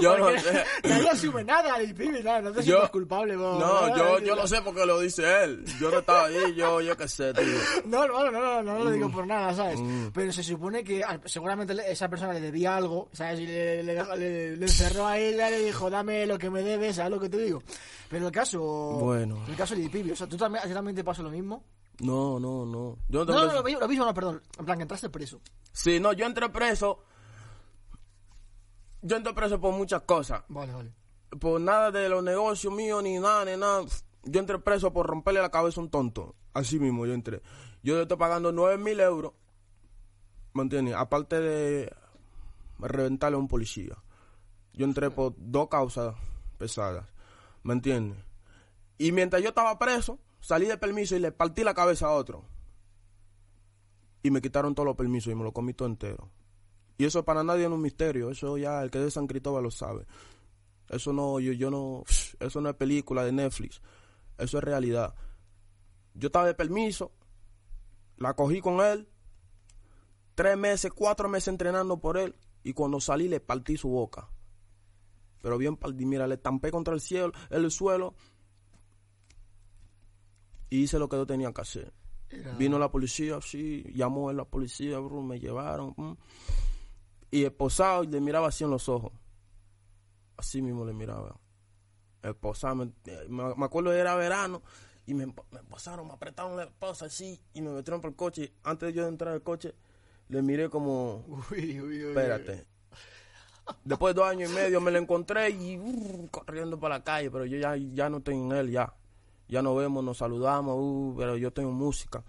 Yo 0.00 0.18
no 0.18 0.38
sé. 0.38 0.64
Nadie 0.84 1.08
asume 1.10 1.44
nada 1.44 1.78
del 1.78 1.94
pibe, 1.94 2.22
nada, 2.22 2.40
no 2.42 2.50
te 2.52 2.58
Yo- 2.60 2.64
sientes 2.74 2.90
culpable. 2.90 3.34
por- 3.34 3.58
No, 3.58 3.88
nada, 3.88 3.96
yo, 3.96 4.18
yo 4.20 4.34
lo 4.36 4.46
sé 4.46 4.60
porque 4.62 4.84
lo 4.86 5.00
dice 5.00 5.22
él. 5.44 5.64
Yo 5.80 5.90
no 5.90 5.98
estaba 6.00 6.26
ahí, 6.26 6.54
yo, 6.54 6.80
yo 6.80 6.96
qué 6.96 7.08
sé, 7.08 7.32
tío. 7.34 7.44
No, 7.86 8.06
no, 8.06 8.30
no, 8.30 8.40
no, 8.40 8.62
no, 8.62 8.78
no 8.78 8.84
lo 8.84 8.90
Mm. 8.90 8.94
digo 8.94 9.10
por 9.10 9.26
nada, 9.26 9.54
¿sabes? 9.54 9.78
Pero 10.12 10.32
se 10.32 10.42
supone 10.42 10.82
que 10.84 11.02
seguramente 11.26 11.74
esa 11.90 12.08
persona 12.08 12.32
le 12.32 12.40
debía 12.40 12.76
algo, 12.76 13.08
¿sabes? 13.12 13.40
Y 13.40 13.46
le, 13.46 13.82
le, 13.82 13.94
le- 14.16 14.56
le 14.56 14.66
encerró 14.66 15.06
a 15.06 15.18
ella, 15.18 15.50
le 15.50 15.60
dijo, 15.60 15.88
dame 15.90 16.26
lo 16.26 16.38
que 16.38 16.50
me 16.50 16.62
debes, 16.62 16.96
¿sabes 16.96 17.12
lo 17.12 17.20
que 17.20 17.28
te 17.28 17.38
digo? 17.38 17.62
Pero 18.08 18.26
el 18.26 18.32
caso... 18.32 18.60
Bueno. 19.00 19.44
El 19.48 19.56
caso 19.56 19.74
de 19.74 19.88
Pibi, 19.88 20.12
o 20.12 20.16
sea, 20.16 20.26
¿tú 20.26 20.36
también, 20.36 20.62
también 20.72 20.94
te 20.94 21.04
pasó 21.04 21.22
lo 21.22 21.30
mismo? 21.30 21.64
No, 22.00 22.38
no, 22.38 22.66
no. 22.66 22.98
Yo 23.08 23.24
No, 23.24 23.46
no, 23.46 23.52
lo 23.52 23.88
mismo, 23.88 24.04
no, 24.04 24.14
perdón. 24.14 24.42
En 24.58 24.64
plan, 24.64 24.78
que 24.78 24.82
entraste 24.82 25.08
preso. 25.08 25.40
Sí, 25.72 25.98
no, 25.98 26.12
yo 26.12 26.26
entré 26.26 26.48
preso. 26.50 27.00
Yo 29.02 29.16
entré 29.16 29.32
preso 29.32 29.60
por 29.60 29.74
muchas 29.74 30.02
cosas. 30.02 30.42
Vale, 30.48 30.72
vale. 30.72 30.92
Por 31.40 31.60
nada 31.60 31.90
de 31.90 32.08
los 32.08 32.22
negocios 32.22 32.72
míos, 32.72 33.02
ni 33.02 33.18
nada, 33.18 33.44
ni 33.44 33.56
nada. 33.56 33.84
Yo 34.24 34.40
entré 34.40 34.58
preso 34.58 34.92
por 34.92 35.06
romperle 35.06 35.40
la 35.40 35.50
cabeza 35.50 35.80
a 35.80 35.84
un 35.84 35.90
tonto. 35.90 36.34
Así 36.52 36.78
mismo 36.78 37.06
yo 37.06 37.14
entré. 37.14 37.42
Yo 37.82 37.96
le 37.96 38.02
estoy 38.02 38.16
pagando 38.16 38.52
nueve 38.52 38.78
mil 38.82 38.98
euros. 39.00 39.32
¿Me 40.54 40.62
entiendes? 40.62 40.94
Aparte 40.94 41.40
de 41.40 41.92
reventarle 42.78 43.36
a 43.36 43.38
un 43.38 43.48
policía. 43.48 43.96
Yo 44.72 44.84
entré 44.84 45.10
por 45.10 45.34
dos 45.36 45.68
causas 45.68 46.14
pesadas. 46.58 47.06
¿Me 47.66 47.72
entiendes? 47.72 48.16
Y 48.96 49.10
mientras 49.10 49.42
yo 49.42 49.48
estaba 49.48 49.76
preso, 49.76 50.20
salí 50.38 50.66
de 50.66 50.78
permiso 50.78 51.16
y 51.16 51.18
le 51.18 51.32
partí 51.32 51.64
la 51.64 51.74
cabeza 51.74 52.06
a 52.06 52.12
otro. 52.12 52.44
Y 54.22 54.30
me 54.30 54.40
quitaron 54.40 54.72
todos 54.72 54.86
los 54.86 54.94
permisos 54.94 55.32
y 55.32 55.34
me 55.34 55.42
lo 55.42 55.52
comí 55.52 55.74
todo 55.74 55.88
entero. 55.88 56.30
Y 56.96 57.06
eso 57.06 57.24
para 57.24 57.42
nadie 57.42 57.64
es 57.64 57.68
un 57.68 57.82
misterio. 57.82 58.30
Eso 58.30 58.56
ya 58.56 58.80
el 58.84 58.92
que 58.92 58.98
es 58.98 59.04
de 59.06 59.10
San 59.10 59.26
Cristóbal 59.26 59.64
lo 59.64 59.72
sabe. 59.72 60.06
Eso 60.88 61.12
no, 61.12 61.40
yo, 61.40 61.52
yo 61.54 61.68
no, 61.72 62.04
eso 62.38 62.60
no 62.60 62.68
es 62.68 62.76
película 62.76 63.24
de 63.24 63.32
Netflix. 63.32 63.82
Eso 64.38 64.58
es 64.58 64.64
realidad. 64.64 65.16
Yo 66.14 66.28
estaba 66.28 66.46
de 66.46 66.54
permiso, 66.54 67.10
la 68.16 68.34
cogí 68.34 68.60
con 68.60 68.80
él, 68.80 69.08
tres 70.36 70.56
meses, 70.56 70.92
cuatro 70.94 71.28
meses 71.28 71.48
entrenando 71.48 71.98
por 71.98 72.16
él, 72.16 72.36
y 72.62 72.74
cuando 72.74 73.00
salí 73.00 73.26
le 73.26 73.40
partí 73.40 73.76
su 73.76 73.88
boca. 73.88 74.28
Pero 75.42 75.58
bien 75.58 75.78
mira, 75.98 76.26
le 76.26 76.34
estampé 76.34 76.70
contra 76.70 76.94
el 76.94 77.00
cielo, 77.00 77.32
el 77.50 77.70
suelo, 77.70 78.14
y 80.70 80.82
hice 80.82 80.98
lo 80.98 81.08
que 81.08 81.16
yo 81.16 81.26
tenía 81.26 81.52
que 81.52 81.60
hacer. 81.60 81.92
Era- 82.28 82.56
Vino 82.56 82.78
la 82.78 82.90
policía, 82.90 83.40
sí, 83.40 83.84
llamó 83.94 84.30
él 84.30 84.36
la 84.36 84.44
policía, 84.44 84.98
bro, 84.98 85.22
me 85.22 85.38
llevaron. 85.38 85.94
mm. 85.96 86.12
Y 87.30 87.44
esposado, 87.44 88.04
y 88.04 88.06
le 88.08 88.20
miraba 88.20 88.48
así 88.48 88.64
en 88.64 88.70
los 88.70 88.88
ojos. 88.88 89.12
Así 90.36 90.60
mismo 90.62 90.84
le 90.84 90.92
miraba. 90.92 91.38
Esposado, 92.22 92.74
me, 92.76 92.92
me- 93.28 93.54
me 93.54 93.64
acuerdo 93.64 93.90
que 93.90 93.98
era 93.98 94.14
verano, 94.16 94.62
y 95.06 95.14
me, 95.14 95.26
me 95.26 95.32
esposaron, 95.60 96.06
me 96.08 96.14
apretaron 96.14 96.56
la 96.56 96.64
esposa 96.64 97.06
así, 97.06 97.40
y 97.54 97.60
me 97.60 97.70
metieron 97.70 98.00
por 98.00 98.10
el 98.10 98.16
coche. 98.16 98.52
Antes 98.64 98.88
de 98.88 98.92
yo 98.94 99.06
entrar 99.06 99.34
al 99.34 99.42
coche, 99.42 99.74
le 100.28 100.42
miré 100.42 100.68
como, 100.68 101.24
Uy, 101.52 101.80
uy, 101.80 102.04
uy. 102.04 102.08
espérate. 102.08 102.66
Después 103.84 104.14
de 104.14 104.20
dos 104.20 104.28
años 104.30 104.50
y 104.50 104.54
medio 104.54 104.80
me 104.80 104.90
lo 104.90 104.98
encontré 104.98 105.50
y 105.50 105.76
uh, 105.78 106.28
corriendo 106.30 106.78
por 106.78 106.90
la 106.90 107.02
calle, 107.02 107.30
pero 107.30 107.44
yo 107.44 107.58
ya, 107.58 107.76
ya 107.76 108.08
no 108.08 108.18
estoy 108.18 108.34
en 108.36 108.52
él, 108.52 108.70
ya. 108.70 108.92
Ya 109.48 109.62
nos 109.62 109.76
vemos, 109.76 110.02
nos 110.04 110.18
saludamos, 110.18 110.76
uh, 110.78 111.14
pero 111.16 111.36
yo 111.36 111.52
tengo 111.52 111.70
música. 111.72 112.22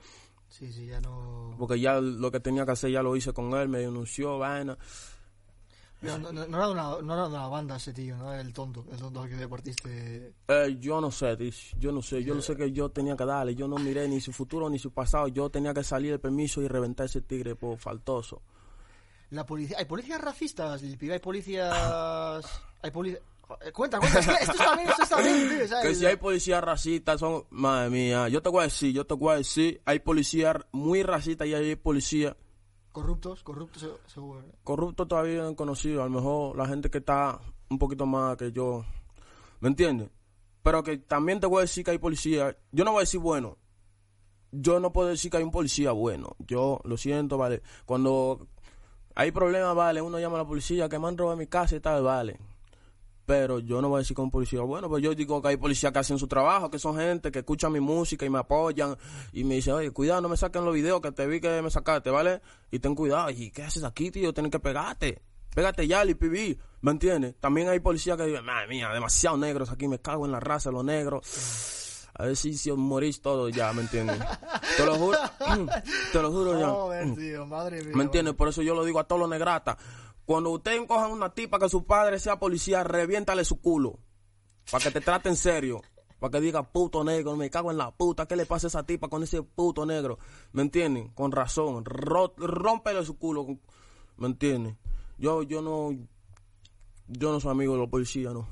Sí, 0.49 0.71
sí, 0.71 0.85
ya 0.87 1.01
no... 1.01 1.55
Porque 1.59 1.79
ya 1.79 1.99
lo 1.99 2.31
que 2.31 2.39
tenía 2.39 2.65
que 2.65 2.71
hacer 2.71 2.89
ya 2.91 3.01
lo 3.03 3.15
hice 3.15 3.33
con 3.33 3.53
él, 3.55 3.67
me 3.69 3.79
denunció, 3.79 4.37
vaina. 4.39 4.77
No, 5.99 6.17
no- 6.19 6.31
no 6.31 6.57
era 6.57 6.67
de 6.67 6.71
una, 6.73 6.83
no 7.01 7.13
era 7.13 7.23
de 7.23 7.29
una 7.35 7.47
banda 7.47 7.75
ese 7.77 7.91
tío, 7.91 8.15
¿no? 8.17 8.31
El 8.33 8.53
tonto, 8.53 8.85
el 8.91 8.97
tonto 8.99 9.23
que 9.23 9.35
deportiste. 9.35 10.33
Eh, 10.47 10.77
yo 10.79 11.01
no 11.01 11.09
sé, 11.09 11.35
Tish, 11.35 11.75
yo 11.79 11.91
no 11.91 12.03
sé, 12.03 12.23
yo 12.23 12.35
no 12.35 12.41
sé 12.41 12.55
que 12.55 12.71
yo 12.71 12.89
tenía 12.89 13.17
que 13.17 13.25
darle, 13.25 13.55
yo 13.55 13.67
no 13.67 13.77
miré 13.77 14.07
ni 14.07 14.21
su 14.21 14.31
futuro 14.31 14.69
ni 14.69 14.77
su 14.77 14.91
pasado, 14.91 15.27
yo 15.27 15.49
tenía 15.49 15.73
que 15.73 15.83
salir 15.83 16.11
del 16.11 16.19
permiso 16.19 16.61
y 16.61 16.67
reventar 16.67 17.07
ese 17.07 17.21
tigre 17.21 17.55
por 17.55 17.77
faltoso. 17.79 18.43
La 19.29 19.45
policía, 19.45 19.77
hay 19.79 19.85
policías 19.85 20.21
racistas, 20.21 20.81
hay 20.83 21.19
policías, 21.19 22.61
hay 22.81 22.91
policías. 22.91 23.21
Cuenta, 23.73 23.99
cuenta, 23.99 24.19
es 24.19 24.27
que 24.27 24.33
esto 24.33 24.51
está 24.51 24.75
bien, 24.75 24.89
esto 24.89 25.03
está 25.03 25.21
bien. 25.21 25.49
Que 25.81 25.95
si 25.95 26.05
hay 26.05 26.15
policías 26.17 26.61
racistas, 26.63 27.19
son, 27.19 27.45
madre 27.49 27.89
mía, 27.89 28.27
yo 28.27 28.41
te 28.41 28.49
voy 28.49 28.61
a 28.61 28.63
decir, 28.63 28.93
yo 28.93 29.05
te 29.05 29.13
voy 29.13 29.33
a 29.33 29.37
decir, 29.37 29.81
hay 29.85 29.99
policías 29.99 30.57
muy 30.71 31.01
racistas 31.03 31.47
y 31.47 31.53
hay 31.53 31.75
policías 31.75 32.35
Corruptos, 32.91 33.43
corruptos, 33.43 33.83
se- 33.83 34.11
seguro. 34.13 34.41
¿no? 34.41 34.47
corruptos 34.63 35.07
todavía 35.07 35.43
no 35.43 35.49
he 35.49 35.55
conocido, 35.55 36.01
a 36.01 36.05
lo 36.05 36.11
mejor 36.11 36.57
la 36.57 36.67
gente 36.67 36.89
que 36.89 36.97
está 36.97 37.39
un 37.69 37.77
poquito 37.77 38.05
más 38.07 38.35
que 38.37 38.51
yo, 38.51 38.83
¿me 39.59 39.69
entiendes? 39.69 40.09
Pero 40.63 40.83
que 40.83 40.97
también 40.97 41.39
te 41.39 41.45
voy 41.47 41.59
a 41.59 41.61
decir 41.61 41.85
que 41.85 41.91
hay 41.91 41.99
policías, 41.99 42.55
yo 42.71 42.83
no 42.83 42.91
voy 42.91 42.99
a 42.99 43.01
decir 43.01 43.19
bueno, 43.19 43.57
yo 44.51 44.79
no 44.79 44.91
puedo 44.91 45.09
decir 45.09 45.29
que 45.29 45.37
hay 45.37 45.43
un 45.43 45.51
policía 45.51 45.91
bueno, 45.91 46.35
yo 46.39 46.81
lo 46.85 46.97
siento, 46.97 47.37
vale, 47.37 47.61
cuando 47.85 48.47
hay 49.19 49.31
problemas, 49.31 49.75
vale, 49.75 49.99
uno 49.99 50.19
llama 50.19 50.35
a 50.35 50.43
la 50.43 50.47
policía 50.47 50.87
que 50.87 50.99
me 50.99 51.07
han 51.07 51.17
robado 51.17 51.35
mi 51.35 51.47
casa 51.47 51.75
y 51.75 51.79
tal, 51.79 52.03
vale. 52.03 52.37
Pero 53.25 53.57
yo 53.57 53.81
no 53.81 53.89
voy 53.89 53.97
a 53.97 53.99
decir 54.01 54.15
un 54.19 54.29
policía 54.29 54.61
bueno, 54.61 54.87
pues 54.87 55.01
yo 55.01 55.15
digo 55.15 55.41
que 55.41 55.47
hay 55.47 55.57
policías 55.57 55.91
que 55.91 55.97
hacen 55.97 56.19
su 56.19 56.27
trabajo, 56.27 56.69
que 56.69 56.77
son 56.77 56.97
gente 56.97 57.31
que 57.31 57.39
escuchan 57.39 57.71
mi 57.71 57.79
música 57.79 58.27
y 58.27 58.29
me 58.29 58.37
apoyan 58.37 58.95
y 59.33 59.43
me 59.43 59.55
dicen, 59.55 59.73
oye, 59.73 59.89
cuidado, 59.89 60.21
no 60.21 60.29
me 60.29 60.37
saquen 60.37 60.63
los 60.63 60.73
videos 60.75 61.01
que 61.01 61.11
te 61.11 61.25
vi 61.25 61.41
que 61.41 61.63
me 61.63 61.71
sacaste, 61.71 62.11
¿vale? 62.11 62.41
Y 62.69 62.77
ten 62.77 62.93
cuidado, 62.93 63.31
¿y 63.31 63.49
qué 63.49 63.63
haces 63.63 63.83
aquí, 63.83 64.11
tío? 64.11 64.31
Tienes 64.35 64.51
que 64.51 64.59
pegarte. 64.59 65.19
Pégate 65.55 65.87
ya, 65.87 66.03
LPB, 66.03 66.59
¿me 66.81 66.91
entiendes? 66.91 67.37
También 67.39 67.69
hay 67.69 67.79
policías 67.79 68.17
que 68.17 68.25
dicen, 68.27 68.45
madre 68.45 68.67
mía, 68.67 68.89
demasiado 68.89 69.35
negros 69.35 69.71
aquí, 69.71 69.87
me 69.87 69.97
cago 69.97 70.27
en 70.27 70.31
la 70.31 70.39
raza, 70.39 70.69
los 70.69 70.85
negros. 70.85 71.86
A 72.19 72.23
ver 72.25 72.35
si, 72.35 72.57
si 72.57 72.71
os 72.71 72.77
morís 72.77 73.21
todos 73.21 73.53
ya, 73.53 73.71
¿me 73.73 73.81
entiendes? 73.83 74.17
Te 74.75 74.85
lo 74.85 74.95
juro, 74.95 75.17
te 76.11 76.21
lo 76.21 76.31
juro 76.31 76.59
ya. 76.59 76.69
Joder, 76.69 77.15
tío, 77.15 77.45
madre 77.45 77.83
mía. 77.83 77.95
¿Me 77.95 78.03
entiendes? 78.03 78.33
Por 78.33 78.47
eso 78.49 78.61
yo 78.63 78.73
lo 78.73 78.83
digo 78.83 78.99
a 78.99 79.03
todos 79.03 79.19
los 79.21 79.29
negratas. 79.29 79.77
Cuando 80.25 80.49
ustedes 80.49 80.81
cojan 80.87 81.11
una 81.11 81.33
tipa 81.33 81.59
que 81.59 81.69
su 81.69 81.85
padre 81.85 82.19
sea 82.19 82.39
policía, 82.39 82.83
reviéntale 82.83 83.45
su 83.45 83.61
culo. 83.61 83.99
Para 84.71 84.83
que 84.83 84.91
te 84.91 84.99
trate 85.01 85.29
en 85.29 85.35
serio. 85.37 85.81
Para 86.19 86.31
que 86.31 86.41
diga 86.41 86.63
puto 86.63 87.03
negro, 87.03 87.35
me 87.35 87.49
cago 87.51 87.69
en 87.71 87.77
la 87.77 87.91
puta. 87.91 88.25
¿Qué 88.25 88.35
le 88.35 88.47
pasa 88.47 88.65
a 88.65 88.69
esa 88.69 88.83
tipa 88.83 89.07
con 89.07 89.21
ese 89.23 89.43
puto 89.43 89.85
negro? 89.85 90.17
¿Me 90.51 90.63
entienden? 90.63 91.09
Con 91.09 91.31
razón. 91.31 91.85
Ro- 91.85 92.33
rómpele 92.35 93.05
su 93.05 93.17
culo. 93.19 93.45
¿Me 94.17 94.25
entienden? 94.27 94.77
Yo, 95.19 95.43
yo 95.43 95.61
no. 95.61 95.91
Yo 97.07 97.31
no 97.31 97.39
soy 97.39 97.51
amigo 97.51 97.73
de 97.73 97.79
los 97.79 97.89
policías, 97.89 98.33
no. 98.33 98.47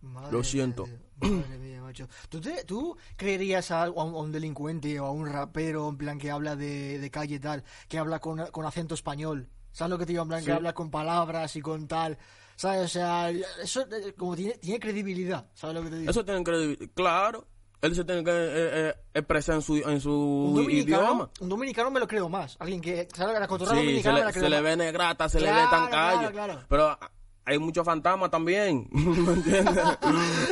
Madre 0.00 0.32
Lo 0.32 0.42
siento. 0.42 0.88
Madre 1.22 1.58
mía, 1.58 1.80
macho. 1.82 2.08
¿Tú, 2.28 2.40
te- 2.40 2.64
tú 2.64 2.96
creerías 3.16 3.70
a, 3.70 3.84
a 3.84 3.90
un, 3.90 4.14
a 4.14 4.18
un 4.18 4.32
delincuente 4.32 4.98
o 5.00 5.06
a 5.06 5.10
un 5.12 5.26
rapero 5.26 5.88
en 5.88 5.96
plan 5.96 6.18
que 6.18 6.30
habla 6.30 6.56
de, 6.56 6.98
de 6.98 7.10
calle 7.10 7.36
y 7.36 7.40
tal, 7.40 7.64
que 7.88 7.98
habla 7.98 8.18
con, 8.20 8.46
con 8.46 8.66
acento 8.66 8.94
español? 8.94 9.48
¿Sabes 9.72 9.90
lo 9.90 9.98
que 9.98 10.06
te 10.06 10.12
digo? 10.12 10.22
En 10.22 10.28
plan 10.28 10.40
Sí. 10.40 10.46
que 10.46 10.52
habla 10.52 10.72
con 10.74 10.90
palabras 10.90 11.56
y 11.56 11.60
con 11.62 11.86
tal. 11.88 12.18
¿Sabes? 12.56 12.82
O 12.84 12.88
sea, 12.88 13.30
eso 13.30 13.82
eh, 13.90 14.12
como 14.16 14.36
tiene, 14.36 14.54
tiene 14.58 14.78
credibilidad. 14.78 15.46
¿Sabes 15.54 15.74
lo 15.76 15.82
que 15.82 15.90
te 15.90 15.98
digo? 15.98 16.10
Eso 16.10 16.24
tiene 16.24 16.44
que. 16.44 16.90
Claro. 16.94 17.46
Él 17.80 17.96
se 17.96 18.04
tiene 18.04 18.22
que 18.22 18.30
eh, 18.30 18.88
eh, 18.90 18.94
expresar 19.14 19.56
en 19.56 19.62
su, 19.62 19.74
en 19.76 19.88
un 19.88 20.00
su 20.00 20.52
dominicano, 20.54 21.02
idioma. 21.02 21.30
un 21.40 21.48
dominicano 21.48 21.90
me 21.90 21.98
lo 21.98 22.06
creo 22.06 22.28
más. 22.28 22.56
Alguien 22.60 22.80
que, 22.80 23.08
¿sabes? 23.12 23.40
La 23.40 23.48
cotorra 23.48 23.72
Sí, 23.72 23.76
se 23.78 23.82
dominicana 23.82 24.14
me 24.14 24.20
le, 24.20 24.24
la 24.26 24.30
creo 24.32 24.44
se 24.44 24.50
le 24.50 24.56
más. 24.56 24.64
ve 24.64 24.76
negrata, 24.76 25.28
se 25.28 25.40
le 25.40 25.46
Claro, 25.46 25.62
ve 25.62 25.76
tan 25.76 25.88
claro, 25.88 26.16
calle. 26.20 26.32
claro. 26.32 26.60
Pero 26.68 26.98
hay 27.44 27.58
muchos 27.58 27.84
fantasmas 27.84 28.30
también, 28.30 28.88
¿me 28.92 29.32
entiendes? 29.32 29.84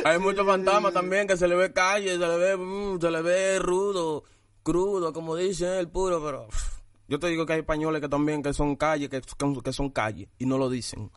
hay 0.03 0.19
muchos 0.19 0.45
fantasmas 0.45 0.93
también 0.93 1.27
que 1.27 1.37
se 1.37 1.47
le 1.47 1.55
ve 1.55 1.71
calle, 1.71 2.11
se 2.11 2.17
le 2.17 2.37
ve, 2.37 2.57
mm, 2.57 2.99
se 2.99 3.11
le 3.11 3.21
ve 3.21 3.59
rudo, 3.59 4.23
crudo, 4.63 5.13
como 5.13 5.35
dicen 5.35 5.73
el 5.73 5.89
puro, 5.89 6.23
pero 6.23 6.47
pff, 6.47 6.81
yo 7.07 7.19
te 7.19 7.27
digo 7.27 7.45
que 7.45 7.53
hay 7.53 7.59
españoles 7.59 8.01
que 8.01 8.09
también 8.09 8.43
que 8.43 8.53
son 8.53 8.75
calle, 8.75 9.09
que, 9.09 9.21
que 9.21 9.73
son 9.73 9.89
calle 9.89 10.29
y 10.37 10.45
no 10.45 10.57
lo 10.57 10.69
dicen. 10.69 11.11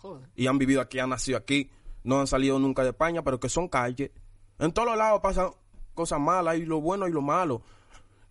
Joder. 0.00 0.28
Y 0.36 0.46
han 0.46 0.58
vivido 0.58 0.80
aquí, 0.80 0.98
han 0.98 1.10
nacido 1.10 1.38
aquí, 1.38 1.70
no 2.02 2.20
han 2.20 2.26
salido 2.26 2.58
nunca 2.58 2.82
de 2.82 2.90
España, 2.90 3.22
pero 3.22 3.40
que 3.40 3.48
son 3.48 3.68
calle. 3.68 4.12
En 4.58 4.72
todos 4.72 4.88
los 4.88 4.98
lados 4.98 5.20
pasan 5.22 5.50
cosas 5.94 6.20
malas, 6.20 6.56
y 6.56 6.66
lo 6.66 6.80
bueno 6.80 7.08
y 7.08 7.12
lo 7.12 7.22
malo. 7.22 7.62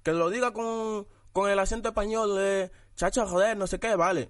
Que 0.04 0.12
lo 0.12 0.30
diga 0.30 0.52
con, 0.52 1.08
con 1.32 1.50
el 1.50 1.60
acento 1.60 1.90
español, 1.90 2.36
de 2.36 2.72
chacho, 2.96 3.26
joder, 3.26 3.58
no 3.58 3.68
sé 3.68 3.80
qué, 3.80 3.96
vale. 3.96 4.30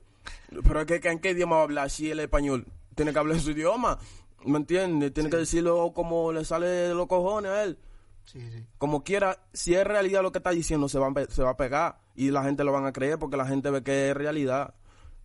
Pero 0.63 0.81
es 0.81 1.01
que, 1.01 1.09
¿en 1.09 1.19
qué 1.19 1.31
idioma 1.31 1.55
va 1.55 1.61
a 1.61 1.65
hablar 1.65 1.89
si 1.89 2.09
él 2.11 2.19
es 2.19 2.25
español? 2.25 2.67
Tiene 2.95 3.11
que 3.11 3.19
hablar 3.19 3.37
en 3.37 3.43
su 3.43 3.51
idioma, 3.51 3.97
¿me 4.45 4.57
entiendes? 4.57 5.13
Tiene 5.13 5.29
que 5.29 5.37
decirlo 5.37 5.91
como 5.93 6.31
le 6.31 6.45
sale 6.45 6.67
de 6.67 6.93
los 6.93 7.07
cojones 7.07 7.51
a 7.51 7.63
él. 7.63 7.77
Sí, 8.25 8.39
sí. 8.51 8.65
Como 8.77 9.03
quiera, 9.03 9.39
si 9.51 9.73
es 9.73 9.85
realidad 9.85 10.21
lo 10.21 10.31
que 10.31 10.39
está 10.39 10.51
diciendo, 10.51 10.87
se 10.87 10.99
va, 10.99 11.07
a 11.07 11.25
se 11.29 11.43
va 11.43 11.51
a 11.51 11.57
pegar 11.57 11.99
y 12.15 12.31
la 12.31 12.43
gente 12.43 12.63
lo 12.63 12.71
van 12.71 12.85
a 12.85 12.93
creer 12.93 13.19
porque 13.19 13.37
la 13.37 13.45
gente 13.45 13.69
ve 13.69 13.83
que 13.83 14.09
es 14.09 14.15
realidad. 14.15 14.75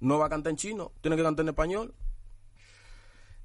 No 0.00 0.18
va 0.18 0.26
a 0.26 0.28
cantar 0.28 0.50
en 0.50 0.56
chino, 0.56 0.92
tiene 1.00 1.16
que 1.16 1.22
cantar 1.22 1.44
en 1.44 1.50
español. 1.50 1.94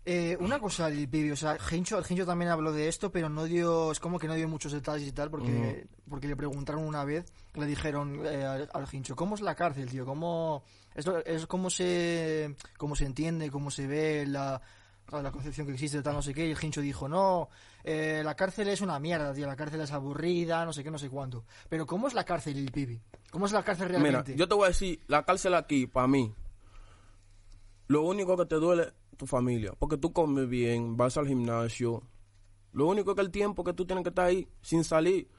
Eh, 0.05 0.35
una 0.41 0.59
cosa, 0.59 0.89
Lil 0.89 1.07
Pibi, 1.07 1.31
o 1.31 1.35
sea, 1.35 1.57
Gencho, 1.57 2.03
Gencho 2.03 2.25
también 2.25 2.51
habló 2.51 2.73
de 2.73 2.89
esto, 2.89 3.09
pero 3.09 3.29
no 3.29 3.45
dio, 3.45 3.89
es 3.89 4.01
como 4.01 4.19
que 4.19 4.27
no 4.27 4.33
dio 4.33 4.49
muchos 4.49 4.73
detalles 4.73 5.07
y 5.07 5.13
tal, 5.13 5.29
porque, 5.29 5.87
porque 6.09 6.27
le 6.27 6.35
preguntaron 6.35 6.83
una 6.83 7.05
vez, 7.05 7.25
le 7.53 7.65
dijeron 7.65 8.19
eh, 8.25 8.43
al, 8.43 8.69
al 8.73 8.87
Gencho, 8.87 9.15
¿cómo 9.15 9.35
es 9.35 9.41
la 9.41 9.55
cárcel, 9.55 9.89
tío? 9.89 10.05
¿Cómo, 10.05 10.63
es, 10.93 11.05
es 11.25 11.47
cómo 11.47 11.69
se, 11.69 12.53
cómo 12.77 12.97
se 12.97 13.05
entiende, 13.05 13.49
cómo 13.49 13.71
se 13.71 13.87
ve 13.87 14.25
la, 14.27 14.61
la 15.09 15.31
concepción 15.31 15.67
que 15.67 15.73
existe 15.73 15.97
de 15.97 16.03
tal, 16.03 16.15
no 16.15 16.21
sé 16.21 16.33
qué? 16.33 16.47
Y 16.47 16.51
el 16.51 16.57
Gencho 16.57 16.81
dijo, 16.81 17.07
no, 17.07 17.47
eh, 17.85 18.23
la 18.25 18.35
cárcel 18.35 18.67
es 18.67 18.81
una 18.81 18.99
mierda, 18.99 19.33
tío, 19.33 19.47
la 19.47 19.55
cárcel 19.55 19.79
es 19.79 19.91
aburrida, 19.93 20.65
no 20.65 20.73
sé 20.73 20.83
qué, 20.83 20.91
no 20.91 20.97
sé 20.97 21.09
cuánto. 21.09 21.45
Pero 21.69 21.85
¿cómo 21.85 22.09
es 22.09 22.13
la 22.13 22.25
cárcel, 22.25 22.55
Lil 22.55 22.73
Pibi? 22.73 23.01
¿Cómo 23.31 23.45
es 23.45 23.53
la 23.53 23.63
cárcel 23.63 23.87
Mira, 23.87 23.99
realmente? 24.01 24.35
yo 24.35 24.49
te 24.49 24.53
voy 24.53 24.65
a 24.65 24.67
decir, 24.67 25.01
la 25.07 25.23
cárcel 25.23 25.55
aquí, 25.55 25.87
para 25.87 26.07
mí, 26.07 26.35
lo 27.87 28.01
único 28.01 28.35
que 28.35 28.45
te 28.45 28.55
duele 28.55 28.91
tu 29.24 29.28
familia, 29.28 29.71
porque 29.80 29.97
tú 29.97 30.11
comes 30.11 30.49
bien, 30.49 30.97
vas 30.97 31.17
al 31.17 31.28
gimnasio. 31.28 32.03
Lo 32.74 32.88
único 32.88 33.11
es 33.11 33.15
que 33.15 33.21
el 33.21 33.32
tiempo 33.32 33.63
que 33.63 33.74
tú 33.74 33.86
tienes 33.86 34.03
que 34.03 34.09
estar 34.09 34.26
ahí 34.26 34.47
sin 34.61 34.84
salir, 34.84 35.30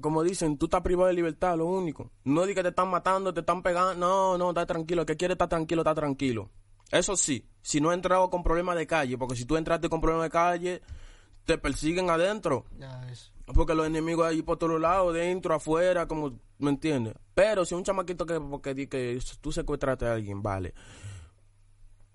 como 0.00 0.22
dicen, 0.22 0.56
tú 0.56 0.66
estás 0.66 0.80
privado 0.80 1.08
de 1.08 1.14
libertad, 1.14 1.58
lo 1.58 1.66
único. 1.66 2.10
No 2.24 2.46
di 2.46 2.54
que 2.54 2.62
te 2.62 2.70
están 2.70 2.88
matando, 2.88 3.34
te 3.34 3.40
están 3.40 3.62
pegando, 3.62 3.94
no, 3.94 4.38
no, 4.38 4.48
está 4.50 4.64
tranquilo, 4.64 5.02
el 5.02 5.06
que 5.06 5.16
quiere 5.16 5.32
estar 5.32 5.48
tranquilo, 5.48 5.82
está 5.82 5.94
tranquilo. 5.94 6.50
Eso 6.90 7.16
sí, 7.16 7.46
si 7.60 7.80
no 7.80 7.92
he 7.92 7.94
entrado 7.94 8.30
con 8.30 8.42
problemas 8.42 8.76
de 8.76 8.86
calle, 8.86 9.18
porque 9.18 9.36
si 9.36 9.44
tú 9.44 9.56
entraste 9.56 9.90
con 9.90 10.00
problemas 10.00 10.24
de 10.24 10.30
calle, 10.30 10.82
te 11.44 11.58
persiguen 11.58 12.08
adentro. 12.08 12.64
Ya. 12.78 13.06
Porque 13.54 13.74
los 13.74 13.86
enemigos 13.86 14.26
ahí 14.26 14.40
por 14.40 14.56
todos 14.56 14.80
lados, 14.80 15.12
dentro, 15.12 15.54
afuera, 15.54 16.06
como, 16.06 16.38
¿me 16.58 16.70
entiendes? 16.70 17.14
Pero 17.34 17.66
si 17.66 17.74
un 17.74 17.84
chamaquito 17.84 18.24
que, 18.24 18.40
porque 18.40 18.72
di 18.72 18.86
que 18.86 19.18
tú 19.40 19.52
secuestraste 19.52 20.06
a 20.06 20.14
alguien, 20.14 20.42
vale. 20.42 20.72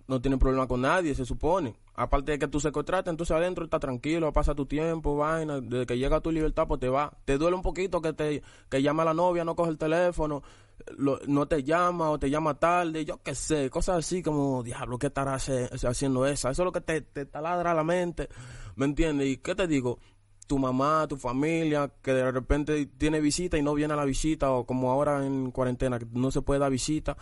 No 0.08 0.22
tiene 0.22 0.38
problema 0.38 0.68
con 0.68 0.82
nadie, 0.82 1.16
se 1.16 1.26
supone. 1.26 1.76
Aparte 1.95 2.34
de 2.34 2.39
que 2.39 2.47
tú 2.47 2.60
secuestraste, 2.60 3.10
entonces 3.10 3.36
adentro 3.36 3.64
está 3.66 3.80
tranquilo, 3.80 4.32
pasa 4.32 4.53
tu 4.53 4.66
tiempo, 4.66 5.18
vaina. 5.18 5.62
Desde 5.62 5.86
que 5.86 5.97
llega 5.97 6.22
tu 6.22 6.32
libertad, 6.32 6.68
pues 6.68 6.80
te 6.80 6.89
va. 6.89 7.12
Te 7.26 7.38
duele 7.38 7.56
un 7.56 7.64
poquito 7.64 8.01
que 8.01 8.14
te 8.14 8.43
que 8.70 8.82
llama 8.82 9.03
la 9.03 9.14
novia, 9.14 9.43
no 9.43 9.56
coge 9.56 9.72
el 9.72 9.78
teléfono, 9.78 10.43
no 11.28 11.47
te 11.47 11.64
llama 11.64 12.12
o 12.12 12.20
te 12.20 12.30
llama 12.30 12.60
tarde, 12.60 13.06
yo 13.06 13.22
qué 13.24 13.34
sé, 13.34 13.70
cosas 13.70 13.97
así 13.97 14.22
como, 14.22 14.62
diablo, 14.64 14.99
¿qué 14.99 15.08
estará 15.08 15.36
haciendo 15.36 16.26
esa? 16.26 16.51
Eso 16.51 16.62
es 16.62 16.66
lo 16.66 16.72
que 16.72 16.82
te, 16.82 17.01
te 17.01 17.26
taladra 17.26 17.74
la 17.74 17.84
mente, 17.84 18.30
¿me 18.76 18.86
entiendes? 18.86 19.28
¿Y 19.28 19.38
qué 19.38 19.56
te 19.56 19.68
digo? 19.68 19.99
tu 20.47 20.60
mamá, 20.60 21.08
tu 21.08 21.18
familia, 21.18 21.91
que 22.03 22.14
de 22.14 22.32
repente 22.32 22.86
tiene 22.86 23.20
visita 23.20 23.58
y 23.58 23.64
no 23.64 23.74
viene 23.74 23.93
a 23.93 23.97
la 23.97 24.06
visita, 24.06 24.51
o 24.51 24.66
como 24.66 24.91
ahora 24.91 25.26
en 25.26 25.49
cuarentena, 25.49 25.97
que 25.97 26.06
no 26.12 26.30
se 26.30 26.43
puede 26.43 26.60
dar 26.60 26.72
visita, 26.72 27.18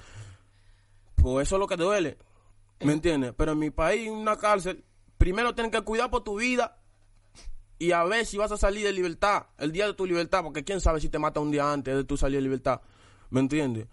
pues 1.15 1.47
eso 1.47 1.55
es 1.55 1.59
lo 1.59 1.67
que 1.67 1.77
duele, 1.77 2.17
¿me 2.81 2.93
entiendes? 2.93 3.33
Pero 3.37 3.53
en 3.53 3.59
mi 3.59 3.69
país, 3.69 4.07
en 4.07 4.13
una 4.13 4.37
cárcel, 4.37 4.83
primero 5.17 5.53
tienes 5.55 5.71
que 5.71 5.81
cuidar 5.81 6.09
por 6.09 6.23
tu 6.23 6.39
vida 6.39 6.79
y 7.79 7.91
a 7.91 8.03
ver 8.03 8.25
si 8.25 8.37
vas 8.37 8.51
a 8.51 8.57
salir 8.57 8.85
de 8.85 8.91
libertad, 8.91 9.47
el 9.57 9.71
día 9.71 9.87
de 9.87 9.93
tu 9.93 10.05
libertad, 10.05 10.43
porque 10.43 10.63
quién 10.63 10.79
sabe 10.79 11.01
si 11.01 11.09
te 11.09 11.19
mata 11.19 11.39
un 11.39 11.51
día 11.51 11.71
antes 11.71 11.95
de 11.95 12.03
tu 12.03 12.17
salir 12.17 12.37
de 12.37 12.43
libertad, 12.43 12.81
¿me 13.29 13.39
entiendes? 13.39 13.87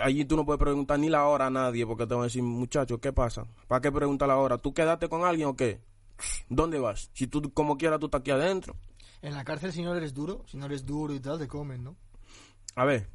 Allí 0.00 0.24
tú 0.24 0.36
no 0.36 0.46
puedes 0.46 0.58
preguntar 0.58 0.98
ni 0.98 1.10
la 1.10 1.26
hora 1.26 1.46
a 1.46 1.50
nadie 1.50 1.86
porque 1.86 2.06
te 2.06 2.14
van 2.14 2.22
a 2.22 2.24
decir, 2.24 2.42
muchacho, 2.42 2.98
¿qué 2.98 3.12
pasa? 3.12 3.46
¿Para 3.68 3.80
qué 3.80 3.92
preguntar 3.92 4.28
la 4.28 4.38
hora? 4.38 4.56
¿Tú 4.56 4.72
quedaste 4.72 5.08
con 5.08 5.24
alguien 5.24 5.48
o 5.48 5.56
qué? 5.56 5.80
¿Dónde 6.48 6.78
vas? 6.78 7.10
Si 7.12 7.26
tú 7.26 7.52
como 7.52 7.76
quieras 7.76 8.00
tú 8.00 8.06
estás 8.06 8.20
aquí 8.20 8.30
adentro. 8.30 8.76
En 9.20 9.34
la 9.34 9.44
cárcel, 9.44 9.72
si 9.72 9.82
no 9.82 9.94
eres 9.94 10.14
duro, 10.14 10.44
si 10.46 10.56
no 10.56 10.66
eres 10.66 10.86
duro 10.86 11.14
y 11.14 11.20
tal, 11.20 11.38
te 11.38 11.46
comen, 11.46 11.84
¿no? 11.84 11.96
A 12.74 12.84
ver, 12.84 13.08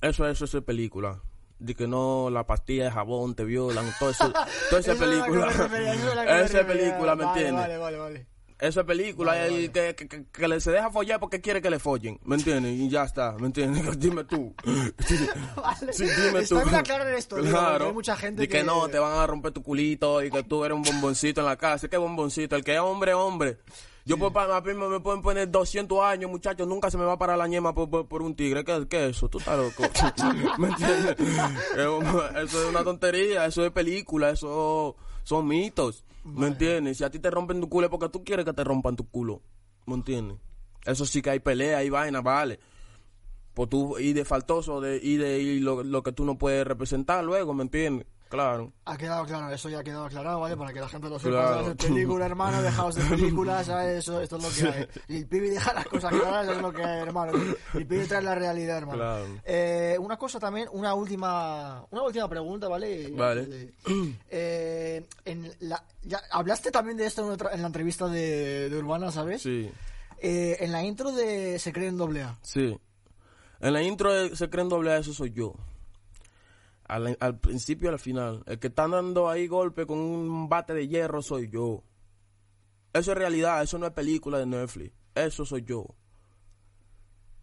eso, 0.00 0.26
eso, 0.28 0.44
es 0.44 0.64
película. 0.64 1.22
De 1.58 1.74
que 1.74 1.86
no, 1.88 2.30
la 2.30 2.46
pastilla 2.46 2.84
de 2.84 2.90
jabón 2.90 3.34
te 3.34 3.44
violan, 3.44 3.92
todo 3.98 4.10
eso, 4.10 4.32
toda 4.70 4.80
esa 4.80 4.94
película. 4.94 5.48
esa 6.44 6.66
película, 6.66 7.16
¿me 7.16 7.24
entiendes? 7.24 7.54
Vale, 7.54 7.78
vale, 7.78 7.98
vale. 7.98 8.26
Eso 8.60 8.80
es 8.80 8.86
película. 8.86 9.32
Vale. 9.32 9.70
Que, 9.70 9.94
que, 10.32 10.48
le 10.48 10.60
se 10.60 10.72
deja 10.72 10.90
follar 10.90 11.20
porque 11.20 11.40
quiere 11.40 11.62
que 11.62 11.70
le 11.70 11.78
follen. 11.78 12.18
¿Me 12.24 12.34
entiendes? 12.34 12.72
Y 12.72 12.88
ya 12.88 13.04
está. 13.04 13.32
¿Me 13.38 13.46
entiendes? 13.46 13.98
dime 14.00 14.24
tú. 14.24 14.52
Vale. 15.56 15.92
Sí, 15.92 16.04
dime 16.04 16.40
Está 16.40 16.60
tú. 16.60 16.64
bien 16.64 16.74
aclarar 16.74 17.14
esto, 17.14 17.36
digo, 17.36 17.50
Claro. 17.50 17.86
hay 17.86 17.92
mucha 17.92 18.16
gente 18.16 18.42
y 18.42 18.48
que, 18.48 18.58
que... 18.58 18.64
no, 18.64 18.88
te 18.88 18.98
van 18.98 19.16
a 19.16 19.26
romper 19.28 19.52
tu 19.52 19.62
culito 19.62 20.22
y 20.24 20.30
que 20.30 20.42
tú 20.42 20.64
eres 20.64 20.76
un 20.76 20.82
bomboncito 20.82 21.40
en 21.40 21.46
la 21.46 21.56
casa. 21.56 21.86
¿Qué 21.88 21.96
bomboncito? 21.96 22.56
El 22.56 22.64
que 22.64 22.74
es 22.74 22.80
hombre, 22.80 23.14
hombre. 23.14 23.58
Yo 24.08 24.16
puedo, 24.18 24.32
pa- 24.32 24.56
a 24.56 24.60
mí 24.62 24.74
me, 24.74 24.88
me 24.88 25.00
pueden 25.00 25.20
poner 25.22 25.50
200 25.50 26.00
años, 26.02 26.30
muchachos. 26.30 26.66
Nunca 26.66 26.90
se 26.90 26.96
me 26.98 27.04
va 27.04 27.12
a 27.12 27.18
parar 27.18 27.36
la 27.38 27.46
ñema 27.46 27.74
por, 27.74 27.90
por, 27.90 28.08
por 28.08 28.22
un 28.22 28.34
tigre. 28.34 28.64
¿Qué, 28.64 28.86
¿Qué 28.88 29.04
es 29.08 29.16
eso? 29.16 29.28
Tú 29.28 29.38
estás 29.38 29.58
loco. 29.58 29.82
¿Me 30.58 30.68
entiendes? 30.68 31.16
Eso 31.76 32.62
es 32.62 32.68
una 32.68 32.82
tontería. 32.84 33.44
Eso 33.46 33.64
es 33.64 33.70
película. 33.70 34.30
Eso 34.30 34.96
son 35.24 35.46
mitos. 35.46 36.04
¿Me 36.24 36.46
entiendes? 36.48 36.98
Si 36.98 37.04
a 37.04 37.10
ti 37.10 37.18
te 37.18 37.30
rompen 37.30 37.60
tu 37.60 37.68
culo 37.68 37.86
es 37.86 37.90
porque 37.90 38.08
tú 38.08 38.24
quieres 38.24 38.44
que 38.44 38.52
te 38.52 38.64
rompan 38.64 38.96
tu 38.96 39.08
culo. 39.08 39.42
¿Me 39.86 39.94
entiendes? 39.94 40.38
Eso 40.84 41.04
sí 41.06 41.22
que 41.22 41.30
hay 41.30 41.40
pelea, 41.40 41.78
hay 41.78 41.90
vaina, 41.90 42.20
vale. 42.20 42.58
Pues 43.54 43.68
tú, 43.68 43.98
y 43.98 44.12
de 44.12 44.24
faltoso, 44.24 44.80
de, 44.80 45.00
y 45.02 45.16
de 45.16 45.40
y 45.40 45.60
lo, 45.60 45.82
lo 45.82 46.02
que 46.02 46.12
tú 46.12 46.24
no 46.24 46.38
puedes 46.38 46.66
representar 46.66 47.24
luego, 47.24 47.54
¿me 47.54 47.62
entiendes? 47.62 48.06
Claro. 48.28 48.72
Ha 48.84 48.96
quedado 48.98 49.24
claro, 49.24 49.50
eso 49.54 49.68
ya 49.70 49.78
ha 49.78 49.82
quedado 49.84 50.04
aclarado, 50.04 50.40
¿vale? 50.40 50.56
Para 50.56 50.72
que 50.72 50.80
la 50.80 50.88
gente 50.88 51.08
lo 51.08 51.18
sepa. 51.18 51.30
Claro. 51.62 51.76
Película, 51.76 52.26
hermano, 52.26 52.60
dejaos 52.60 52.94
de 52.96 53.02
películas, 53.04 53.66
¿sabes? 53.66 53.98
Eso, 54.00 54.20
esto 54.20 54.36
es 54.36 54.42
lo 54.42 54.70
que 54.70 54.76
hay. 54.78 54.88
Y 55.08 55.16
el 55.18 55.26
pibe 55.26 55.50
deja 55.50 55.72
las 55.72 55.86
cosas 55.86 56.12
claras, 56.12 56.48
es 56.48 56.60
lo 56.62 56.72
que 56.72 56.82
hay, 56.84 57.00
hermano. 57.00 57.32
El 57.74 57.86
pibe 57.86 58.06
trae 58.06 58.20
la 58.22 58.34
realidad, 58.34 58.78
hermano. 58.78 58.98
Claro. 58.98 59.26
Eh, 59.44 59.96
una 60.00 60.16
cosa 60.18 60.38
también, 60.38 60.68
una 60.72 60.92
última 60.94 61.84
una 61.90 62.02
última 62.02 62.28
pregunta, 62.28 62.68
¿vale? 62.68 63.10
Vale. 63.12 63.72
Eh, 64.30 65.06
en 65.24 65.50
la, 65.60 65.82
ya, 66.02 66.20
hablaste 66.30 66.70
también 66.70 66.96
de 66.98 67.06
esto 67.06 67.24
en, 67.24 67.30
otra- 67.32 67.52
en 67.54 67.60
la 67.62 67.66
entrevista 67.68 68.08
de, 68.08 68.68
de 68.68 68.76
Urbana, 68.78 69.10
¿sabes? 69.10 69.42
Sí, 69.42 69.70
Eh, 70.20 70.56
en 70.60 70.72
la 70.72 70.82
intro 70.82 71.12
de 71.12 71.58
Se 71.58 71.72
creen 71.72 71.96
doble 71.96 72.22
A. 72.22 72.36
sí. 72.42 72.78
En 73.60 73.72
la 73.72 73.82
intro 73.82 74.12
de 74.12 74.36
Se 74.36 74.48
creen 74.50 74.68
doble 74.68 74.92
A, 74.92 74.98
eso 74.98 75.12
soy 75.12 75.32
yo. 75.32 75.54
Al, 76.88 77.16
al 77.20 77.38
principio 77.38 77.90
y 77.90 77.92
al 77.92 77.98
final. 77.98 78.42
El 78.46 78.58
que 78.58 78.68
está 78.68 78.88
dando 78.88 79.28
ahí 79.28 79.46
golpe 79.46 79.86
con 79.86 79.98
un 79.98 80.48
bate 80.48 80.74
de 80.74 80.88
hierro 80.88 81.22
soy 81.22 81.48
yo. 81.48 81.84
Eso 82.92 83.12
es 83.12 83.18
realidad, 83.18 83.62
eso 83.62 83.78
no 83.78 83.86
es 83.86 83.92
película 83.92 84.38
de 84.38 84.46
Netflix. 84.46 84.92
Eso 85.14 85.44
soy 85.44 85.62
yo. 85.64 85.86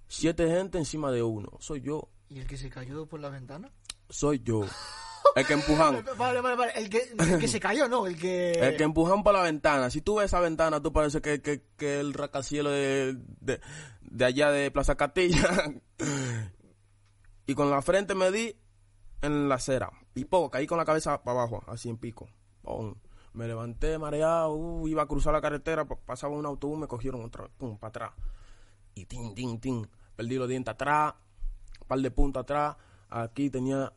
Siete 0.08 0.48
gente 0.48 0.78
encima 0.78 1.12
de 1.12 1.24
uno. 1.24 1.50
Soy 1.60 1.82
yo. 1.82 2.10
¿Y 2.30 2.40
el 2.40 2.48
que 2.48 2.58
se 2.58 2.70
cayó 2.70 3.06
por 3.06 3.20
la 3.20 3.30
ventana? 3.30 3.72
Soy 4.10 4.42
yo. 4.44 4.62
El 5.36 5.46
que 5.46 5.54
empujan. 5.54 6.06
Vale, 6.18 6.40
vale, 6.40 6.56
vale. 6.56 6.72
El 6.76 6.90
que, 6.90 7.10
el 7.18 7.40
que 7.40 7.48
se 7.50 7.60
cayó, 7.60 7.90
¿no? 7.90 8.08
El 8.08 8.18
que... 8.18 8.52
El 8.52 8.78
que 8.78 8.84
empujan 8.84 9.22
por 9.22 9.34
la 9.34 9.42
ventana. 9.42 9.90
Si 9.90 10.00
tú 10.00 10.16
ves 10.16 10.28
esa 10.28 10.40
ventana, 10.40 10.82
tú 10.82 10.94
parece 10.94 11.20
que, 11.22 11.42
que, 11.42 11.62
que 11.76 12.00
el 12.00 12.14
racacielo 12.14 12.70
de, 12.70 13.18
de, 13.42 13.60
de 14.02 14.26
allá 14.26 14.50
de 14.52 14.72
Plaza 14.72 14.96
Castilla. 14.96 15.74
y 17.48 17.54
con 17.54 17.70
la 17.70 17.82
frente 17.82 18.16
me 18.16 18.32
di 18.32 18.56
en 19.22 19.50
la 19.50 19.56
acera. 19.56 19.92
Y 20.14 20.26
poco, 20.26 20.52
caí 20.52 20.68
con 20.68 20.78
la 20.78 20.86
cabeza 20.86 21.22
para 21.24 21.40
abajo, 21.42 21.64
así 21.68 21.90
en 21.90 21.98
pico. 21.98 22.28
Pum. 22.62 22.96
Me 23.34 23.48
levanté 23.48 23.98
mareado, 23.98 24.54
uh, 24.54 24.88
iba 24.88 25.04
a 25.04 25.08
cruzar 25.08 25.34
la 25.34 25.42
carretera, 25.42 25.86
pa- 25.86 25.98
pasaba 25.98 26.36
un 26.36 26.46
autobús, 26.46 26.80
me 26.80 26.88
cogieron 26.88 27.22
otra 27.24 27.48
pum, 27.58 27.78
para 27.78 27.90
atrás. 27.90 28.12
Y 28.94 29.06
tin, 29.06 29.36
tin, 29.36 29.60
tin. 29.60 29.88
Perdí 30.16 30.36
los 30.38 30.48
dientes 30.48 30.72
atrás, 30.74 31.14
par 31.88 32.00
de 32.00 32.12
puntos 32.12 32.42
atrás. 32.42 32.78
Aquí 33.10 33.50
tenía 33.50 33.92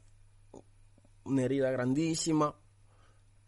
una 1.24 1.42
herida 1.42 1.70
grandísima 1.70 2.54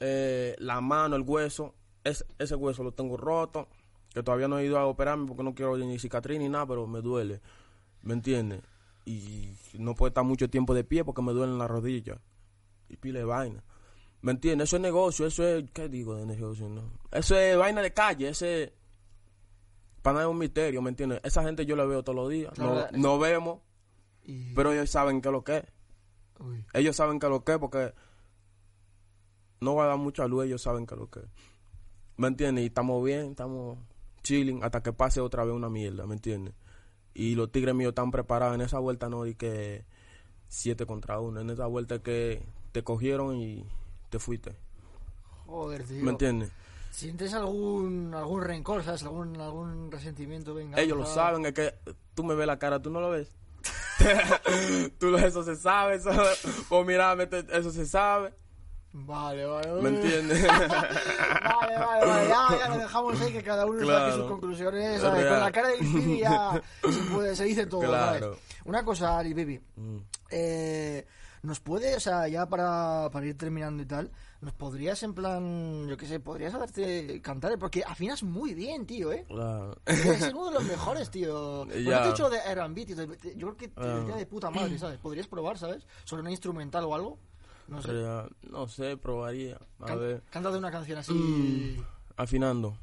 eh, 0.00 0.54
la 0.58 0.80
mano, 0.80 1.16
el 1.16 1.22
hueso, 1.22 1.74
es- 2.04 2.24
ese 2.38 2.54
hueso 2.54 2.82
lo 2.82 2.92
tengo 2.92 3.16
roto, 3.16 3.68
que 4.14 4.22
todavía 4.22 4.48
no 4.48 4.58
he 4.58 4.64
ido 4.64 4.78
a 4.78 4.86
operarme 4.86 5.26
porque 5.26 5.42
no 5.42 5.54
quiero 5.54 5.76
ni 5.76 5.98
cicatriz 5.98 6.38
ni 6.38 6.48
nada, 6.48 6.66
pero 6.66 6.86
me 6.86 7.00
duele, 7.02 7.40
¿me 8.02 8.14
entiendes? 8.14 8.62
Y 9.04 9.52
no 9.78 9.94
puedo 9.94 10.08
estar 10.08 10.24
mucho 10.24 10.48
tiempo 10.50 10.74
de 10.74 10.84
pie 10.84 11.04
porque 11.04 11.22
me 11.22 11.32
duelen 11.32 11.58
las 11.58 11.70
rodillas 11.70 12.18
y 12.88 12.96
pile 12.96 13.20
de 13.20 13.24
vaina. 13.24 13.64
¿Me 14.22 14.32
entiendes? 14.32 14.68
Eso 14.68 14.76
es 14.76 14.82
negocio, 14.82 15.26
eso 15.26 15.46
es, 15.46 15.64
¿qué 15.72 15.88
digo 15.88 16.14
de 16.14 16.26
negocio? 16.26 16.68
No? 16.68 16.82
Eso 17.10 17.36
es 17.36 17.56
vaina 17.56 17.80
de 17.80 17.92
calle, 17.92 18.28
ese 18.28 18.74
para 20.02 20.14
nada 20.14 20.26
es 20.26 20.30
un 20.32 20.38
misterio, 20.38 20.80
¿me 20.82 20.90
entiendes? 20.90 21.20
Esa 21.24 21.42
gente 21.42 21.64
yo 21.66 21.76
la 21.76 21.84
veo 21.84 22.02
todos 22.02 22.16
los 22.16 22.28
días, 22.30 22.56
no, 22.58 22.86
no 22.92 23.18
vemos, 23.18 23.60
Y- 24.24 24.52
pero 24.54 24.72
ellos 24.72 24.90
saben 24.90 25.20
qué 25.20 25.28
es 25.28 25.32
lo 25.32 25.44
que 25.44 25.56
es. 25.58 25.64
Uy. 26.38 26.64
Ellos 26.74 26.96
saben 26.96 27.18
que 27.18 27.28
lo 27.28 27.44
que 27.44 27.52
es 27.52 27.58
porque 27.58 27.92
no 29.60 29.74
va 29.74 29.84
a 29.84 29.88
dar 29.88 29.98
mucha 29.98 30.26
luz, 30.26 30.44
ellos 30.46 30.62
saben 30.62 30.86
que 30.86 30.96
lo 30.96 31.10
que 31.10 31.20
es. 31.20 31.26
¿Me 32.16 32.28
entiendes? 32.28 32.64
Y 32.64 32.66
estamos 32.68 33.02
bien, 33.04 33.30
estamos 33.30 33.78
chilling 34.22 34.62
hasta 34.64 34.82
que 34.82 34.92
pase 34.92 35.20
otra 35.20 35.44
vez 35.44 35.54
una 35.54 35.68
mierda, 35.70 36.06
¿me 36.06 36.14
entiendes? 36.14 36.54
Y 37.14 37.34
los 37.34 37.50
tigres 37.50 37.74
míos 37.74 37.90
están 37.90 38.10
preparados 38.10 38.54
en 38.54 38.60
esa 38.60 38.78
vuelta, 38.78 39.08
no 39.08 39.24
di 39.24 39.34
que 39.34 39.84
siete 40.48 40.86
contra 40.86 41.20
uno, 41.20 41.40
en 41.40 41.50
esa 41.50 41.66
vuelta 41.66 42.00
que 42.00 42.42
te 42.72 42.82
cogieron 42.84 43.36
y 43.36 43.64
te 44.10 44.18
fuiste, 44.18 44.54
Joder, 45.46 45.82
tío. 45.84 46.02
¿me 46.04 46.10
entiendes? 46.12 46.50
¿Sientes 46.90 47.34
algún, 47.34 48.12
algún 48.14 48.42
rencor, 48.42 48.82
sabes? 48.84 49.02
¿Algún, 49.04 49.40
algún 49.40 49.90
resentimiento? 49.92 50.54
Venga, 50.54 50.80
Ellos 50.80 50.98
lo 50.98 51.06
saben, 51.06 51.46
es 51.46 51.52
que 51.52 51.74
tú 52.14 52.24
me 52.24 52.34
ves 52.34 52.46
la 52.46 52.58
cara, 52.58 52.80
tú 52.82 52.90
no 52.90 53.00
lo 53.00 53.10
ves. 53.10 53.28
tú 54.98 55.10
lo- 55.10 55.18
eso 55.18 55.42
se 55.42 55.56
sabe, 55.56 55.96
eso, 55.96 56.10
pues 56.68 56.86
mira, 56.86 57.16
eso 57.52 57.70
se 57.70 57.86
sabe, 57.86 58.32
Vale, 58.92 59.44
vale. 59.46 59.82
¿me 59.82 59.88
entiendes? 59.90 60.42
Vale, 60.48 61.78
vale, 61.78 62.06
vale. 62.06 62.28
Ya, 62.28 62.58
ya 62.58 62.68
lo 62.70 62.78
dejamos 62.78 63.20
ahí, 63.20 63.32
que 63.32 63.42
cada 63.42 63.64
uno 63.66 63.86
saque 63.86 64.12
sus 64.16 64.26
conclusiones. 64.26 65.00
Con 65.00 65.14
la 65.40 65.52
cara 65.52 65.68
del 65.68 65.78
pibe 65.78 66.18
ya 66.18 66.60
se, 66.82 67.00
puede, 67.12 67.36
se 67.36 67.44
dice 67.44 67.66
todo. 67.66 68.36
Una 68.64 68.84
cosa, 68.84 69.18
Ari 69.18 69.32
Baby. 69.34 69.60
Mm. 69.76 69.96
Eh, 70.30 71.06
¿Nos 71.42 71.60
puede, 71.60 71.96
o 71.96 72.00
sea, 72.00 72.28
ya 72.28 72.46
para, 72.46 73.08
para 73.10 73.24
ir 73.26 73.36
terminando 73.38 73.82
y 73.82 73.86
tal, 73.86 74.10
¿nos 74.42 74.52
podrías 74.52 75.02
en 75.04 75.14
plan, 75.14 75.88
yo 75.88 75.96
qué 75.96 76.04
sé, 76.06 76.20
podrías 76.20 76.52
hacerte 76.54 77.22
cantar? 77.22 77.56
Porque 77.58 77.82
afinas 77.86 78.22
muy 78.22 78.52
bien, 78.54 78.84
tío, 78.86 79.10
¿eh? 79.12 79.24
Claro. 79.26 79.74
Eres 79.86 80.20
uno 80.34 80.46
de 80.48 80.54
los 80.54 80.64
mejores, 80.64 81.10
tío. 81.10 81.64
Pues 81.66 81.82
Ya. 81.84 81.96
no 81.96 82.02
te 82.02 82.08
he 82.08 82.10
dicho 82.12 82.28
de 82.30 82.38
R&B, 82.40 82.84
tío. 82.86 82.96
Yo 83.36 83.54
creo 83.54 83.56
que 83.56 83.68
te 83.68 83.80
Ah. 83.80 84.16
de 84.16 84.26
puta 84.26 84.50
madre, 84.50 84.78
¿sabes? 84.78 84.98
¿Podrías 84.98 85.28
probar, 85.28 85.56
¿sabes? 85.56 85.86
Sobre 86.04 86.20
una 86.22 86.30
instrumental 86.30 86.84
o 86.84 86.94
algo. 86.94 87.18
No 87.70 87.80
sé. 87.80 87.88
Pero, 87.88 88.28
no 88.50 88.68
sé, 88.68 88.96
probaría. 88.96 89.58
A 89.80 89.86
Can- 89.86 90.00
ver. 90.00 90.22
Cántate 90.30 90.58
una 90.58 90.70
canción 90.70 90.98
así. 90.98 91.12
Mm, 91.12 91.82
afinando. 92.16 92.76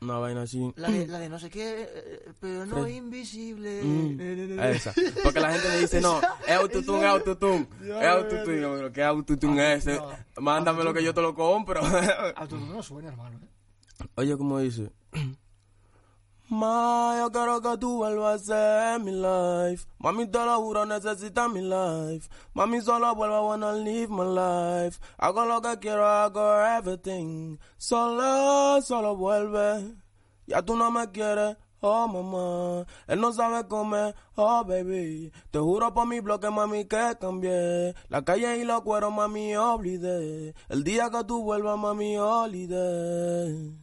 Una 0.00 0.18
vaina 0.18 0.42
así. 0.42 0.72
La, 0.76 0.90
de, 0.90 1.08
la 1.08 1.18
de 1.18 1.28
no 1.28 1.40
sé 1.40 1.50
qué, 1.50 1.88
eh, 1.92 2.32
pero 2.40 2.64
no 2.66 2.86
invisible. 2.86 3.82
Mm, 3.82 4.58
a 4.60 4.70
esa. 4.70 4.94
Porque 5.24 5.40
la 5.40 5.52
gente 5.52 5.68
me 5.68 5.78
dice, 5.78 6.00
no, 6.00 6.20
es 6.46 6.54
autotune, 6.54 7.00
es 7.00 7.06
autotune. 7.06 7.68
Es 7.80 8.06
autotune. 8.06 8.60
Yo, 8.60 8.74
pero 8.76 8.92
¿Qué 8.92 9.02
autotune 9.02 9.74
es 9.74 9.86
ese? 9.88 10.00
Mándame 10.40 10.84
lo 10.84 10.94
que 10.94 11.02
yo 11.02 11.12
te 11.12 11.20
lo 11.20 11.34
compro. 11.34 11.80
Autotune 12.36 12.72
no 12.72 12.82
suena, 12.82 13.08
hermano. 13.08 13.38
¿eh? 13.42 14.04
Oye, 14.14 14.36
¿cómo 14.38 14.60
dice? 14.60 14.92
Ma, 16.50 17.14
yo 17.18 17.30
quiero 17.30 17.60
que 17.60 17.76
tú 17.76 17.98
vuelvas 17.98 18.48
a 18.48 18.94
ser 18.96 19.00
mi 19.00 19.12
life. 19.12 19.86
Mami, 19.98 20.26
te 20.28 20.38
lo 20.38 20.56
juro, 20.62 20.86
necesitas 20.86 21.50
mi 21.50 21.60
life. 21.60 22.30
Mami, 22.54 22.80
solo 22.80 23.14
vuelva, 23.14 23.42
wanna 23.42 23.72
live 23.74 24.08
my 24.08 24.24
life. 24.24 24.98
Hago 25.18 25.44
lo 25.44 25.60
que 25.60 25.78
quiero, 25.78 26.06
hago 26.06 26.58
everything. 26.78 27.58
Solo, 27.76 28.80
solo 28.80 29.14
vuelve. 29.14 29.94
Ya 30.46 30.62
tú 30.62 30.74
no 30.74 30.90
me 30.90 31.10
quieres, 31.10 31.58
oh 31.80 32.08
mamá. 32.08 32.86
Él 33.06 33.20
no 33.20 33.30
sabe 33.34 33.68
comer, 33.68 34.14
oh 34.34 34.64
baby. 34.64 35.30
Te 35.50 35.58
juro 35.58 35.92
por 35.92 36.06
mi 36.06 36.20
bloque, 36.20 36.48
mami, 36.48 36.86
que 36.86 37.14
cambié. 37.20 37.94
La 38.08 38.24
calle 38.24 38.56
y 38.56 38.64
los 38.64 38.80
cueros, 38.80 39.12
mami, 39.12 39.54
olvidé. 39.54 40.54
El 40.70 40.82
día 40.82 41.10
que 41.10 41.24
tú 41.24 41.42
vuelvas, 41.42 41.78
mami, 41.78 42.16
olvidé. 42.16 43.74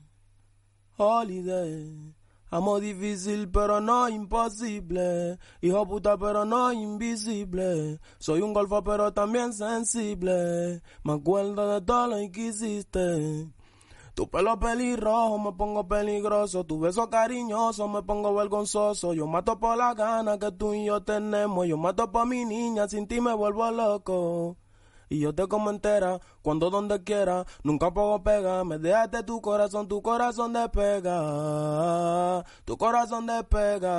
Holiday. 0.98 2.16
Amo 2.52 2.80
difícil 2.80 3.50
pero 3.50 3.82
no 3.82 4.08
imposible. 4.08 5.40
Hijo 5.62 5.88
puta 5.88 6.18
pero 6.18 6.46
no 6.46 6.72
invisible. 6.72 8.00
Soy 8.20 8.42
un 8.42 8.54
golfo 8.54 8.84
pero 8.84 9.14
también 9.14 9.54
sensible. 9.54 10.82
Me 11.04 11.14
acuerdo 11.14 11.74
de 11.74 11.82
todo 11.82 12.08
lo 12.08 12.32
que 12.32 12.48
hiciste. 12.48 13.48
Tu 14.16 14.30
pelo 14.30 14.58
pelirrojo 14.58 15.38
me 15.40 15.52
pongo 15.52 15.88
peligroso. 15.88 16.64
Tu 16.64 16.80
beso 16.80 17.10
cariñoso 17.10 17.88
me 17.90 18.02
pongo 18.04 18.34
vergonzoso. 18.34 19.14
Yo 19.14 19.28
mato 19.28 19.60
por 19.60 19.78
la 19.78 19.94
gana 19.94 20.40
que 20.40 20.52
tú 20.52 20.74
y 20.74 20.86
yo 20.86 21.04
tenemos. 21.04 21.68
Yo 21.68 21.78
mato 21.78 22.12
por 22.12 22.26
mi 22.26 22.46
niña, 22.46 22.88
sin 22.88 23.08
ti 23.08 23.20
me 23.20 23.34
vuelvo 23.34 23.70
loco. 23.72 24.58
Y 25.10 25.20
yo 25.20 25.36
te 25.36 25.48
como 25.48 25.70
entera, 25.70 26.20
cuando 26.42 26.70
donde 26.70 27.04
quiera, 27.04 27.46
nunca 27.64 27.94
puedo 27.94 28.24
pegar, 28.24 28.66
me 28.66 28.80
dejaste 28.80 29.22
tu 29.24 29.40
corazón, 29.40 29.88
tu 29.88 30.02
corazón 30.02 30.52
despega, 30.54 32.35
tu 32.76 32.78
corazón 32.78 33.26
despega. 33.26 33.90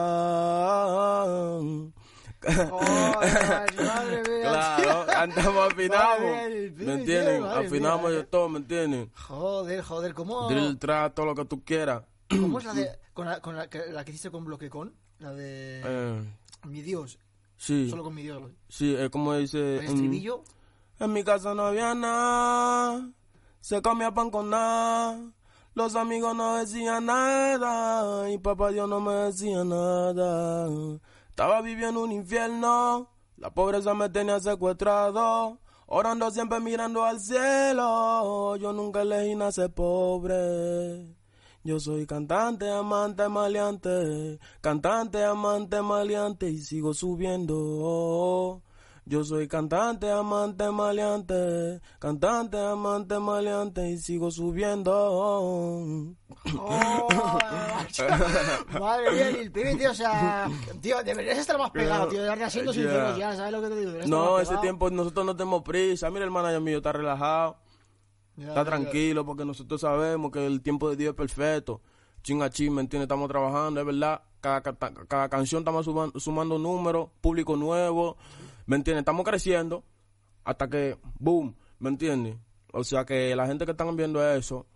Joder, 2.46 3.74
madre 3.82 4.22
mía. 4.28 4.50
claro, 4.50 5.06
andamos 5.16 5.72
afinamos, 5.72 6.20
Madre 6.20 6.72
¿me 6.76 6.92
entienden? 6.92 7.44
Afinamos 7.44 8.12
de 8.12 8.24
todo, 8.24 8.48
¿me 8.50 8.58
entienden? 8.58 9.10
Joder, 9.14 9.82
joder, 9.82 10.12
¿cómo? 10.14 10.46
Drill 10.48 10.78
trap, 10.78 11.14
todo 11.14 11.24
lo 11.26 11.34
que 11.34 11.44
tú 11.46 11.64
quieras, 11.64 12.02
¿Cómo 12.28 12.58
es 12.58 12.64
la 12.66 12.74
de. 12.74 12.90
Con 13.14 13.26
la, 13.26 13.40
con 13.40 13.56
la, 13.56 13.68
que- 13.70 13.86
la 13.90 14.04
que 14.04 14.10
hiciste 14.10 14.30
con 14.30 14.44
Bloque 14.44 14.68
Con? 14.68 14.94
La 15.20 15.32
de. 15.32 15.80
Eh, 15.82 16.22
Mi 16.66 16.82
Dios. 16.82 17.18
sí, 17.56 17.88
Solo 17.88 18.04
con 18.04 18.14
mi 18.14 18.22
Dios. 18.22 18.42
sí, 18.68 18.94
es 18.94 19.08
como 19.08 19.32
dice... 19.34 19.78
El 19.78 19.84
estribillo. 19.86 20.44
En 21.00 21.12
mi 21.14 21.24
casa 21.24 21.54
no 21.54 21.62
había 21.64 21.94
nada, 21.94 23.08
se 23.60 23.80
comía 23.80 24.12
pan 24.12 24.30
con 24.30 24.50
nada, 24.50 25.18
los 25.76 25.94
amigos 25.94 26.34
no 26.34 26.56
decían 26.56 27.04
nada 27.04 28.30
y 28.30 28.38
papá 28.38 28.70
Dios 28.70 28.88
no 28.88 28.98
me 28.98 29.12
decía 29.12 29.62
nada. 29.62 30.68
Estaba 31.28 31.60
viviendo 31.60 32.02
un 32.02 32.12
infierno, 32.12 33.10
la 33.36 33.52
pobreza 33.52 33.92
me 33.92 34.08
tenía 34.08 34.40
secuestrado, 34.40 35.58
orando 35.86 36.30
siempre 36.30 36.60
mirando 36.60 37.04
al 37.04 37.20
cielo, 37.20 38.56
yo 38.56 38.72
nunca 38.72 39.02
elegí 39.02 39.34
nacer 39.34 39.70
pobre. 39.70 41.14
Yo 41.62 41.78
soy 41.78 42.06
cantante, 42.06 42.70
amante, 42.70 43.28
maleante, 43.28 44.38
cantante, 44.62 45.24
amante, 45.24 45.82
maleante 45.82 46.48
y 46.48 46.58
sigo 46.58 46.94
subiendo. 46.94 48.62
Yo 49.08 49.22
soy 49.22 49.46
cantante, 49.46 50.10
amante, 50.10 50.68
maleante, 50.68 51.80
cantante, 52.00 52.58
amante, 52.58 53.16
maleante 53.20 53.88
y 53.90 53.98
sigo 53.98 54.32
subiendo. 54.32 54.90
Oh, 54.92 56.12
madre 58.80 59.10
mía, 59.12 59.30
Lil 59.30 59.52
Pibi, 59.52 59.76
tío, 59.76 59.92
o 59.92 59.94
sea, 59.94 60.48
tío, 60.80 60.96
deberías 61.04 61.38
estar 61.38 61.56
más 61.56 61.70
pegado, 61.70 62.08
tío, 62.08 62.20
de 62.22 62.28
verdad, 62.28 62.50
siendo 62.50 62.72
sincero, 62.72 63.16
ya, 63.16 63.36
¿sabes 63.36 63.52
lo 63.52 63.62
que 63.62 63.68
te 63.68 63.76
digo? 63.76 63.90
Deberías 63.92 64.10
No, 64.10 64.40
ese 64.40 64.56
tiempo 64.58 64.90
nosotros 64.90 65.24
no 65.24 65.36
tenemos 65.36 65.62
prisa. 65.62 66.10
Mira, 66.10 66.24
el 66.24 66.30
manager 66.32 66.60
mío 66.60 66.78
está 66.78 66.90
relajado, 66.92 67.58
está 68.36 68.64
tranquilo 68.64 69.24
porque 69.24 69.44
nosotros 69.44 69.80
sabemos 69.80 70.32
que 70.32 70.44
el 70.46 70.62
tiempo 70.62 70.90
de 70.90 70.96
Dios 70.96 71.10
es 71.10 71.16
perfecto. 71.16 71.80
Chin 72.22 72.42
a 72.42 72.50
chin, 72.50 72.74
¿me 72.74 72.80
entiendes? 72.80 73.04
Estamos 73.06 73.28
trabajando, 73.28 73.78
es 73.80 73.86
verdad. 73.86 74.20
Cada, 74.40 74.60
cada, 74.62 74.92
cada 75.06 75.28
canción 75.28 75.60
estamos 75.60 75.86
suban- 75.86 76.12
sumando 76.18 76.58
números, 76.58 77.08
público 77.20 77.56
nuevo, 77.56 78.16
¿me 78.66 78.76
entiendes? 78.76 79.02
Estamos 79.02 79.24
creciendo 79.24 79.84
hasta 80.44 80.68
que, 80.68 80.98
boom, 81.18 81.56
¿me 81.78 81.88
entiendes? 81.88 82.36
O 82.72 82.84
sea 82.84 83.04
que 83.04 83.34
la 83.34 83.46
gente 83.46 83.64
que 83.64 83.72
están 83.72 83.96
viendo 83.96 84.24
eso, 84.28 84.66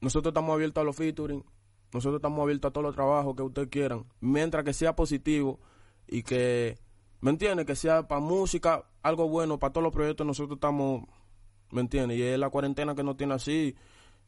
nosotros 0.00 0.30
estamos 0.30 0.54
abiertos 0.54 0.80
a 0.80 0.84
los 0.84 0.96
featuring, 0.96 1.44
nosotros 1.92 2.18
estamos 2.18 2.40
abiertos 2.40 2.68
a 2.68 2.72
todos 2.72 2.84
los 2.84 2.94
trabajos 2.94 3.34
que 3.34 3.42
ustedes 3.42 3.68
quieran, 3.68 4.06
mientras 4.20 4.64
que 4.64 4.72
sea 4.72 4.94
positivo 4.94 5.58
y 6.06 6.22
que, 6.22 6.78
¿me 7.20 7.30
entiendes? 7.30 7.66
Que 7.66 7.74
sea 7.74 8.06
para 8.06 8.20
música, 8.20 8.84
algo 9.02 9.28
bueno, 9.28 9.58
para 9.58 9.72
todos 9.72 9.84
los 9.84 9.92
proyectos, 9.92 10.26
nosotros 10.26 10.56
estamos, 10.56 11.04
¿me 11.70 11.80
entiendes? 11.80 12.18
Y 12.18 12.22
es 12.22 12.38
la 12.38 12.50
cuarentena 12.50 12.94
que 12.94 13.02
nos 13.02 13.16
tiene 13.16 13.34
así, 13.34 13.74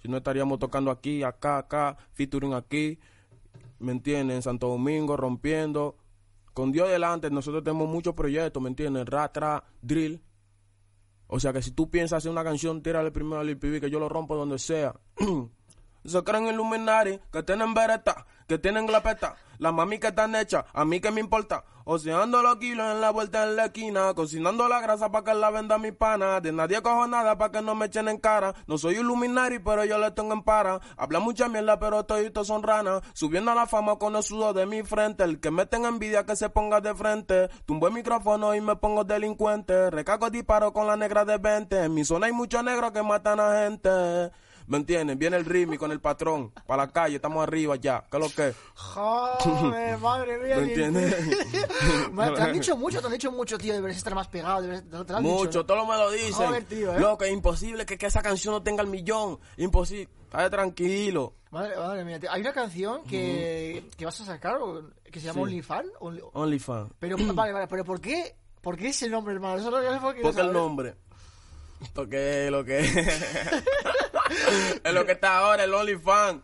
si 0.00 0.08
no 0.08 0.16
estaríamos 0.16 0.58
tocando 0.58 0.90
aquí, 0.90 1.22
acá, 1.22 1.58
acá, 1.58 1.96
featuring 2.12 2.54
aquí, 2.54 2.98
¿me 3.78 3.92
entiendes? 3.92 4.36
En 4.36 4.42
Santo 4.42 4.68
Domingo, 4.68 5.16
rompiendo. 5.16 5.96
Con 6.52 6.72
Dios 6.72 6.88
delante, 6.88 7.30
nosotros 7.30 7.64
tenemos 7.64 7.88
muchos 7.88 8.14
proyectos, 8.14 8.62
¿me 8.62 8.68
entiendes? 8.68 9.06
Rap, 9.06 9.32
trap, 9.32 9.64
drill. 9.80 10.22
O 11.26 11.40
sea 11.40 11.52
que 11.52 11.62
si 11.62 11.70
tú 11.70 11.90
piensas 11.90 12.18
hacer 12.18 12.30
una 12.30 12.44
canción, 12.44 12.82
tírale 12.82 13.10
primero 13.10 13.40
al 13.40 13.56
PB, 13.56 13.80
que 13.80 13.90
yo 13.90 13.98
lo 13.98 14.08
rompo 14.08 14.36
donde 14.36 14.58
sea. 14.58 14.94
Se 16.04 16.22
creen 16.24 16.48
Illuminati, 16.48 17.18
que 17.32 17.42
tienen 17.42 17.72
bereta, 17.74 18.26
que 18.46 18.58
tienen 18.58 18.86
glapeta. 18.86 19.36
Las 19.58 19.72
mami 19.72 19.98
que 19.98 20.08
están 20.08 20.34
hechas, 20.34 20.64
a 20.72 20.84
mí 20.84 21.00
que 21.00 21.10
me 21.10 21.20
importa. 21.20 21.64
Oceando 21.84 22.42
los 22.42 22.56
kilos 22.56 22.92
en 22.92 23.00
la 23.00 23.10
vuelta 23.10 23.42
en 23.42 23.56
la 23.56 23.66
esquina, 23.66 24.14
cocinando 24.14 24.68
la 24.68 24.80
grasa 24.80 25.10
para 25.10 25.24
que 25.24 25.34
la 25.34 25.50
venda 25.50 25.78
mi 25.78 25.92
pana. 25.92 26.40
De 26.40 26.52
nadie 26.52 26.80
cojo 26.80 27.06
nada 27.06 27.36
para 27.36 27.50
que 27.50 27.62
no 27.62 27.74
me 27.74 27.86
echen 27.86 28.08
en 28.08 28.18
cara. 28.18 28.54
No 28.66 28.78
soy 28.78 28.96
Illuminati, 28.96 29.58
pero 29.58 29.84
yo 29.84 29.98
le 29.98 30.10
tengo 30.12 30.32
en 30.32 30.42
para. 30.42 30.80
Habla 30.96 31.18
mucha 31.20 31.48
mierda, 31.48 31.78
pero 31.78 32.04
toditos 32.04 32.46
son 32.46 32.62
ranas. 32.62 33.02
Subiendo 33.14 33.50
a 33.50 33.54
la 33.54 33.66
fama 33.66 33.96
con 33.96 34.14
el 34.14 34.22
sudor 34.22 34.54
de 34.54 34.66
mi 34.66 34.82
frente. 34.82 35.24
El 35.24 35.40
que 35.40 35.50
me 35.50 35.66
tenga 35.66 35.88
envidia 35.88 36.24
que 36.24 36.36
se 36.36 36.48
ponga 36.50 36.80
de 36.80 36.94
frente. 36.94 37.48
Tumbo 37.66 37.88
el 37.88 37.94
micrófono 37.94 38.54
y 38.54 38.60
me 38.60 38.76
pongo 38.76 39.04
delincuente. 39.04 39.90
Recago 39.90 40.30
disparo 40.30 40.72
con 40.72 40.86
la 40.86 40.96
negra 40.96 41.24
de 41.24 41.38
20. 41.38 41.84
En 41.84 41.94
mi 41.94 42.04
zona 42.04 42.26
hay 42.26 42.32
muchos 42.32 42.62
negros 42.62 42.92
que 42.92 43.02
matan 43.02 43.40
a 43.40 43.64
gente. 43.64 44.30
¿Me 44.72 44.78
entienden? 44.78 45.18
Viene 45.18 45.36
el 45.36 45.44
ritmo 45.44 45.76
con 45.76 45.92
el 45.92 46.00
patrón. 46.00 46.50
Para 46.66 46.86
la 46.86 46.90
calle, 46.90 47.16
estamos 47.16 47.42
arriba 47.46 47.76
ya. 47.76 48.02
¿Qué 48.10 48.16
es 48.16 48.22
lo 48.22 48.30
que? 48.34 48.54
Joder, 48.74 49.98
madre 50.00 50.38
mía. 50.38 50.56
¿Me 50.56 50.62
entiendes? 50.62 51.14
Te 52.16 52.42
han 52.42 52.52
dicho 52.54 52.74
mucho, 52.74 53.00
te 53.00 53.06
han 53.06 53.12
dicho 53.12 53.30
mucho, 53.30 53.58
tío, 53.58 53.74
deberías 53.74 53.98
estar 53.98 54.14
más 54.14 54.28
pegado, 54.28 54.62
deberías, 54.62 54.84
te 54.88 55.12
lo 55.12 55.16
han 55.18 55.22
Mucho, 55.22 55.44
dicho, 55.44 55.58
¿no? 55.58 55.66
todos 55.66 55.86
me 55.86 55.94
lo 55.94 56.10
dicen. 56.10 56.32
Joder, 56.46 56.64
tío, 56.64 56.94
¿eh? 56.94 57.00
Loco, 57.00 57.24
es 57.24 57.32
imposible 57.32 57.84
que, 57.84 57.98
que 57.98 58.06
esa 58.06 58.22
canción 58.22 58.54
no 58.54 58.62
tenga 58.62 58.80
el 58.82 58.88
millón. 58.88 59.38
Imposible. 59.58 60.08
Estate 60.24 60.48
tranquilo. 60.48 61.34
Madre, 61.50 61.76
madre 61.76 62.04
mía, 62.06 62.18
tío. 62.18 62.32
hay 62.32 62.40
una 62.40 62.54
canción 62.54 63.02
que, 63.04 63.90
que 63.98 64.04
vas 64.06 64.18
a 64.22 64.24
sacar 64.24 64.56
que 65.04 65.20
se 65.20 65.26
llama 65.26 65.34
Sí. 65.34 65.40
OnlyFan. 65.42 65.84
Only-. 66.00 66.92
Pero, 66.98 67.16
vale, 67.34 67.52
vale, 67.52 67.66
pero 67.68 67.84
¿por 67.84 68.00
qué? 68.00 68.36
¿Por 68.62 68.78
qué 68.78 68.88
ese 68.88 69.10
nombre, 69.10 69.34
hermano? 69.34 69.56
Eso 69.58 69.66
es 69.66 69.72
lo 69.74 69.80
que- 69.80 69.86
eso 69.86 69.96
es 69.96 70.02
lo 70.02 70.08
que 70.08 70.14
quiero 70.14 70.28
Porque 70.30 70.40
el 70.40 70.52
nombre. 70.54 70.94
Porque 71.94 72.48
lo 72.50 72.64
que 72.64 72.78
es 74.84 74.92
lo 74.94 75.06
que 75.06 75.12
está 75.12 75.38
ahora, 75.38 75.64
el 75.64 75.74
OnlyFans. 75.74 76.42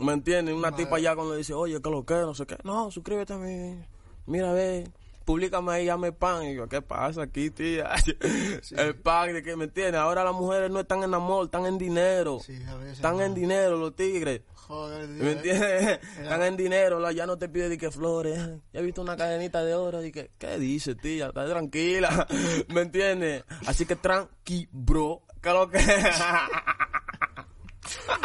¿Me 0.00 0.12
entiendes? 0.12 0.54
Una 0.54 0.74
tipa 0.74 0.96
allá 0.96 1.14
cuando 1.14 1.36
dice, 1.36 1.54
oye, 1.54 1.80
¿qué 1.80 1.88
es 1.88 1.94
lo 1.94 2.04
que? 2.04 2.14
No 2.14 2.34
sé 2.34 2.46
qué. 2.46 2.56
No, 2.64 2.90
suscríbete 2.90 3.32
a 3.32 3.38
mí. 3.38 3.78
Mira, 4.26 4.52
ve. 4.52 4.90
Públicame 5.24 5.72
ahí, 5.72 5.86
llame 5.86 6.12
pan. 6.12 6.44
Y 6.44 6.54
yo, 6.54 6.68
¿qué 6.68 6.82
pasa 6.82 7.22
aquí, 7.22 7.50
tía? 7.50 7.90
El 8.76 8.96
pan, 8.96 9.32
¿de 9.32 9.42
qué 9.42 9.56
me 9.56 9.64
entiendes? 9.64 10.00
Ahora 10.00 10.22
las 10.22 10.34
mujeres 10.34 10.70
no 10.70 10.80
están 10.80 11.02
en 11.02 11.14
amor, 11.14 11.46
están 11.46 11.64
en 11.64 11.78
dinero. 11.78 12.40
Sí, 12.40 12.58
a 12.68 12.74
ver, 12.74 12.88
están 12.88 13.20
en 13.20 13.34
dinero 13.34 13.78
los 13.78 13.94
tigres. 13.96 14.42
Joder. 14.66 15.08
¿Me 15.08 15.32
entiendes? 15.32 16.00
Están 16.22 16.42
en 16.42 16.56
dinero, 16.56 17.10
ya 17.10 17.26
no 17.26 17.36
te 17.36 17.50
pide 17.50 17.68
de 17.68 17.76
que 17.76 17.90
flores. 17.90 18.38
Ya 18.72 18.80
he 18.80 18.82
visto 18.82 19.02
una 19.02 19.14
cadenita 19.14 19.62
de 19.62 19.74
oro 19.74 20.02
y 20.02 20.10
que, 20.10 20.30
¿qué 20.38 20.58
dice, 20.58 20.94
tía? 20.94 21.26
Está 21.26 21.46
tranquila. 21.46 22.26
¿Me 22.68 22.80
entiendes? 22.80 23.44
Así 23.66 23.84
que 23.84 23.94
tranqui, 23.94 24.66
bro. 24.72 25.20
¿Qué 25.42 25.50
lo 25.50 25.68
que? 25.68 25.80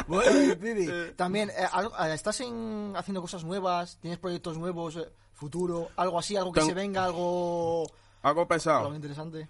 Bueno, 0.08 0.56
también, 1.16 1.50
eh, 1.50 1.54
algo- 1.72 1.94
eh, 2.00 2.14
¿estás 2.14 2.40
en, 2.42 2.94
haciendo 2.96 3.22
cosas 3.22 3.44
nuevas? 3.44 3.98
¿Tienes 4.02 4.20
proyectos 4.20 4.58
nuevos, 4.58 4.96
eh, 4.96 5.08
futuro? 5.34 5.90
¿Algo 5.96 6.20
así? 6.20 6.36
¿Algo 6.36 6.52
que 6.52 6.60
Ten- 6.62 6.70
se 6.70 6.74
venga? 6.76 7.06
¿Algo, 7.06 7.82
Algo 8.22 8.42
algo 8.42 8.48
pesado. 8.48 8.96
interesante? 8.96 9.48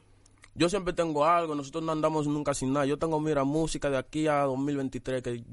Yo 0.56 0.68
siempre 0.68 0.94
tengo 0.94 1.24
algo, 1.26 1.56
nosotros 1.56 1.84
no 1.84 1.92
andamos 1.92 2.28
nunca 2.28 2.54
sin 2.54 2.74
nada. 2.74 2.86
Yo 2.86 2.98
tengo, 3.00 3.20
mira, 3.20 3.44
música 3.44 3.90
de 3.90 3.98
aquí 3.98 4.28
a 4.28 4.42
2023, 4.42 5.24
que 5.24 5.44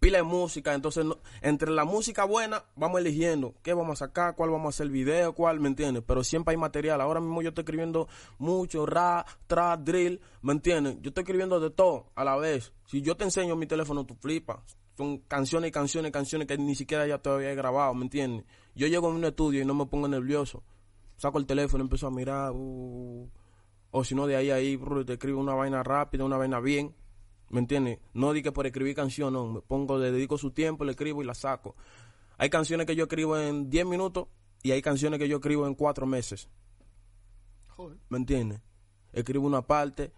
pila 0.00 0.18
de 0.18 0.24
música, 0.24 0.74
entonces 0.74 1.04
no- 1.04 1.18
entre 1.42 1.70
la 1.70 1.84
música 1.84 2.24
buena 2.24 2.64
vamos 2.76 3.00
eligiendo 3.00 3.54
qué 3.62 3.74
vamos 3.74 4.00
a 4.00 4.06
sacar, 4.06 4.34
cuál 4.36 4.50
vamos 4.50 4.66
a 4.66 4.68
hacer 4.70 4.88
video, 4.90 5.34
cuál, 5.34 5.60
¿me 5.60 5.68
entiendes? 5.68 6.02
Pero 6.06 6.22
siempre 6.24 6.52
hay 6.52 6.56
material. 6.56 7.00
Ahora 7.00 7.20
mismo 7.20 7.42
yo 7.42 7.48
estoy 7.50 7.62
escribiendo 7.62 8.08
mucho 8.38 8.86
rap, 8.86 9.26
trap, 9.46 9.80
drill, 9.80 10.20
¿me 10.42 10.52
entiendes? 10.52 10.96
Yo 11.00 11.08
estoy 11.08 11.22
escribiendo 11.22 11.60
de 11.60 11.70
todo 11.70 12.10
a 12.14 12.24
la 12.24 12.36
vez. 12.36 12.72
Si 12.86 13.02
yo 13.02 13.16
te 13.16 13.24
enseño 13.24 13.56
mi 13.56 13.66
teléfono, 13.66 14.04
tú 14.06 14.14
flipas. 14.14 14.58
Son 14.96 15.18
canciones 15.18 15.68
y 15.68 15.72
canciones 15.72 16.10
canciones 16.10 16.48
que 16.48 16.58
ni 16.58 16.74
siquiera 16.74 17.06
ya 17.06 17.18
todavía 17.18 17.52
he 17.52 17.54
grabado, 17.54 17.94
¿me 17.94 18.02
entiendes? 18.02 18.44
Yo 18.74 18.86
llego 18.88 19.06
a 19.06 19.10
un 19.10 19.24
estudio 19.24 19.62
y 19.62 19.64
no 19.64 19.74
me 19.74 19.86
pongo 19.86 20.08
nervioso. 20.08 20.62
Saco 21.16 21.38
el 21.38 21.46
teléfono, 21.46 21.82
empiezo 21.84 22.06
a 22.06 22.10
mirar, 22.10 22.52
uh, 22.52 23.28
o 23.90 24.04
si 24.04 24.14
no, 24.14 24.26
de 24.26 24.36
ahí 24.36 24.50
a 24.50 24.56
ahí, 24.56 24.78
te 25.06 25.12
escribo 25.14 25.40
una 25.40 25.54
vaina 25.54 25.82
rápida, 25.82 26.24
una 26.24 26.36
vaina 26.36 26.60
bien. 26.60 26.94
¿Me 27.50 27.60
entiendes? 27.60 27.98
No 28.12 28.32
di 28.32 28.42
que 28.42 28.52
por 28.52 28.66
escribir 28.66 28.94
canción, 28.94 29.32
no. 29.32 29.46
Me 29.46 29.60
pongo, 29.60 29.98
le 29.98 30.12
dedico 30.12 30.36
su 30.36 30.50
tiempo, 30.50 30.84
le 30.84 30.92
escribo 30.92 31.22
y 31.22 31.26
la 31.26 31.34
saco. 31.34 31.74
Hay 32.36 32.50
canciones 32.50 32.86
que 32.86 32.94
yo 32.94 33.04
escribo 33.04 33.38
en 33.38 33.70
10 33.70 33.86
minutos 33.86 34.28
y 34.62 34.72
hay 34.72 34.82
canciones 34.82 35.18
que 35.18 35.28
yo 35.28 35.36
escribo 35.36 35.66
en 35.66 35.74
4 35.74 36.06
meses. 36.06 36.48
Joder. 37.68 37.98
¿Me 38.08 38.18
entiendes? 38.18 38.60
Escribo 39.12 39.46
una 39.46 39.62
parte, 39.62 40.12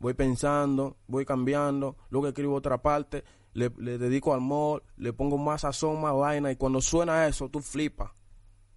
voy 0.00 0.14
pensando, 0.14 0.96
voy 1.06 1.24
cambiando, 1.24 1.96
luego 2.10 2.28
escribo 2.28 2.54
otra 2.54 2.82
parte, 2.82 3.24
le, 3.52 3.70
le 3.78 3.98
dedico 3.98 4.34
amor, 4.34 4.82
le 4.96 5.12
pongo 5.12 5.38
más 5.38 5.62
sazón, 5.62 6.00
más 6.00 6.14
vaina 6.14 6.50
y 6.50 6.56
cuando 6.56 6.80
suena 6.80 7.26
eso, 7.26 7.48
tú 7.48 7.60
flipas. 7.60 8.10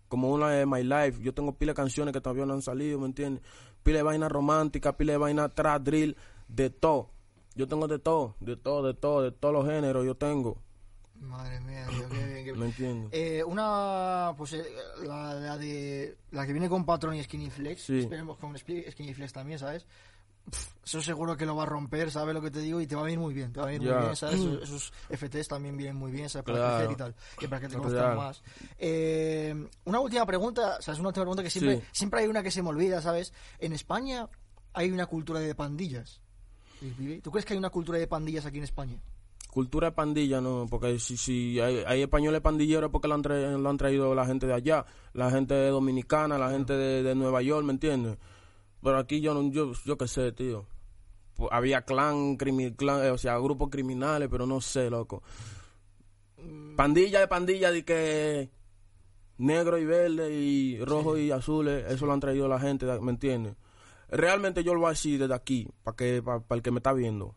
Como 0.08 0.32
una 0.32 0.50
de 0.52 0.66
My 0.66 0.84
Life, 0.84 1.22
yo 1.22 1.34
tengo 1.34 1.58
pila 1.58 1.72
de 1.72 1.76
canciones 1.76 2.14
que 2.14 2.22
todavía 2.22 2.46
no 2.46 2.54
han 2.54 2.62
salido, 2.62 3.00
¿me 3.00 3.08
entiendes? 3.08 3.44
Pila 3.84 3.98
de 3.98 4.04
vaina 4.04 4.30
romántica, 4.30 4.96
pila 4.96 5.14
de 5.14 5.18
vaina 5.18 5.50
trap, 5.50 5.84
drill, 5.84 6.16
de 6.48 6.70
todo. 6.70 7.17
Yo 7.58 7.68
tengo 7.68 7.88
de 7.88 8.00
todo, 8.00 8.36
de 8.40 8.56
todo, 8.56 8.86
de 8.88 8.94
todo, 8.94 9.22
de 9.24 9.32
todos 9.32 9.54
los 9.54 9.66
géneros 9.66 10.06
yo 10.06 10.16
tengo, 10.16 10.62
Madre 11.20 11.60
mía, 11.62 11.88
tío, 11.90 12.08
qué 12.10 12.16
bien, 12.16 12.30
qué 12.36 12.44
bien. 12.44 12.60
¿me 12.60 12.66
entiendes? 12.68 13.10
Eh, 13.12 13.44
una, 13.44 14.36
pues 14.38 14.54
eh, 14.54 14.64
la, 15.04 15.34
la 15.34 15.58
de 15.58 16.16
la 16.30 16.46
que 16.46 16.54
viene 16.54 16.70
con 16.70 16.86
Patron 16.86 17.16
y 17.16 17.24
Skinny 17.24 17.50
Flex. 17.50 17.82
Sí. 17.82 18.00
Esperemos 18.02 18.38
con 18.38 18.56
Skinny 18.56 19.14
Flex 19.16 19.34
también, 19.34 19.58
¿sabes? 19.58 19.88
Pff, 20.48 20.68
eso 20.86 21.02
seguro 21.02 21.36
que 21.36 21.48
lo 21.48 21.56
va 21.56 21.64
a 21.64 21.66
romper, 21.66 22.12
¿sabes 22.12 22.36
lo 22.36 22.42
que 22.42 22.52
te 22.52 22.60
digo? 22.60 22.80
Y 22.80 22.86
te 22.86 22.94
va 22.96 23.02
a 23.02 23.06
venir 23.06 23.20
muy 23.20 23.34
bien, 23.34 23.52
te 23.52 23.60
va 23.60 23.66
a 23.66 23.70
venir 23.72 23.90
muy 23.92 24.00
bien, 24.00 24.16
¿sabes? 24.16 24.36
Esos, 24.40 24.62
esos 24.62 24.94
FTs 25.10 25.48
también 25.48 25.76
vienen 25.76 25.96
muy 25.96 26.12
bien, 26.12 26.30
¿sabes? 26.30 26.46
Para 26.46 26.58
Claro. 26.60 26.76
crecer 26.78 26.92
y 26.94 26.96
tal. 26.96 27.16
Y 27.42 27.48
para 27.48 27.62
que 27.62 27.68
te 27.70 27.78
conozcan 27.78 28.16
más. 28.16 28.44
Eh, 28.78 29.68
una 29.86 30.00
última 30.00 30.26
pregunta, 30.28 30.80
¿sabes? 30.84 31.00
Una 31.00 31.10
última 31.10 31.24
pregunta 31.26 31.42
que 31.42 31.50
siempre, 31.50 31.78
Sí. 31.78 31.84
siempre 31.94 32.20
hay 32.22 32.28
una 32.28 32.44
que 32.44 32.52
se 32.52 32.62
me 32.62 32.70
olvida, 32.70 33.02
¿sabes? 33.02 33.34
En 33.58 33.74
España 33.74 34.30
hay 34.74 34.92
una 34.92 35.08
cultura 35.08 35.40
de 35.40 35.56
pandillas. 35.56 36.22
¿Tú 37.24 37.32
crees 37.32 37.46
que 37.46 37.54
hay 37.54 37.60
una 37.60 37.70
cultura 37.70 37.98
de 37.98 38.08
pandillas 38.08 38.46
aquí 38.46 38.58
en 38.58 38.64
España? 38.64 38.98
Cultura 39.52 39.88
de 39.90 39.92
pandilla, 39.96 40.40
no, 40.42 40.68
porque 40.70 41.00
si, 41.00 41.18
si 41.18 41.60
hay, 41.60 41.84
hay 41.88 42.02
españoles 42.04 42.42
pandilleros 42.42 42.92
porque 42.92 43.08
lo 43.08 43.16
han, 43.16 43.24
tra- 43.24 43.58
lo 43.58 43.70
han 43.70 43.78
traído 43.78 44.14
la 44.14 44.26
gente 44.26 44.46
de 44.46 44.54
allá, 44.54 44.86
la 45.14 45.32
gente 45.32 45.56
dominicana, 45.68 46.38
la 46.38 46.52
gente 46.52 46.74
de, 46.74 47.02
de 47.02 47.16
Nueva 47.16 47.42
York, 47.42 47.66
¿me 47.66 47.74
entiendes? 47.74 48.18
Pero 48.84 48.98
aquí 49.00 49.20
yo 49.22 49.34
no, 49.34 49.50
yo, 49.52 49.72
yo 49.86 49.98
qué 49.98 50.08
sé, 50.08 50.32
tío. 50.34 50.68
Pues 51.36 51.50
había 51.52 51.82
clan, 51.84 52.38
crimi- 52.38 52.76
clan, 52.76 53.04
eh, 53.06 53.10
o 53.12 53.18
sea, 53.18 53.38
grupos 53.40 53.70
criminales, 53.70 54.28
pero 54.30 54.46
no 54.46 54.62
sé, 54.62 54.90
loco. 54.90 55.24
Pandilla 56.76 57.20
de 57.22 57.28
pandilla 57.28 57.72
de 57.72 57.84
que 57.84 58.50
negro 59.38 59.78
y 59.80 59.86
verde 59.86 60.32
y 60.36 60.80
rojo 60.84 61.18
y 61.18 61.32
azules, 61.32 61.86
eso 61.92 62.06
lo 62.06 62.14
han 62.14 62.20
traído 62.20 62.48
la 62.48 62.60
gente, 62.60 62.86
¿me 63.02 63.12
entiendes? 63.12 63.56
Realmente 64.10 64.64
yo 64.64 64.74
lo 64.74 64.80
voy 64.82 64.88
a 64.88 64.92
decir 64.92 65.20
desde 65.20 65.34
aquí, 65.34 65.68
para 65.84 65.96
que 65.98 66.22
para 66.24 66.44
el 66.50 66.62
que 66.62 66.72
me 66.72 66.80
está 66.80 66.94
viendo. 66.94 67.36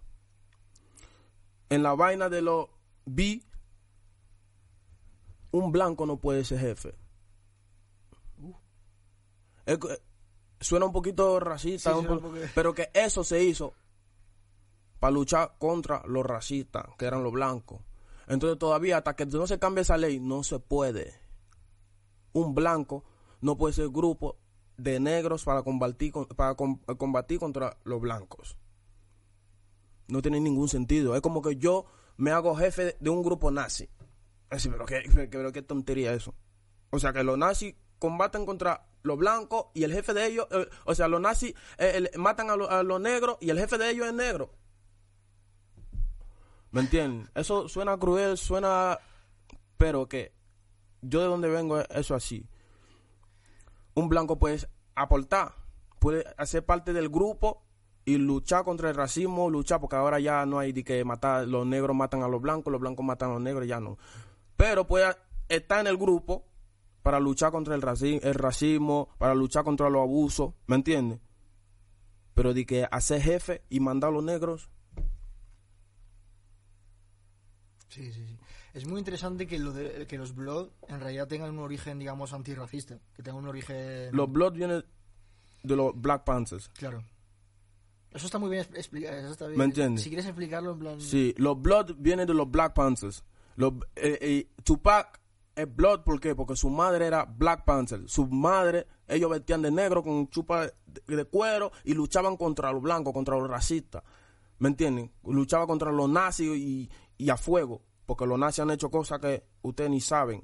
En 1.68 1.82
la 1.82 1.94
vaina 1.94 2.28
de 2.28 2.42
los 2.42 2.68
B, 3.06 3.42
un 5.52 5.72
blanco 5.72 6.06
no 6.06 6.16
puede 6.18 6.44
ser 6.44 6.60
jefe. 6.60 6.94
Es 9.66 9.78
que- 9.78 10.00
suena 10.60 10.86
un 10.86 10.92
poquito 10.92 11.40
racista, 11.40 11.92
Sí, 11.92 11.98
un 11.98 12.06
po- 12.06 12.32
pero 12.54 12.74
que 12.74 12.90
eso 12.94 13.24
se 13.24 13.42
hizo 13.42 13.74
para 14.98 15.12
luchar 15.12 15.54
contra 15.58 16.02
los 16.06 16.24
racistas, 16.24 16.86
que 16.98 17.06
eran 17.06 17.22
los 17.22 17.32
blancos. 17.32 17.80
Entonces 18.26 18.58
todavía 18.58 18.98
hasta 18.98 19.16
que 19.16 19.26
no 19.26 19.46
se 19.46 19.58
cambie 19.58 19.82
esa 19.82 19.96
ley, 19.96 20.20
no 20.20 20.42
se 20.44 20.58
puede. 20.60 21.14
Un 22.32 22.54
blanco 22.54 23.04
no 23.40 23.56
puede 23.56 23.74
ser 23.74 23.88
grupo 23.88 24.36
de 24.82 24.98
negros 25.00 25.44
para 25.44 25.62
combatir, 25.62 26.12
para 26.36 26.54
com- 26.54 26.78
combatir 26.96 27.38
contra 27.38 27.76
los 27.84 28.00
blancos. 28.00 28.56
No 30.08 30.22
tiene 30.22 30.40
ningún 30.40 30.68
sentido. 30.68 31.14
Es 31.14 31.20
como 31.20 31.42
que 31.42 31.56
yo 31.56 31.84
me 32.16 32.30
hago 32.30 32.54
jefe 32.56 32.96
de 32.98 33.10
un 33.10 33.22
grupo 33.22 33.50
nazi. 33.50 33.88
Así, 34.48 34.68
pero 34.68 34.86
qué, 34.86 35.02
pero 35.30 35.52
qué 35.52 35.62
tontería 35.62 36.12
eso. 36.12 36.34
O 36.90 36.98
sea, 36.98 37.12
que 37.12 37.22
los 37.22 37.38
nazis 37.38 37.74
combaten 37.98 38.46
contra 38.46 38.86
los 39.02 39.16
blancos 39.16 39.66
y 39.74 39.84
el 39.84 39.92
jefe 39.92 40.12
de 40.14 40.26
ellos, 40.26 40.46
eh, 40.50 40.68
o 40.84 40.94
sea, 40.94 41.08
los 41.08 41.20
nazis 41.20 41.54
eh, 41.78 42.10
matan 42.16 42.50
a, 42.50 42.56
lo- 42.56 42.70
a 42.70 42.82
los 42.82 43.00
negros 43.00 43.36
y 43.40 43.50
el 43.50 43.58
jefe 43.58 43.78
de 43.78 43.90
ellos 43.90 44.06
es 44.06 44.14
negro. 44.14 44.50
¿Me 46.72 46.80
entienden? 46.80 47.28
Eso 47.34 47.68
suena 47.68 47.96
cruel, 47.98 48.36
suena... 48.38 48.98
Pero 49.76 50.08
que 50.08 50.32
yo 51.00 51.20
de 51.20 51.26
donde 51.26 51.48
vengo 51.48 51.80
es 51.80 51.86
eso 51.90 52.14
así. 52.14 52.46
Un 54.00 54.08
blanco 54.08 54.38
puede 54.38 54.66
aportar, 54.94 55.52
puede 55.98 56.24
hacer 56.38 56.64
parte 56.64 56.94
del 56.94 57.10
grupo 57.10 57.62
y 58.06 58.16
luchar 58.16 58.64
contra 58.64 58.88
el 58.88 58.94
racismo, 58.94 59.50
luchar, 59.50 59.78
porque 59.78 59.96
ahora 59.96 60.18
ya 60.18 60.46
no 60.46 60.58
hay 60.58 60.72
de 60.72 60.82
que 60.82 61.04
matar, 61.04 61.46
los 61.46 61.66
negros 61.66 61.94
matan 61.94 62.22
a 62.22 62.28
los 62.28 62.40
blancos, 62.40 62.72
los 62.72 62.80
blancos 62.80 63.04
matan 63.04 63.28
a 63.28 63.34
los 63.34 63.42
negros, 63.42 63.66
ya 63.66 63.78
no. 63.78 63.98
Pero 64.56 64.86
puede 64.86 65.14
estar 65.50 65.80
en 65.80 65.86
el 65.86 65.98
grupo 65.98 66.46
para 67.02 67.20
luchar 67.20 67.52
contra 67.52 67.74
el 67.74 67.82
racismo, 67.82 68.20
el 68.22 68.34
racismo 68.34 69.10
para 69.18 69.34
luchar 69.34 69.64
contra 69.64 69.90
los 69.90 70.00
abusos, 70.00 70.54
¿me 70.66 70.76
entiendes? 70.76 71.20
Pero 72.32 72.54
de 72.54 72.64
que 72.64 72.88
hacer 72.90 73.20
jefe 73.20 73.64
y 73.68 73.80
mandar 73.80 74.08
a 74.08 74.14
los 74.14 74.24
negros, 74.24 74.70
Sí, 77.90 78.10
sí, 78.12 78.24
sí. 78.24 78.39
Es 78.74 78.86
muy 78.86 78.98
interesante 78.98 79.46
que, 79.46 79.58
lo 79.58 79.72
de- 79.72 80.06
que 80.06 80.16
los 80.18 80.34
Blood 80.34 80.68
en 80.88 81.00
realidad 81.00 81.26
tengan 81.28 81.50
un 81.50 81.58
origen, 81.58 81.98
digamos, 81.98 82.32
antirracista. 82.32 82.98
Que 83.14 83.22
tengan 83.22 83.42
un 83.42 83.48
origen... 83.48 84.10
los 84.12 84.30
Blood 84.30 84.52
vienen 84.54 84.84
de 85.62 85.76
los 85.76 85.92
Black 86.00 86.24
Panthers. 86.24 86.68
Claro. 86.70 87.02
Eso 88.12 88.26
está 88.26 88.38
muy 88.38 88.50
bien 88.50 88.66
explicado. 88.74 89.16
Eso 89.16 89.30
está 89.32 89.46
bien. 89.46 89.58
¿Me 89.58 89.64
entiendes? 89.64 90.02
Si 90.02 90.08
quieres 90.10 90.26
explicarlo 90.26 90.72
en 90.72 90.78
plan... 90.78 91.00
Sí, 91.00 91.34
los 91.36 91.60
Blood 91.60 91.96
vienen 91.98 92.26
de 92.26 92.34
los 92.34 92.50
Black 92.50 92.74
Panthers. 92.74 93.24
Los, 93.56 93.74
eh, 93.96 94.18
eh, 94.20 94.50
Tupac 94.64 95.20
es 95.54 95.76
Blood, 95.76 96.02
¿por 96.04 96.20
qué? 96.20 96.34
Porque 96.34 96.56
su 96.56 96.70
madre 96.70 97.06
era 97.06 97.24
Black 97.24 97.64
Panther. 97.64 98.08
Su 98.08 98.26
madre, 98.26 98.86
ellos 99.06 99.30
vestían 99.30 99.62
de 99.62 99.70
negro 99.70 100.02
con 100.02 100.28
chupa 100.30 100.66
de, 101.06 101.16
de 101.16 101.24
cuero 101.24 101.70
y 101.84 101.94
luchaban 101.94 102.36
contra 102.36 102.72
los 102.72 102.80
blancos, 102.80 103.12
contra 103.12 103.36
los 103.36 103.50
racistas. 103.50 104.02
¿Me 104.58 104.68
entienden? 104.68 105.12
Luchaba 105.24 105.66
contra 105.66 105.90
los 105.92 106.08
nazis 106.08 106.56
y, 106.56 106.90
y 107.18 107.30
a 107.30 107.36
fuego. 107.36 107.82
Porque 108.10 108.26
los 108.26 108.36
nazis 108.40 108.58
han 108.58 108.72
hecho 108.72 108.90
cosas 108.90 109.20
que 109.20 109.44
ustedes 109.62 109.88
ni 109.88 110.00
saben. 110.00 110.42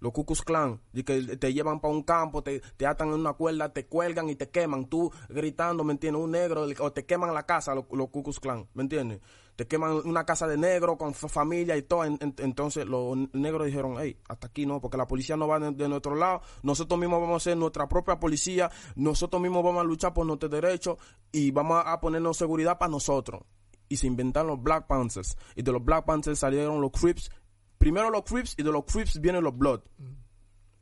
Los 0.00 0.12
Ku 0.12 0.26
Klux 0.26 0.42
Klan, 0.42 0.80
de 0.92 1.04
que 1.04 1.36
te 1.36 1.54
llevan 1.54 1.78
para 1.78 1.94
un 1.94 2.02
campo, 2.02 2.42
te, 2.42 2.60
te 2.76 2.84
atan 2.84 3.10
en 3.10 3.14
una 3.14 3.34
cuerda, 3.34 3.72
te 3.72 3.86
cuelgan 3.86 4.28
y 4.28 4.34
te 4.34 4.50
queman. 4.50 4.86
Tú 4.86 5.12
gritando, 5.28 5.84
¿me 5.84 5.92
entiendes? 5.92 6.20
Un 6.20 6.32
negro, 6.32 6.66
o 6.80 6.92
te 6.92 7.06
queman 7.06 7.32
la 7.32 7.46
casa, 7.46 7.76
los, 7.76 7.84
los 7.92 8.08
Ku 8.08 8.24
Klux 8.24 8.40
Klan, 8.40 8.66
¿me 8.74 8.82
entiendes? 8.82 9.20
Te 9.54 9.68
queman 9.68 9.92
una 10.04 10.26
casa 10.26 10.48
de 10.48 10.58
negro 10.58 10.98
con 10.98 11.14
fa- 11.14 11.28
familia 11.28 11.76
y 11.76 11.82
todo. 11.82 12.04
En- 12.04 12.18
en- 12.20 12.34
entonces 12.38 12.84
los 12.86 13.16
negros 13.34 13.66
dijeron, 13.68 13.94
hey, 14.00 14.18
hasta 14.28 14.48
aquí 14.48 14.66
no, 14.66 14.80
porque 14.80 14.96
la 14.96 15.06
policía 15.06 15.36
no 15.36 15.46
va 15.46 15.60
de, 15.60 15.70
de 15.70 15.88
nuestro 15.88 16.16
lado. 16.16 16.40
Nosotros 16.64 16.98
mismos 16.98 17.20
vamos 17.20 17.40
a 17.42 17.44
ser 17.50 17.56
nuestra 17.56 17.88
propia 17.88 18.18
policía. 18.18 18.68
Nosotros 18.96 19.40
mismos 19.40 19.62
vamos 19.62 19.80
a 19.80 19.84
luchar 19.84 20.12
por 20.12 20.26
nuestros 20.26 20.50
derechos 20.50 20.98
y 21.30 21.52
vamos 21.52 21.80
a 21.86 22.00
ponernos 22.00 22.36
seguridad 22.36 22.76
para 22.78 22.90
nosotros. 22.90 23.42
Y 23.88 23.96
se 23.96 24.06
inventaron 24.06 24.48
los 24.50 24.62
Black 24.62 24.86
Panthers. 24.86 25.36
Y 25.54 25.62
de 25.62 25.72
los 25.72 25.84
Black 25.84 26.04
Panthers 26.04 26.38
salieron 26.38 26.80
los 26.80 26.90
Crips. 26.92 27.30
Primero 27.78 28.10
los 28.10 28.22
Crips 28.24 28.54
y 28.58 28.62
de 28.62 28.72
los 28.72 28.84
Crips 28.84 29.20
vienen 29.20 29.44
los 29.44 29.56
Blood. 29.56 29.80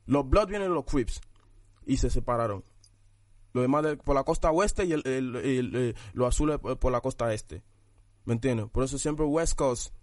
Los 0.05 0.29
Blood 0.29 0.47
vienen 0.47 0.73
los 0.73 0.85
Crips. 0.85 1.21
Y 1.85 1.97
se 1.97 2.09
separaron. 2.09 2.63
Los 3.53 3.63
demás 3.63 3.83
de- 3.83 3.97
por 3.97 4.15
la 4.15 4.23
costa 4.23 4.51
oeste 4.51 4.85
y 4.85 4.93
el, 4.93 5.01
el- 5.07 5.35
el- 5.35 5.75
eh, 5.75 5.95
los 6.13 6.27
azules 6.27 6.59
por, 6.59 6.77
por 6.79 6.91
la 6.91 7.01
costa 7.01 7.33
este. 7.33 7.63
¿Me 8.25 8.33
entiendes? 8.33 8.67
Por 8.69 8.83
eso 8.83 8.97
siempre 8.97 9.25
West 9.25 9.55
Coast. 9.55 9.93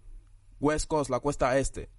West 0.59 0.87
Coast, 0.87 1.09
la 1.09 1.19
costa 1.19 1.57
este. 1.59 1.89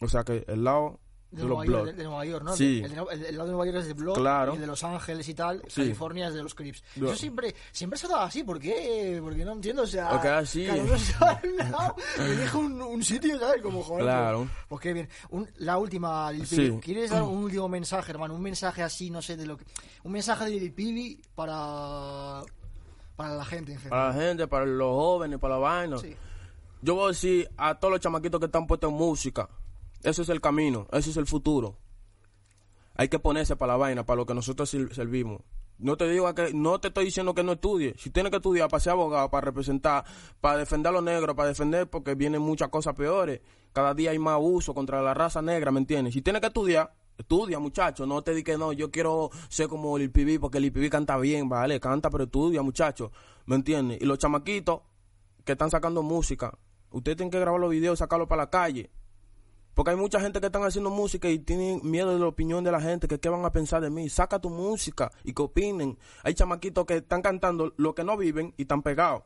O 0.00 0.08
sea 0.08 0.24
que 0.24 0.44
el 0.46 0.64
lado 0.64 1.00
De 1.34 1.42
de, 1.42 1.48
Nueva, 1.48 1.64
York, 1.64 1.74
Blood. 1.76 1.86
de, 1.86 1.92
de 1.94 2.04
Nueva 2.04 2.24
York, 2.24 2.44
¿no? 2.44 2.56
Sí. 2.56 2.82
El, 2.84 2.94
de- 2.94 3.02
el- 3.12 3.24
el 3.26 3.36
lado 3.36 3.46
de 3.48 3.52
Nueva 3.54 3.66
York 3.66 3.78
es 3.78 3.86
de 3.88 3.92
Blood 3.94 4.14
Claro. 4.16 4.52
y 4.52 4.54
el 4.56 4.60
de 4.60 4.66
Los 4.66 4.84
Ángeles 4.84 5.28
y 5.28 5.34
tal, 5.34 5.62
Sí. 5.68 5.80
California 5.82 6.28
es 6.28 6.34
de 6.34 6.42
los 6.42 6.54
Crips. 6.54 6.82
Yo- 6.96 7.14
siempre, 7.16 7.54
siempre 7.72 7.98
se 7.98 8.06
ha 8.06 8.10
dado 8.10 8.22
así, 8.22 8.44
¿por 8.44 8.58
qué? 8.60 9.18
Porque 9.22 9.44
no 9.44 9.52
entiendo, 9.52 9.82
o 9.82 9.86
sea... 9.86 10.14
Ok, 10.14 10.24
así. 10.26 10.66
Cada 10.66 11.92
un 12.54 12.72
un, 12.74 12.82
un 12.82 13.02
sitio, 13.02 13.38
¿sabes? 13.38 13.62
Como, 13.62 13.82
joder, 13.82 14.04
Claro. 14.04 14.38
Pues, 14.40 14.50
pues 14.68 14.80
qué 14.82 14.92
bien. 14.92 15.08
Un- 15.30 15.48
la 15.58 15.78
última, 15.78 16.30
Lil 16.32 16.46
Sí. 16.46 16.56
Pibi. 16.56 16.78
¿Quieres 16.80 17.10
dar 17.10 17.22
un 17.22 17.38
último 17.44 17.68
mensaje, 17.68 18.10
hermano? 18.12 18.34
Un 18.34 18.42
mensaje 18.42 18.82
así, 18.82 19.10
no 19.10 19.20
sé, 19.22 19.36
de 19.36 19.46
lo 19.46 19.56
que... 19.56 19.64
Un 20.04 20.12
mensaje 20.12 20.44
de 20.44 20.50
Lil 20.52 20.72
Pibi 20.72 21.20
para... 21.34 22.42
Para 23.16 23.34
la 23.34 23.44
gente 23.44 23.72
en 23.72 23.78
general. 23.78 23.90
Para 24.12 24.18
la 24.18 24.24
gente, 24.26 24.46
para 24.48 24.66
los 24.66 24.88
jóvenes, 24.92 25.38
para 25.38 25.54
la 25.54 25.60
vaina. 25.60 25.98
Sí. 25.98 26.16
Yo 26.82 26.96
voy 26.96 27.04
a 27.04 27.08
decir 27.08 27.48
a 27.56 27.78
todos 27.78 27.92
los 27.92 28.00
chamaquitos 28.00 28.40
que 28.40 28.46
están 28.46 28.66
puestos 28.66 28.90
en 28.90 28.96
música, 28.96 29.48
ese 30.04 30.22
es 30.22 30.28
el 30.28 30.40
camino, 30.40 30.86
ese 30.92 31.10
es 31.10 31.16
el 31.16 31.26
futuro. 31.26 31.78
Hay 32.94 33.08
que 33.08 33.18
ponerse 33.18 33.56
para 33.56 33.72
la 33.72 33.76
vaina, 33.78 34.06
para 34.06 34.18
lo 34.18 34.26
que 34.26 34.34
nosotros 34.34 34.68
servimos. 34.68 35.42
No 35.78 35.96
te 35.96 36.08
digo 36.08 36.32
que, 36.34 36.52
no 36.54 36.78
te 36.78 36.88
estoy 36.88 37.06
diciendo 37.06 37.34
que 37.34 37.42
no 37.42 37.52
estudies. 37.52 38.00
Si 38.00 38.10
tienes 38.10 38.30
que 38.30 38.36
estudiar 38.36 38.68
para 38.68 38.80
ser 38.80 38.92
abogado, 38.92 39.30
para 39.30 39.46
representar, 39.46 40.04
para 40.40 40.58
defender 40.58 40.90
a 40.90 40.92
los 40.92 41.02
negros, 41.02 41.34
para 41.34 41.48
defender, 41.48 41.88
porque 41.88 42.14
vienen 42.14 42.42
muchas 42.42 42.68
cosas 42.68 42.94
peores. 42.94 43.40
Cada 43.72 43.94
día 43.94 44.12
hay 44.12 44.18
más 44.18 44.34
abuso 44.34 44.72
contra 44.74 45.02
la 45.02 45.14
raza 45.14 45.42
negra, 45.42 45.72
¿me 45.72 45.80
entiendes? 45.80 46.14
Si 46.14 46.22
tienes 46.22 46.40
que 46.40 46.46
estudiar, 46.46 46.94
estudia, 47.18 47.58
muchacho. 47.58 48.06
No 48.06 48.22
te 48.22 48.34
di 48.34 48.44
que 48.44 48.56
no, 48.56 48.72
yo 48.72 48.90
quiero 48.90 49.30
ser 49.48 49.68
como 49.68 49.98
Lil 49.98 50.12
Pibi, 50.12 50.38
porque 50.38 50.60
Lil 50.60 50.72
Pibi 50.72 50.90
canta 50.90 51.16
bien, 51.16 51.48
vale, 51.48 51.80
canta, 51.80 52.10
pero 52.10 52.24
estudia, 52.24 52.62
muchacho. 52.62 53.10
¿Me 53.46 53.56
entiendes? 53.56 54.00
Y 54.00 54.04
los 54.04 54.18
chamaquitos 54.18 54.82
que 55.44 55.52
están 55.52 55.70
sacando 55.70 56.02
música, 56.02 56.56
ustedes 56.90 57.16
tienen 57.16 57.30
que 57.30 57.40
grabar 57.40 57.60
los 57.60 57.70
videos 57.70 57.98
y 57.98 58.00
sacarlos 58.00 58.28
para 58.28 58.44
la 58.44 58.50
calle. 58.50 58.90
Porque 59.74 59.90
hay 59.90 59.96
mucha 59.96 60.20
gente 60.20 60.40
que 60.40 60.46
están 60.46 60.62
haciendo 60.62 60.90
música 60.90 61.28
y 61.28 61.38
tienen 61.40 61.80
miedo 61.82 62.12
de 62.12 62.20
la 62.20 62.26
opinión 62.26 62.62
de 62.62 62.70
la 62.70 62.80
gente, 62.80 63.08
que 63.08 63.18
qué 63.18 63.28
van 63.28 63.44
a 63.44 63.50
pensar 63.50 63.82
de 63.82 63.90
mí. 63.90 64.08
Saca 64.08 64.38
tu 64.38 64.48
música 64.48 65.10
y 65.24 65.32
que 65.32 65.42
opinen. 65.42 65.98
Hay 66.22 66.34
chamaquitos 66.34 66.86
que 66.86 66.96
están 66.96 67.22
cantando 67.22 67.74
lo 67.76 67.94
que 67.94 68.04
no 68.04 68.16
viven 68.16 68.54
y 68.56 68.62
están 68.62 68.82
pegados. 68.82 69.24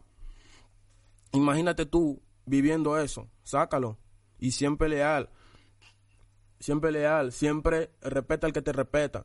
Imagínate 1.33 1.85
tú 1.85 2.23
viviendo 2.47 2.99
eso. 2.99 3.29
Sácalo. 3.43 3.99
Y 4.39 4.53
siempre 4.53 4.89
leal. 4.89 5.29
Siempre 6.61 6.93
leal. 6.93 7.33
Siempre 7.33 7.91
respeta 8.01 8.47
al 8.47 8.55
que 8.55 8.63
te 8.63 8.73
respeta. 8.73 9.25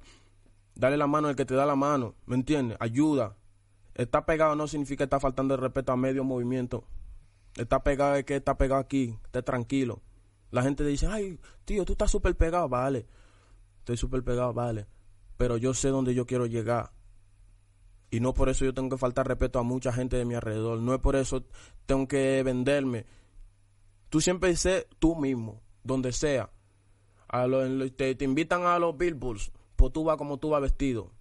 Dale 0.76 0.98
la 0.98 1.08
mano 1.08 1.30
al 1.30 1.38
que 1.38 1.46
te 1.46 1.56
da 1.56 1.66
la 1.66 1.76
mano. 1.76 2.16
¿Me 2.26 2.36
entiendes? 2.36 2.78
Ayuda. 2.82 3.38
Está 3.96 4.26
pegado 4.26 4.56
no 4.56 4.68
significa 4.68 4.98
que 4.98 5.04
está 5.04 5.20
faltando 5.20 5.54
el 5.54 5.62
respeto 5.62 5.92
a 5.92 5.98
medio 5.98 6.24
movimiento. 6.24 6.84
Está 7.56 7.84
pegado 7.84 8.16
es 8.16 8.26
que 8.26 8.36
está 8.36 8.58
pegado 8.58 8.82
aquí. 8.82 9.18
Esté 9.26 9.42
tranquilo. 9.44 10.02
La 10.54 10.62
gente 10.62 10.86
dice, 10.86 11.08
ay, 11.08 11.40
tío, 11.66 11.84
tú 11.84 11.94
estás 11.94 12.12
súper 12.12 12.38
pegado. 12.38 12.70
Vale. 12.70 13.08
Estoy 13.80 13.98
súper 13.98 14.24
pegado, 14.24 14.54
vale. 14.54 14.86
Pero 15.36 15.58
yo 15.58 15.74
sé 15.74 15.90
dónde 15.90 16.14
yo 16.14 16.28
quiero 16.28 16.46
llegar. 16.46 16.92
Y 18.12 18.20
no 18.20 18.36
por 18.36 18.50
eso 18.50 18.64
yo 18.64 18.72
tengo 18.72 18.92
que 18.92 19.00
faltar 19.00 19.28
respeto 19.28 19.58
a 19.58 19.64
mucha 19.64 19.92
gente 19.92 20.16
de 20.16 20.26
mi 20.26 20.36
alrededor. 20.36 20.80
No 20.80 20.94
es 20.94 21.00
por 21.00 21.16
eso 21.16 21.44
tengo 21.88 22.08
que 22.08 22.44
venderme. 22.44 23.08
Tú 24.10 24.22
siempre 24.22 24.56
sé 24.56 24.88
tú 25.00 25.16
mismo, 25.16 25.64
donde 25.84 26.12
sea. 26.12 26.52
Te, 27.98 28.14
te 28.14 28.24
invitan 28.24 28.68
a 28.68 28.78
los 28.78 28.96
billboards, 28.96 29.52
pues 29.76 29.92
tú 29.92 30.04
vas 30.04 30.18
como 30.18 30.38
tú 30.38 30.50
vas 30.52 30.62
vestido. 30.62 31.12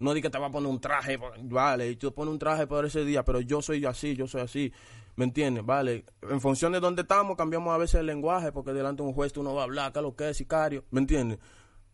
No 0.00 0.14
di 0.14 0.22
que 0.22 0.30
te 0.30 0.38
va 0.38 0.46
a 0.46 0.50
poner 0.50 0.70
un 0.70 0.80
traje, 0.80 1.18
vale, 1.42 1.90
y 1.90 1.96
tú 1.96 2.12
pones 2.12 2.32
un 2.32 2.38
traje 2.38 2.66
por 2.66 2.84
ese 2.86 3.04
día, 3.04 3.22
pero 3.22 3.40
yo 3.40 3.60
soy 3.60 3.84
así, 3.84 4.16
yo 4.16 4.26
soy 4.26 4.40
así, 4.40 4.72
¿me 5.16 5.26
entiendes? 5.26 5.64
Vale, 5.64 6.06
en 6.22 6.40
función 6.40 6.72
de 6.72 6.80
dónde 6.80 7.02
estamos, 7.02 7.36
cambiamos 7.36 7.74
a 7.74 7.76
veces 7.76 8.00
el 8.00 8.06
lenguaje, 8.06 8.50
porque 8.50 8.72
delante 8.72 9.02
de 9.02 9.08
un 9.08 9.14
juez 9.14 9.32
tú 9.32 9.42
no 9.42 9.54
vas 9.54 9.60
a 9.60 9.64
hablar, 9.64 9.92
¿qué 9.92 9.98
es 9.98 10.02
lo 10.02 10.16
que 10.16 10.30
es, 10.30 10.38
sicario? 10.38 10.84
¿Me 10.90 11.00
entiendes? 11.00 11.38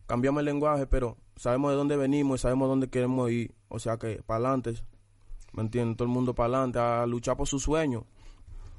Cambiamos 0.05 0.39
el 0.39 0.45
lenguaje, 0.45 0.87
pero 0.87 1.17
sabemos 1.35 1.71
de 1.71 1.77
dónde 1.77 1.97
venimos 1.97 2.39
y 2.39 2.41
sabemos 2.41 2.69
dónde 2.69 2.89
queremos 2.89 3.29
ir, 3.29 3.53
o 3.67 3.77
sea 3.77 3.97
que 3.97 4.23
para 4.25 4.37
adelante, 4.37 4.81
¿me 5.51 5.63
entiendes? 5.63 5.97
Todo 5.97 6.07
el 6.07 6.13
mundo 6.13 6.33
para 6.33 6.47
adelante, 6.47 6.79
a 6.79 7.05
luchar 7.05 7.35
por 7.35 7.47
sus 7.47 7.63
sueños. 7.63 8.03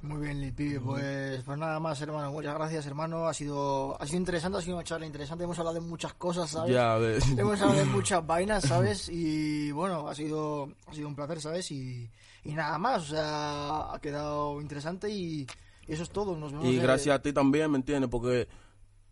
Muy 0.02 0.22
bien, 0.26 0.40
Lipi. 0.40 0.78
Pues, 0.78 1.42
pues 1.42 1.58
nada 1.58 1.80
más, 1.80 2.00
hermano. 2.00 2.30
Muchas 2.30 2.54
gracias, 2.54 2.86
hermano. 2.86 3.26
Ha 3.26 3.34
sido, 3.34 4.00
ha 4.00 4.06
sido 4.06 4.18
interesante, 4.18 4.58
ha 4.58 4.62
sido 4.62 4.76
una 4.76 4.84
charla 4.84 5.06
interesante. 5.06 5.42
Hemos 5.44 5.58
hablado 5.58 5.74
de 5.74 5.80
muchas 5.80 6.14
cosas, 6.14 6.50
¿sabes? 6.50 6.72
Ya 6.72 6.96
ves. 6.98 7.24
Hemos 7.36 7.60
hablado 7.60 7.80
de 7.80 7.84
muchas 7.92 8.24
vainas, 8.24 8.64
¿sabes? 8.64 9.08
Y 9.08 9.72
bueno, 9.72 10.08
ha 10.08 10.14
sido, 10.14 10.70
ha 10.86 10.94
sido 10.94 11.08
un 11.08 11.16
placer, 11.16 11.40
¿sabes? 11.40 11.70
Y, 11.72 12.08
y 12.44 12.52
nada 12.52 12.78
más, 12.78 13.02
o 13.02 13.06
sea, 13.06 13.92
ha 13.92 13.98
quedado 14.00 14.60
interesante 14.60 15.10
y, 15.10 15.46
y 15.86 15.92
eso 15.92 16.04
es 16.04 16.10
todo. 16.10 16.36
Nos 16.36 16.52
vemos 16.52 16.66
Y 16.66 16.76
gracias 16.78 17.16
a 17.16 17.22
ti 17.22 17.32
también, 17.32 17.68
¿me 17.70 17.78
entiendes? 17.78 18.08
Porque 18.08 18.46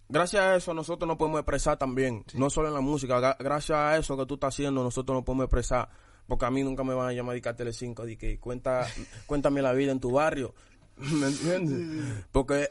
gracias 0.08 0.40
a 0.44 0.54
eso 0.54 0.72
nosotros 0.72 1.08
nos 1.08 1.16
podemos 1.16 1.40
expresar 1.40 1.76
también, 1.78 2.24
no 2.34 2.48
solo 2.48 2.68
en 2.68 2.74
la 2.74 2.80
música, 2.80 3.18
gra- 3.18 3.36
gracias 3.40 3.76
a 3.76 3.96
eso 3.96 4.16
que 4.16 4.24
tú 4.24 4.34
estás 4.34 4.54
haciendo 4.54 4.84
nosotros 4.84 5.16
nos 5.16 5.24
podemos 5.24 5.46
expresar, 5.46 5.88
porque 6.28 6.44
a 6.46 6.50
mí 6.52 6.62
nunca 6.62 6.84
me 6.84 6.94
van 6.94 7.08
a 7.08 7.12
llamar 7.12 7.36
a 7.44 7.56
Telecinco, 7.56 8.06
de 8.06 8.16
que 8.16 8.38
cuenta, 8.38 8.86
cuéntame 9.26 9.62
la 9.62 9.72
vida 9.72 9.90
en 9.90 9.98
tu 9.98 10.12
barrio, 10.12 10.54
¿me 11.20 11.26
entiendes? 11.28 12.24
Porque 12.32 12.70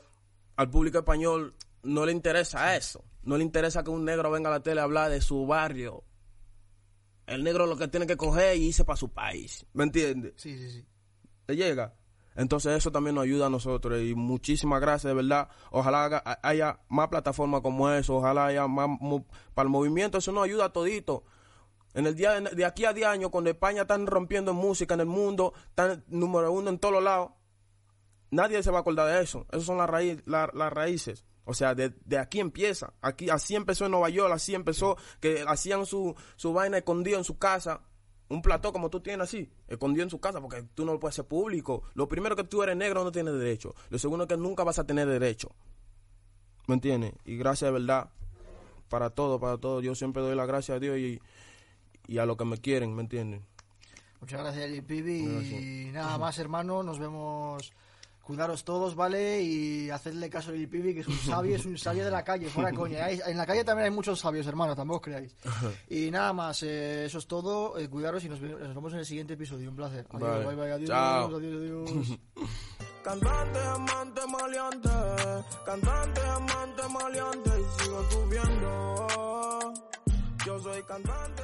al 0.56 0.70
público 0.70 1.00
español 1.00 1.54
no 1.84 2.06
le 2.06 2.12
interesa 2.12 2.76
eso, 2.76 3.04
no 3.24 3.38
le 3.38 3.44
interesa 3.44 3.84
que 3.84 3.90
un 3.92 4.06
negro 4.06 4.32
venga 4.32 4.50
a 4.50 4.54
la 4.54 4.64
tele 4.64 4.82
a 4.82 4.86
hablar 4.86 5.12
de 5.12 5.22
su 5.22 5.46
barrio. 5.46 6.04
El 7.28 7.44
negro 7.44 7.66
lo 7.66 7.76
que 7.78 7.88
tiene 7.88 8.06
que 8.06 8.18
coger 8.18 8.56
y 8.58 8.68
irse 8.68 8.86
para 8.86 8.98
su 8.98 9.10
país, 9.10 9.66
¿me 9.74 9.84
entiendes? 9.84 10.34
Sí, 10.38 10.58
sí, 10.58 10.70
sí. 10.70 10.86
te 11.46 11.56
llega. 11.56 11.94
Entonces 12.36 12.76
eso 12.78 12.92
también 12.92 13.16
nos 13.16 13.24
ayuda 13.24 13.48
a 13.48 13.50
nosotros 13.50 14.02
y 14.02 14.14
muchísimas 14.14 14.82
gracias, 14.82 15.10
de 15.10 15.14
verdad. 15.16 15.48
Ojalá 15.72 16.22
haya 16.44 16.80
más 16.90 17.08
plataformas 17.08 17.62
como 17.62 17.90
eso, 17.90 18.16
ojalá 18.18 18.48
haya 18.48 18.68
más 18.68 18.90
mo- 19.00 19.26
para 19.54 19.66
el 19.68 19.72
movimiento, 19.72 20.18
eso 20.18 20.32
nos 20.34 20.44
ayuda 20.44 20.66
a 20.66 20.74
todito. 20.74 21.24
En 21.94 22.06
el 22.06 22.16
día 22.16 22.42
de 22.42 22.66
aquí 22.66 22.84
a 22.84 22.92
10 22.92 23.08
años, 23.08 23.30
cuando 23.32 23.50
España 23.50 23.84
están 23.84 24.06
rompiendo 24.06 24.52
en 24.52 24.58
música 24.58 24.94
en 24.96 25.00
el 25.00 25.06
mundo, 25.06 25.54
están 25.70 26.04
número 26.10 26.52
uno 26.52 26.70
en 26.70 26.78
todos 26.78 27.02
lados, 27.02 27.32
nadie 28.32 28.62
se 28.64 28.72
va 28.72 28.78
a 28.78 28.82
acordar 28.82 29.08
de 29.14 29.24
eso. 29.24 29.46
Esas 29.52 29.64
son 29.66 29.78
las, 29.78 29.90
raíz, 29.90 30.22
la- 30.26 30.52
las 30.54 30.72
raíces. 30.74 31.26
O 31.46 31.54
sea, 31.54 31.76
de, 31.76 31.94
de 32.06 32.18
aquí 32.18 32.40
empieza. 32.40 32.94
Aquí, 33.02 33.30
así 33.30 33.56
empezó 33.56 33.86
en 33.86 33.92
Nueva 33.92 34.10
York, 34.10 34.34
así 34.34 34.56
empezó, 34.56 34.98
que 35.20 35.44
hacían 35.48 35.86
su, 35.86 36.16
su 36.36 36.54
vaina 36.54 36.78
escondida 36.78 37.18
en 37.18 37.24
su 37.24 37.38
casa. 37.38 37.82
Un 38.28 38.42
plató 38.42 38.74
como 38.74 38.90
tú 38.90 39.02
tienes 39.02 39.26
así, 39.28 39.52
escondido 39.68 40.04
en 40.04 40.10
su 40.10 40.20
casa, 40.20 40.42
porque 40.42 40.64
tú 40.74 40.84
no 40.84 40.94
lo 40.94 41.00
puedes 41.00 41.14
hacer 41.14 41.28
público. 41.28 41.84
Lo 41.94 42.08
primero 42.08 42.36
que 42.36 42.44
tú 42.44 42.64
eres 42.64 42.76
negro 42.76 43.04
no 43.04 43.12
tienes 43.12 43.36
derecho. 43.36 43.76
Lo 43.92 44.00
segundo 44.00 44.24
es 44.24 44.28
que 44.30 44.38
nunca 44.38 44.64
vas 44.64 44.80
a 44.80 44.84
tener 44.88 45.08
derecho. 45.08 45.52
¿Me 46.68 46.74
entiendes? 46.74 47.14
Y 47.26 47.38
gracias 47.38 47.68
de 47.72 47.74
verdad 47.80 48.10
para 48.90 49.12
todo, 49.12 49.40
para 49.40 49.58
todo. 49.60 49.82
Yo 49.82 49.94
siempre 49.94 50.24
doy 50.24 50.36
las 50.36 50.48
gracias 50.48 50.78
a 50.78 50.80
Dios 50.80 50.98
y, 50.98 51.22
y 52.08 52.18
a 52.18 52.26
los 52.26 52.36
que 52.38 52.46
me 52.46 52.58
quieren, 52.58 52.96
¿me 52.96 53.04
entiendes? 53.04 53.42
Muchas 54.20 54.40
gracias, 54.42 54.82
Pibi. 54.86 55.20
Y 55.20 55.92
nada 55.92 56.18
más, 56.18 56.40
hermano. 56.40 56.82
Nos 56.82 56.98
vemos. 56.98 57.72
Cuidaros 58.26 58.64
todos, 58.66 58.96
¿vale? 58.96 59.40
Y 59.44 59.90
hacedle 59.92 60.32
caso 60.32 60.50
a 60.50 60.54
Lil 60.54 60.68
Pibi, 60.68 60.96
que 60.96 61.02
es 61.02 61.08
un 61.08 61.16
sabio, 61.18 61.56
es 61.56 61.66
un 61.66 61.78
sabio 61.78 62.04
de 62.04 62.10
la 62.10 62.24
calle, 62.24 62.50
fuera 62.50 62.72
coña. 62.76 63.06
Hay- 63.06 63.22
En 63.28 63.38
la 63.38 63.46
calle 63.46 63.64
también 63.64 63.86
hay 63.86 63.92
muchos 63.92 64.20
sabios, 64.20 64.48
hermano, 64.48 64.76
tampoco 64.76 64.98
os 64.98 65.02
creáis. 65.04 65.36
Y 65.90 66.10
nada 66.10 66.34
más, 66.34 66.64
eh, 66.64 67.06
eso 67.06 67.20
es 67.20 67.28
todo. 67.28 67.78
eh, 67.78 67.88
cuidaros 67.88 68.24
y 68.24 68.30
nos, 68.30 68.42
nos 68.42 68.74
vemos 68.76 68.94
en 68.94 69.00
el 69.00 69.06
siguiente 69.06 69.34
episodio. 69.36 69.70
Un 69.70 69.76
placer. 69.76 70.08
Adiós, 70.10 70.22
Vale. 70.30 70.46
bye, 70.48 70.56
bye, 70.56 70.72
adiós, 70.72 70.90
Chao. 70.90 71.36
adiós, 71.36 71.62
adiós. 71.62 72.20
Cantante, 73.04 73.60
amante, 73.60 74.22
maleante. 74.28 74.90
Cantante, 75.64 76.22
amante, 76.22 76.82
maleante. 76.92 77.50
Y 77.62 77.84
sigo 77.84 78.10
subiendo. 78.10 79.74
Yo 80.48 80.60
soy 80.60 80.82
cantante, 80.84 81.44